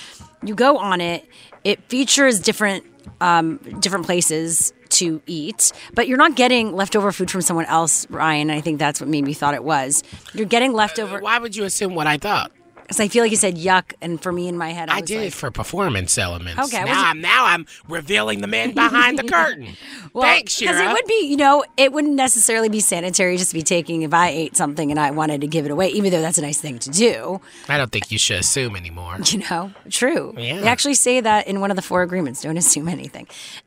You 0.45 0.55
go 0.55 0.79
on 0.79 1.01
it. 1.01 1.29
It 1.65 1.83
features 1.89 2.39
different 2.39 2.85
um, 3.21 3.59
different 3.81 4.05
places 4.05 4.73
to 4.89 5.21
eat, 5.27 5.73
but 5.95 6.09
you're 6.09 6.19
not 6.19 6.37
getting 6.37 6.75
leftover 6.75 7.13
food 7.13 7.31
from 7.31 7.41
someone 7.41 7.67
else, 7.67 8.09
Ryan. 8.11 8.51
I 8.51 8.61
think 8.61 8.79
that's 8.79 9.01
what 9.01 9.09
made 9.09 9.25
me 9.25 9.33
thought 9.33 9.55
it 9.55 9.65
was. 9.65 10.03
You're 10.33 10.47
getting 10.47 10.73
leftover. 10.73 11.21
Why 11.21 11.39
would 11.39 11.57
you 11.57 11.65
assume 11.65 11.95
what 11.95 12.07
I 12.07 12.19
thought? 12.19 12.53
Because 12.87 13.01
I 13.01 13.09
feel 13.09 13.25
like 13.25 13.33
you 13.33 13.37
said 13.37 13.57
yuck, 13.57 13.95
and 14.01 14.23
for 14.23 14.31
me 14.31 14.47
in 14.47 14.57
my 14.57 14.71
head, 14.71 14.89
I, 14.89 14.99
I 14.99 15.01
did 15.01 15.19
like, 15.19 15.27
it 15.27 15.33
for 15.33 15.51
performance 15.51 16.17
elements. 16.17 16.73
Okay, 16.73 16.85
now 16.85 17.11
I'm 17.11 17.21
now 17.21 17.45
I'm 17.45 17.67
revealing 17.89 18.43
the 18.43 18.47
man 18.47 18.75
behind 18.75 19.19
the 19.19 19.25
curtain. 19.29 19.77
Well, 20.13 20.23
Thanks, 20.23 20.61
Because 20.61 20.79
it 20.79 20.87
would 20.87 21.05
be, 21.07 21.27
you 21.27 21.37
know, 21.37 21.65
it 21.77 21.93
wouldn't 21.93 22.15
necessarily 22.15 22.69
be 22.69 22.79
sanitary 22.79 23.39
just 23.39 23.51
to 23.51 23.55
be 23.55 23.63
taking 23.63 24.03
if 24.03 24.15
I 24.15 24.29
ate 24.29 24.57
something 24.57 24.93
and 24.93 25.01
I 25.01 25.11
wanted 25.11 25.41
to 25.41 25.49
give 25.49 25.65
it 25.65 25.73
away, 25.73 25.89
even 25.89 26.13
though 26.13 26.21
that's 26.21 26.39
a 26.39 26.43
nice 26.43 26.61
thing 26.61 26.79
to 26.79 26.91
do. 26.91 27.41
I 27.69 27.77
don't 27.77 27.91
think 27.91 28.13
you 28.13 28.19
should 28.19 28.39
assume 28.39 28.77
anymore. 28.77 29.17
You 29.27 29.39
know, 29.51 29.73
true. 29.91 30.35
Yeah. 30.39 30.61
They 30.61 30.69
actually 30.69 30.95
say 30.95 31.21
that 31.21 31.49
in 31.49 31.61
one 31.61 31.71
of 31.71 31.77
the 31.77 31.83
four 31.83 32.03
agreements 32.03 32.43
don't 32.43 32.57
assume 32.57 32.89
anything. 32.89 33.27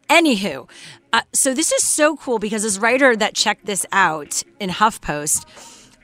Anywho, 0.09 0.70
uh, 1.11 1.22
so 1.34 1.53
this 1.53 1.72
is 1.72 1.84
so 1.84 2.15
cool 2.15 2.39
because 2.39 2.63
this 2.63 2.78
writer 2.78 3.15
that 3.15 3.36
checked 3.36 3.65
this 3.65 3.86
out 3.91 4.41
in 4.59 4.70
HuffPost, 4.70 5.45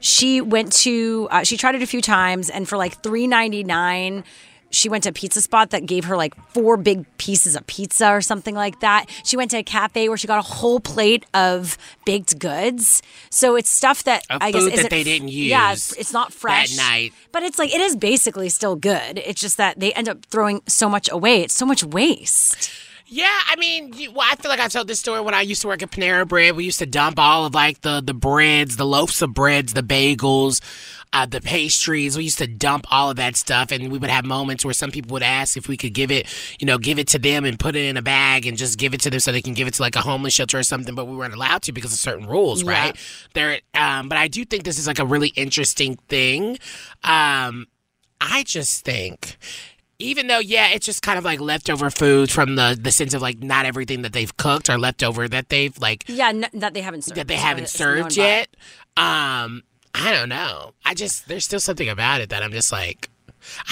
she 0.06 0.40
went 0.40 0.72
to, 0.84 1.28
uh, 1.32 1.44
she 1.44 1.58
tried 1.58 1.76
it 1.76 1.82
a 1.82 1.88
few 1.88 2.02
times, 2.02 2.50
and 2.50 2.70
for 2.70 2.78
like 2.78 3.02
three 3.02 3.26
ninety 3.28 3.64
nine, 3.64 4.24
she 4.70 4.90
went 4.90 5.04
to 5.04 5.10
a 5.10 5.14
pizza 5.14 5.42
spot 5.42 5.70
that 5.72 5.86
gave 5.86 6.06
her 6.06 6.18
like 6.18 6.36
four 6.52 6.76
big 6.76 7.06
pieces 7.18 7.56
of 7.56 7.66
pizza 7.66 8.10
or 8.12 8.22
something 8.22 8.56
like 8.56 8.82
that. 8.82 9.06
She 9.24 9.38
went 9.38 9.52
to 9.52 9.58
a 9.58 9.64
cafe 9.64 10.10
where 10.10 10.18
she 10.18 10.28
got 10.28 10.40
a 10.40 10.42
whole 10.42 10.80
plate 10.80 11.26
of 11.34 11.78
baked 12.06 12.38
goods. 12.40 13.02
So 13.30 13.56
it's 13.56 13.70
stuff 13.70 14.04
that 14.04 14.26
Of 14.30 14.42
I 14.42 14.52
guess 14.52 14.66
that 14.82 14.90
they 14.90 15.04
didn't 15.04 15.30
use. 15.30 15.50
Yeah, 15.50 15.72
it's 15.72 16.12
not 16.14 16.34
fresh 16.34 16.76
that 16.76 16.84
night. 16.84 17.14
but 17.32 17.44
it's 17.44 17.58
like 17.58 17.74
it 17.74 17.82
is 17.82 17.96
basically 17.96 18.50
still 18.50 18.76
good. 18.76 19.18
It's 19.20 19.40
just 19.42 19.58
that 19.58 19.80
they 19.80 19.94
end 19.94 20.10
up 20.10 20.26
throwing 20.26 20.62
so 20.68 20.90
much 20.90 21.10
away. 21.12 21.42
It's 21.42 21.54
so 21.54 21.66
much 21.66 21.84
waste. 21.84 22.70
Yeah, 23.08 23.40
I 23.48 23.56
mean, 23.58 23.94
you, 23.94 24.12
well, 24.12 24.28
I 24.30 24.36
feel 24.36 24.50
like 24.50 24.60
I 24.60 24.68
told 24.68 24.88
this 24.88 25.00
story 25.00 25.22
when 25.22 25.36
I 25.36 25.42
used 25.42 25.62
to 25.62 25.68
work 25.68 25.84
at 25.84 25.92
Panera 25.92 26.28
Bread. 26.28 26.56
We 26.56 26.66
used 26.66 26.80
to 26.80 26.88
dump 26.88 27.20
all 27.20 27.46
of 27.46 27.54
like 27.54 27.82
the 27.82 28.02
the 28.02 28.16
breads, 28.16 28.78
the 28.78 28.86
loaves 28.86 29.22
of 29.22 29.32
breads, 29.34 29.74
the 29.74 29.84
bagels, 29.84 30.60
uh, 31.14 31.28
the 31.28 31.40
pastries. 31.40 32.18
We 32.18 32.24
used 32.24 32.40
to 32.40 32.48
dump 32.48 32.86
all 32.92 33.12
of 33.12 33.18
that 33.18 33.36
stuff, 33.36 33.72
and 33.72 33.92
we 33.92 34.00
would 34.00 34.10
have 34.10 34.26
moments 34.26 34.66
where 34.66 34.74
some 34.74 34.90
people 34.90 35.14
would 35.14 35.22
ask 35.24 35.56
if 35.56 35.68
we 35.68 35.78
could 35.78 35.94
give 35.94 36.10
it, 36.10 36.26
you 36.60 36.66
know, 36.66 36.80
give 36.80 36.98
it 36.98 37.08
to 37.10 37.20
them 37.20 37.46
and 37.46 37.60
put 37.60 37.76
it 37.76 37.86
in 37.86 37.96
a 37.96 38.02
bag 38.02 38.48
and 38.48 38.58
just 38.58 38.80
give 38.80 38.96
it 38.96 39.02
to 39.02 39.12
them 39.12 39.20
so 39.20 39.32
they 39.32 39.42
can 39.42 39.54
give 39.54 39.68
it 39.68 39.76
to 39.76 39.84
like 39.84 39.96
a 39.96 40.02
homeless 40.02 40.34
shelter 40.34 40.58
or 40.58 40.64
something. 40.64 40.96
But 40.96 41.06
we 41.06 41.16
weren't 41.16 41.36
allowed 41.36 41.62
to 41.64 41.72
because 41.72 41.94
of 41.94 42.00
certain 42.00 42.26
rules, 42.28 42.64
Yeah. 42.64 42.72
right? 42.72 42.98
There, 43.36 43.60
um, 43.76 44.10
but 44.10 44.18
I 44.18 44.28
do 44.28 44.44
think 44.46 44.64
this 44.64 44.80
is 44.80 44.88
like 44.88 45.00
a 45.00 45.06
really 45.06 45.30
interesting 45.30 45.96
thing. 46.10 46.58
Um, 47.04 47.68
I 48.20 48.44
just 48.48 48.84
think 48.84 49.38
even 50.00 50.28
though 50.28 50.40
yeah 50.40 50.70
it's 50.74 50.86
just 50.86 51.02
kind 51.02 51.18
of 51.18 51.24
like 51.24 51.40
leftover 51.40 51.90
food 51.90 52.30
from 52.32 52.56
the 52.56 52.78
the 52.80 52.92
sense 52.92 53.14
of 53.14 53.22
like 53.22 53.42
not 53.42 53.66
everything 53.66 54.02
that 54.02 54.14
they've 54.14 54.36
cooked 54.38 54.70
or 54.70 54.78
leftover 54.78 55.28
that 55.28 55.50
they've 55.50 55.78
like 55.80 56.04
Yeah, 56.08 56.30
n- 56.30 56.46
that 56.54 56.74
they 56.74 56.82
haven't 56.82 57.04
served. 57.04 57.18
that 57.18 57.28
they 57.28 57.36
haven't 57.38 57.64
known 57.64 57.68
served 57.68 58.18
yet 58.18 58.50
um 58.98 59.64
i 59.94 60.12
don't 60.12 60.30
know 60.30 60.74
i 60.86 60.94
just 60.94 61.28
there's 61.28 61.46
still 61.46 61.60
something 61.60 61.88
about 61.90 62.20
it 62.22 62.30
that 62.30 62.44
i'm 62.44 62.52
just 62.52 62.72
like 62.72 63.10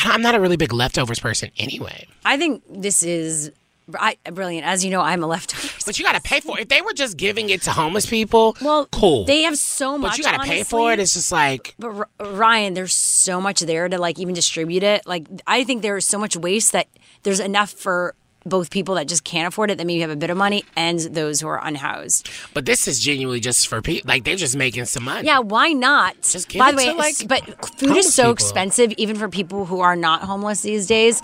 i'm 0.06 0.22
not 0.22 0.36
a 0.36 0.40
really 0.40 0.58
big 0.58 0.72
leftovers 0.74 1.20
person 1.20 1.50
anyway 1.58 2.06
I 2.26 2.38
think 2.38 2.64
this 2.70 3.04
is 3.04 3.52
I, 3.94 4.18
brilliant. 4.32 4.66
As 4.66 4.84
you 4.86 4.92
know, 4.92 5.02
I'm 5.02 5.24
a 5.24 5.28
leftover. 5.28 5.68
but 5.86 6.00
you 6.00 6.06
gotta 6.06 6.22
pay 6.22 6.40
for 6.40 6.58
it 6.58 6.64
if 6.64 6.68
they 6.70 6.82
were 6.82 6.94
just 6.94 7.18
giving 7.18 7.50
it 7.50 7.62
to 7.64 7.72
homeless 7.72 8.06
people 8.06 8.56
well 8.62 8.86
cool 8.92 9.26
They 9.26 9.42
have 9.44 9.58
so 9.58 9.98
much. 9.98 10.12
but 10.12 10.18
you 10.18 10.24
gotta 10.24 10.44
pay 10.44 10.64
for 10.64 10.94
it 10.94 11.00
it's 11.00 11.14
just 11.14 11.32
like 11.32 11.76
But 11.80 11.90
R- 11.96 12.10
Ryan, 12.34 12.74
there's 12.74 12.96
so 12.96 13.42
much 13.42 13.60
there 13.62 13.90
to 13.90 13.98
like 13.98 14.20
even 14.20 14.34
distribute 14.34 14.84
it. 14.84 15.06
Like 15.06 15.28
I 15.46 15.64
think 15.64 15.82
there's 15.82 16.06
so 16.06 16.18
much 16.18 16.38
waste 16.38 16.72
that 16.72 16.88
there's 17.24 17.40
enough 17.40 17.72
for 17.72 18.16
both 18.46 18.70
people 18.72 18.96
that 18.96 19.08
just 19.08 19.24
can't 19.24 19.48
afford 19.48 19.72
it 19.72 19.78
that 19.78 19.88
maybe 19.88 20.02
have 20.02 20.10
a 20.10 20.16
bit 20.16 20.30
of 20.30 20.38
money 20.38 20.64
and 20.76 21.00
those 21.00 21.40
who 21.42 21.48
are 21.48 21.66
unhoused. 21.66 22.30
but 22.54 22.66
this 22.66 22.88
is 22.88 23.00
genuinely 23.00 23.40
just 23.40 23.68
for 23.68 23.82
people 23.82 24.08
like 24.08 24.24
they're 24.26 24.36
just 24.36 24.56
making 24.56 24.86
some 24.86 25.04
money 25.04 25.26
Yeah, 25.28 25.40
why 25.40 25.70
not? 25.74 26.16
Just 26.22 26.50
give 26.50 26.60
By 26.60 26.70
it 26.70 26.72
the 26.74 26.78
way, 26.78 26.86
to, 26.88 26.94
like, 26.94 27.16
but 27.28 27.66
food 27.78 27.96
is 27.98 28.14
so 28.14 28.24
people. 28.24 28.34
expensive 28.34 28.92
even 28.98 29.16
for 29.16 29.30
people 29.30 29.66
who 29.66 29.80
are 29.80 29.96
not 29.96 30.22
homeless 30.24 30.62
these 30.62 30.88
days. 30.88 31.22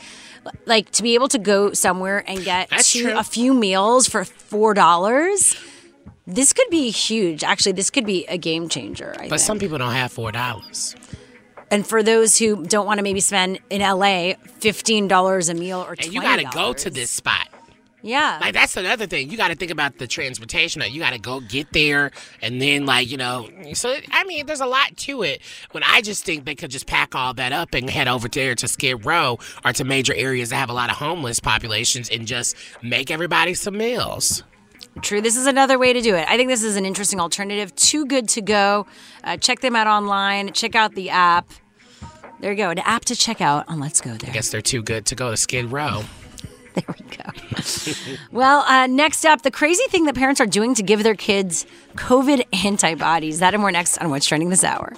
Like 0.66 0.90
to 0.92 1.04
be 1.04 1.16
able 1.16 1.28
to 1.30 1.38
go 1.38 1.74
somewhere 1.74 2.24
and 2.26 2.44
get 2.44 2.70
two, 2.84 3.14
a 3.16 3.24
few 3.24 3.54
meals 3.54 4.08
for 4.08 4.24
four 4.24 4.74
dollars. 4.74 5.56
This 6.26 6.54
could 6.54 6.70
be 6.70 6.92
huge. 6.92 7.44
Actually, 7.44 7.74
this 7.74 7.90
could 7.90 8.06
be 8.06 8.26
a 8.28 8.38
game 8.38 8.70
changer. 8.70 9.12
I 9.18 9.24
but 9.24 9.30
think. 9.32 9.40
some 9.42 9.60
people 9.60 9.78
don't 9.78 9.92
have 9.94 10.12
four 10.14 10.32
dollars 10.32 10.96
And 11.72 11.86
for 11.86 12.02
those 12.04 12.38
who 12.38 12.64
don't 12.66 12.86
want 12.86 12.98
to 12.98 13.04
maybe 13.04 13.20
spend 13.20 13.60
in 13.70 13.82
LA 13.82 14.34
fifteen 14.60 15.08
dollars 15.08 15.50
a 15.50 15.54
meal 15.54 15.80
or 15.80 15.96
$20. 15.96 16.06
and 16.06 16.14
you 16.14 16.22
gotta 16.22 16.50
go 16.54 16.74
to 16.74 16.90
this 16.90 17.12
spot 17.12 17.48
Yeah. 18.02 18.38
Like 18.42 18.54
that's 18.54 18.78
another 18.78 19.06
thing. 19.08 19.30
You 19.30 19.36
got 19.38 19.50
to 19.50 19.56
think 19.56 19.72
about 19.72 19.98
the 19.98 20.08
transportation. 20.08 20.82
You 20.90 21.00
got 21.02 21.12
to 21.12 21.20
go 21.20 21.42
get 21.42 21.74
there, 21.74 22.12
and 22.42 22.62
then 22.62 22.86
like 22.86 23.12
you 23.12 23.18
know. 23.18 23.50
So 23.74 23.94
I 24.12 24.24
mean, 24.24 24.46
there's 24.46 24.62
a 24.62 24.66
lot 24.66 24.96
to 24.98 25.22
it. 25.24 25.42
When 25.72 25.84
I 25.84 26.02
just 26.02 26.24
think 26.26 26.46
they 26.46 26.56
could 26.56 26.72
just 26.72 26.88
pack 26.88 27.14
all 27.14 27.34
that 27.34 27.52
up 27.52 27.74
and 27.74 27.90
head 27.90 28.08
over 28.08 28.30
there 28.30 28.56
to 28.56 28.68
Skid 28.70 29.06
Row 29.06 29.38
or 29.66 29.74
to 29.74 29.84
major 29.84 30.14
areas 30.14 30.50
that 30.52 30.56
have 30.56 30.70
a 30.70 30.74
lot 30.74 30.90
of 30.90 30.96
homeless 30.96 31.40
populations 31.42 32.10
and 32.10 32.26
just 32.26 32.56
make 32.82 33.12
everybody 33.12 33.54
some 33.54 33.78
meals. 33.78 34.44
True. 35.02 35.22
This 35.22 35.38
is 35.38 35.48
another 35.48 35.80
way 35.80 35.94
to 35.94 36.02
do 36.02 36.16
it. 36.16 36.26
I 36.30 36.38
think 36.38 36.50
this 36.50 36.64
is 36.64 36.76
an 36.76 36.86
interesting 36.86 37.20
alternative. 37.20 37.76
Too 37.76 38.06
good 38.06 38.28
to 38.30 38.42
go. 38.42 38.86
Uh, 39.24 39.38
check 39.38 39.62
them 39.62 39.76
out 39.76 39.88
online. 39.88 40.54
Check 40.54 40.76
out 40.76 40.96
the 40.96 41.10
app. 41.10 41.50
There 42.40 42.52
you 42.52 42.58
go. 42.58 42.70
An 42.70 42.80
app 42.80 43.06
to 43.06 43.16
check 43.16 43.42
out 43.42 43.66
on 43.68 43.80
Let's 43.80 44.02
Go 44.02 44.12
There. 44.12 44.30
I 44.30 44.34
guess 44.34 44.50
they're 44.50 44.62
too 44.62 44.82
good 44.82 45.06
to 45.08 45.16
go 45.16 45.32
to 45.32 45.38
Skid 45.38 45.72
Row. 45.72 46.04
There 46.76 46.96
we 47.00 47.18
go. 47.18 48.14
well, 48.32 48.60
uh, 48.60 48.86
next 48.86 49.26
up, 49.26 49.42
the 49.42 49.50
crazy 49.50 49.84
thing 49.90 50.06
that 50.06 50.14
parents 50.14 50.40
are 50.40 50.46
doing 50.46 50.76
to 50.76 50.84
give 50.84 51.02
their 51.02 51.16
kids 51.16 51.66
COVID 51.96 52.44
antibodies. 52.64 53.40
That 53.40 53.56
and 53.56 53.60
more 53.62 53.72
next 53.72 53.98
on 53.98 54.12
What's 54.12 54.28
Trending 54.28 54.50
this 54.50 54.64
hour. 54.64 54.94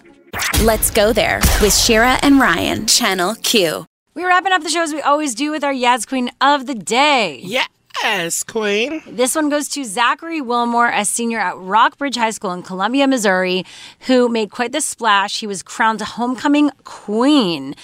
Let's 0.64 0.92
go 0.92 1.14
there 1.14 1.40
with 1.62 1.74
Shira 1.74 2.20
and 2.22 2.40
Ryan, 2.42 2.88
Channel 2.88 3.36
Q. 3.36 3.86
We're 4.14 4.28
wrapping 4.28 4.52
up 4.52 4.64
the 4.64 4.70
show 4.70 4.82
as 4.82 4.94
we 4.94 5.02
always 5.02 5.34
do 5.34 5.50
with 5.50 5.64
our 5.64 5.74
Yaz 5.74 6.06
Queen 6.06 6.30
of 6.42 6.68
the 6.68 6.76
Day. 6.76 7.40
Yeah. 7.42 7.66
Yes, 8.04 8.44
Queen. 8.44 9.04
This 9.06 9.36
one 9.36 9.50
goes 9.50 9.68
to 9.70 9.84
Zachary 9.84 10.42
Wilmore, 10.42 10.90
a 10.90 11.06
senior 11.06 11.40
at 11.40 11.56
Rockbridge 11.58 12.16
High 12.16 12.32
School 12.32 12.52
in 12.52 12.64
Columbia, 12.64 13.08
Missouri, 13.08 13.64
who 14.02 14.28
made 14.28 14.50
quite 14.50 14.72
the 14.72 14.82
splash. 14.82 15.40
He 15.40 15.48
was 15.48 15.62
crowned 15.62 16.02
a 16.02 16.06
homecoming 16.06 16.72
queen. 16.84 17.76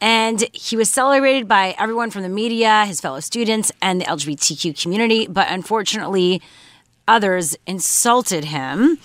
And 0.00 0.44
he 0.52 0.76
was 0.76 0.90
celebrated 0.90 1.48
by 1.48 1.74
everyone 1.78 2.10
from 2.10 2.22
the 2.22 2.28
media, 2.28 2.84
his 2.86 3.00
fellow 3.00 3.20
students, 3.20 3.72
and 3.82 4.00
the 4.00 4.04
LGBTQ 4.04 4.80
community. 4.80 5.26
But 5.26 5.48
unfortunately, 5.50 6.42
others 7.08 7.56
insulted 7.66 8.44
him. 8.44 8.98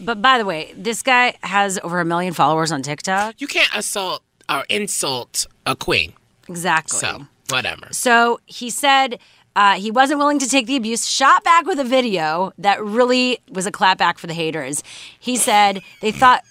But 0.00 0.22
by 0.22 0.38
the 0.38 0.44
way, 0.44 0.72
this 0.76 1.02
guy 1.02 1.34
has 1.42 1.78
over 1.82 2.00
a 2.00 2.04
million 2.04 2.32
followers 2.32 2.72
on 2.72 2.82
TikTok. 2.82 3.40
You 3.40 3.46
can't 3.46 3.74
assault 3.74 4.22
or 4.48 4.64
insult 4.70 5.46
a 5.66 5.76
queen. 5.76 6.12
Exactly. 6.48 6.98
So, 6.98 7.26
whatever. 7.50 7.88
So 7.90 8.40
he 8.46 8.70
said 8.70 9.18
uh, 9.58 9.74
he 9.74 9.90
wasn't 9.90 10.16
willing 10.20 10.38
to 10.38 10.48
take 10.48 10.68
the 10.68 10.76
abuse, 10.76 11.04
shot 11.08 11.42
back 11.42 11.66
with 11.66 11.80
a 11.80 11.84
video 11.84 12.52
that 12.58 12.80
really 12.80 13.40
was 13.50 13.66
a 13.66 13.72
clapback 13.72 14.16
for 14.16 14.28
the 14.28 14.32
haters. 14.32 14.84
He 15.18 15.36
said 15.36 15.82
they 16.00 16.12
thought 16.12 16.44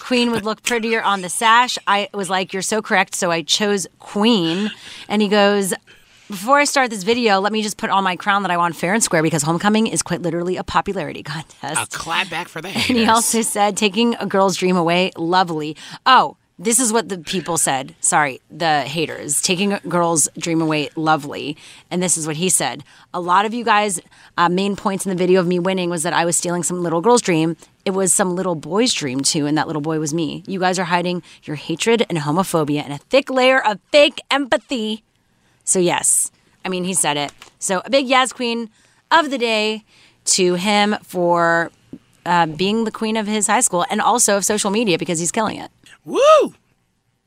Queen 0.00 0.32
would 0.32 0.44
look 0.44 0.64
prettier 0.64 1.00
on 1.00 1.22
the 1.22 1.28
sash. 1.28 1.78
I 1.86 2.08
was 2.12 2.28
like, 2.28 2.52
You're 2.52 2.62
so 2.62 2.82
correct. 2.82 3.14
So 3.14 3.30
I 3.30 3.42
chose 3.42 3.86
Queen. 4.00 4.72
And 5.08 5.22
he 5.22 5.28
goes, 5.28 5.72
before 6.26 6.58
I 6.58 6.64
start 6.64 6.90
this 6.90 7.04
video, 7.04 7.38
let 7.38 7.52
me 7.52 7.62
just 7.62 7.76
put 7.76 7.90
on 7.90 8.02
my 8.02 8.16
crown 8.16 8.42
that 8.42 8.50
I 8.50 8.56
want 8.56 8.74
fair 8.74 8.92
and 8.92 9.04
square 9.04 9.22
because 9.22 9.44
homecoming 9.44 9.86
is 9.86 10.02
quite 10.02 10.20
literally 10.20 10.56
a 10.56 10.64
popularity 10.64 11.22
contest. 11.34 11.94
A 11.94 11.96
clap 11.96 12.28
back 12.28 12.48
for 12.48 12.60
the 12.60 12.68
And 12.70 12.98
he 12.98 13.06
also 13.06 13.40
said, 13.40 13.76
taking 13.76 14.16
a 14.16 14.26
girl's 14.26 14.56
dream 14.56 14.76
away, 14.76 15.12
lovely. 15.16 15.76
Oh, 16.06 16.36
this 16.58 16.80
is 16.80 16.92
what 16.92 17.08
the 17.08 17.18
people 17.18 17.56
said. 17.56 17.94
Sorry, 18.00 18.40
the 18.50 18.82
haters. 18.82 19.40
Taking 19.40 19.74
a 19.74 19.80
girl's 19.80 20.28
dream 20.36 20.60
away, 20.60 20.90
lovely. 20.96 21.56
And 21.90 22.02
this 22.02 22.16
is 22.16 22.26
what 22.26 22.36
he 22.36 22.48
said. 22.48 22.82
A 23.14 23.20
lot 23.20 23.46
of 23.46 23.54
you 23.54 23.64
guys' 23.64 24.00
uh, 24.36 24.48
main 24.48 24.74
points 24.74 25.06
in 25.06 25.10
the 25.10 25.16
video 25.16 25.38
of 25.40 25.46
me 25.46 25.60
winning 25.60 25.88
was 25.88 26.02
that 26.02 26.12
I 26.12 26.24
was 26.24 26.36
stealing 26.36 26.64
some 26.64 26.82
little 26.82 27.00
girl's 27.00 27.22
dream. 27.22 27.56
It 27.84 27.92
was 27.92 28.12
some 28.12 28.34
little 28.34 28.56
boy's 28.56 28.92
dream 28.92 29.20
too, 29.20 29.46
and 29.46 29.56
that 29.56 29.68
little 29.68 29.82
boy 29.82 30.00
was 30.00 30.12
me. 30.12 30.42
You 30.48 30.58
guys 30.58 30.78
are 30.80 30.84
hiding 30.84 31.22
your 31.44 31.56
hatred 31.56 32.04
and 32.08 32.18
homophobia 32.18 32.82
and 32.82 32.92
a 32.92 32.98
thick 32.98 33.30
layer 33.30 33.64
of 33.64 33.78
fake 33.92 34.20
empathy. 34.30 35.04
So, 35.62 35.78
yes, 35.78 36.32
I 36.64 36.68
mean, 36.68 36.84
he 36.84 36.94
said 36.94 37.16
it. 37.16 37.32
So, 37.60 37.82
a 37.84 37.90
big 37.90 38.08
Yaz 38.08 38.34
Queen 38.34 38.68
of 39.12 39.30
the 39.30 39.38
day 39.38 39.84
to 40.24 40.54
him 40.54 40.96
for 41.02 41.70
uh, 42.26 42.46
being 42.46 42.84
the 42.84 42.90
queen 42.90 43.16
of 43.16 43.26
his 43.26 43.46
high 43.46 43.60
school 43.60 43.86
and 43.90 44.00
also 44.00 44.36
of 44.36 44.44
social 44.44 44.70
media 44.70 44.98
because 44.98 45.18
he's 45.18 45.32
killing 45.32 45.56
it. 45.56 45.70
Woo! 46.08 46.54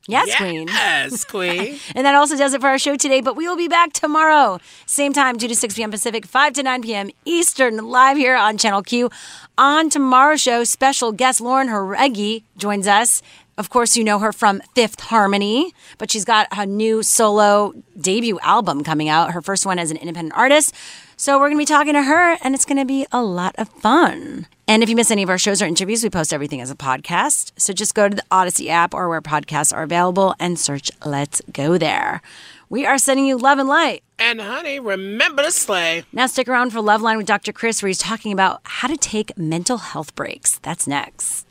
Yes, 0.07 0.35
Queen. 0.35 0.67
Yes, 0.67 1.23
Queen. 1.23 1.79
And 1.95 2.05
that 2.05 2.15
also 2.15 2.35
does 2.35 2.53
it 2.55 2.61
for 2.61 2.67
our 2.67 2.79
show 2.79 2.95
today, 2.95 3.21
but 3.21 3.35
we 3.35 3.47
will 3.47 3.55
be 3.55 3.67
back 3.67 3.93
tomorrow. 3.93 4.59
Same 4.87 5.13
time, 5.13 5.37
2 5.37 5.47
to 5.47 5.55
6 5.55 5.75
p.m. 5.75 5.91
Pacific, 5.91 6.25
5 6.25 6.53
to 6.53 6.63
9 6.63 6.81
p.m. 6.81 7.11
Eastern, 7.23 7.77
live 7.77 8.17
here 8.17 8.35
on 8.35 8.57
Channel 8.57 8.81
Q. 8.81 9.11
On 9.59 9.89
tomorrow's 9.89 10.41
show, 10.41 10.63
special 10.63 11.11
guest 11.11 11.39
Lauren 11.39 11.67
Jauregui 11.67 12.43
joins 12.57 12.87
us. 12.87 13.21
Of 13.57 13.69
course, 13.69 13.97
you 13.97 14.03
know 14.03 14.19
her 14.19 14.31
from 14.31 14.61
Fifth 14.75 15.01
Harmony, 15.01 15.73
but 15.97 16.09
she's 16.09 16.25
got 16.25 16.47
a 16.51 16.65
new 16.65 17.03
solo 17.03 17.73
debut 17.99 18.39
album 18.41 18.83
coming 18.83 19.09
out, 19.09 19.31
her 19.31 19.41
first 19.41 19.65
one 19.65 19.77
as 19.77 19.91
an 19.91 19.97
independent 19.97 20.35
artist. 20.35 20.73
So 21.17 21.37
we're 21.37 21.49
going 21.49 21.57
to 21.57 21.61
be 21.61 21.65
talking 21.65 21.93
to 21.93 22.01
her, 22.01 22.37
and 22.43 22.55
it's 22.55 22.65
going 22.65 22.79
to 22.79 22.85
be 22.85 23.05
a 23.11 23.21
lot 23.21 23.53
of 23.57 23.69
fun. 23.69 24.47
And 24.67 24.81
if 24.81 24.89
you 24.89 24.95
miss 24.95 25.11
any 25.11 25.21
of 25.21 25.29
our 25.29 25.37
shows 25.37 25.61
or 25.61 25.65
interviews, 25.65 26.01
we 26.01 26.09
post 26.09 26.33
everything 26.33 26.61
as 26.61 26.71
a 26.71 26.75
podcast. 26.75 27.51
So 27.57 27.73
just 27.73 27.93
go 27.93 28.09
to 28.09 28.15
the 28.15 28.23
Odyssey 28.31 28.69
app 28.69 28.93
or 28.93 29.09
where 29.09 29.21
podcasts 29.21 29.75
are 29.75 29.83
available 29.83 30.33
and 30.39 30.57
search 30.57 30.89
Let's 31.05 31.41
Go 31.51 31.77
There. 31.77 32.21
We 32.69 32.85
are 32.85 32.97
sending 32.97 33.25
you 33.25 33.37
love 33.37 33.59
and 33.59 33.67
light. 33.67 34.01
And 34.17 34.39
honey, 34.39 34.79
remember 34.79 35.43
to 35.43 35.51
slay. 35.51 36.05
Now 36.13 36.25
stick 36.27 36.47
around 36.47 36.71
for 36.71 36.81
Love 36.81 37.01
Line 37.01 37.17
with 37.17 37.27
Dr. 37.27 37.51
Chris, 37.51 37.83
where 37.83 37.89
he's 37.89 37.97
talking 37.97 38.31
about 38.31 38.61
how 38.63 38.87
to 38.87 38.95
take 38.95 39.37
mental 39.37 39.77
health 39.77 40.15
breaks. 40.15 40.57
That's 40.59 40.87
next. 40.87 41.50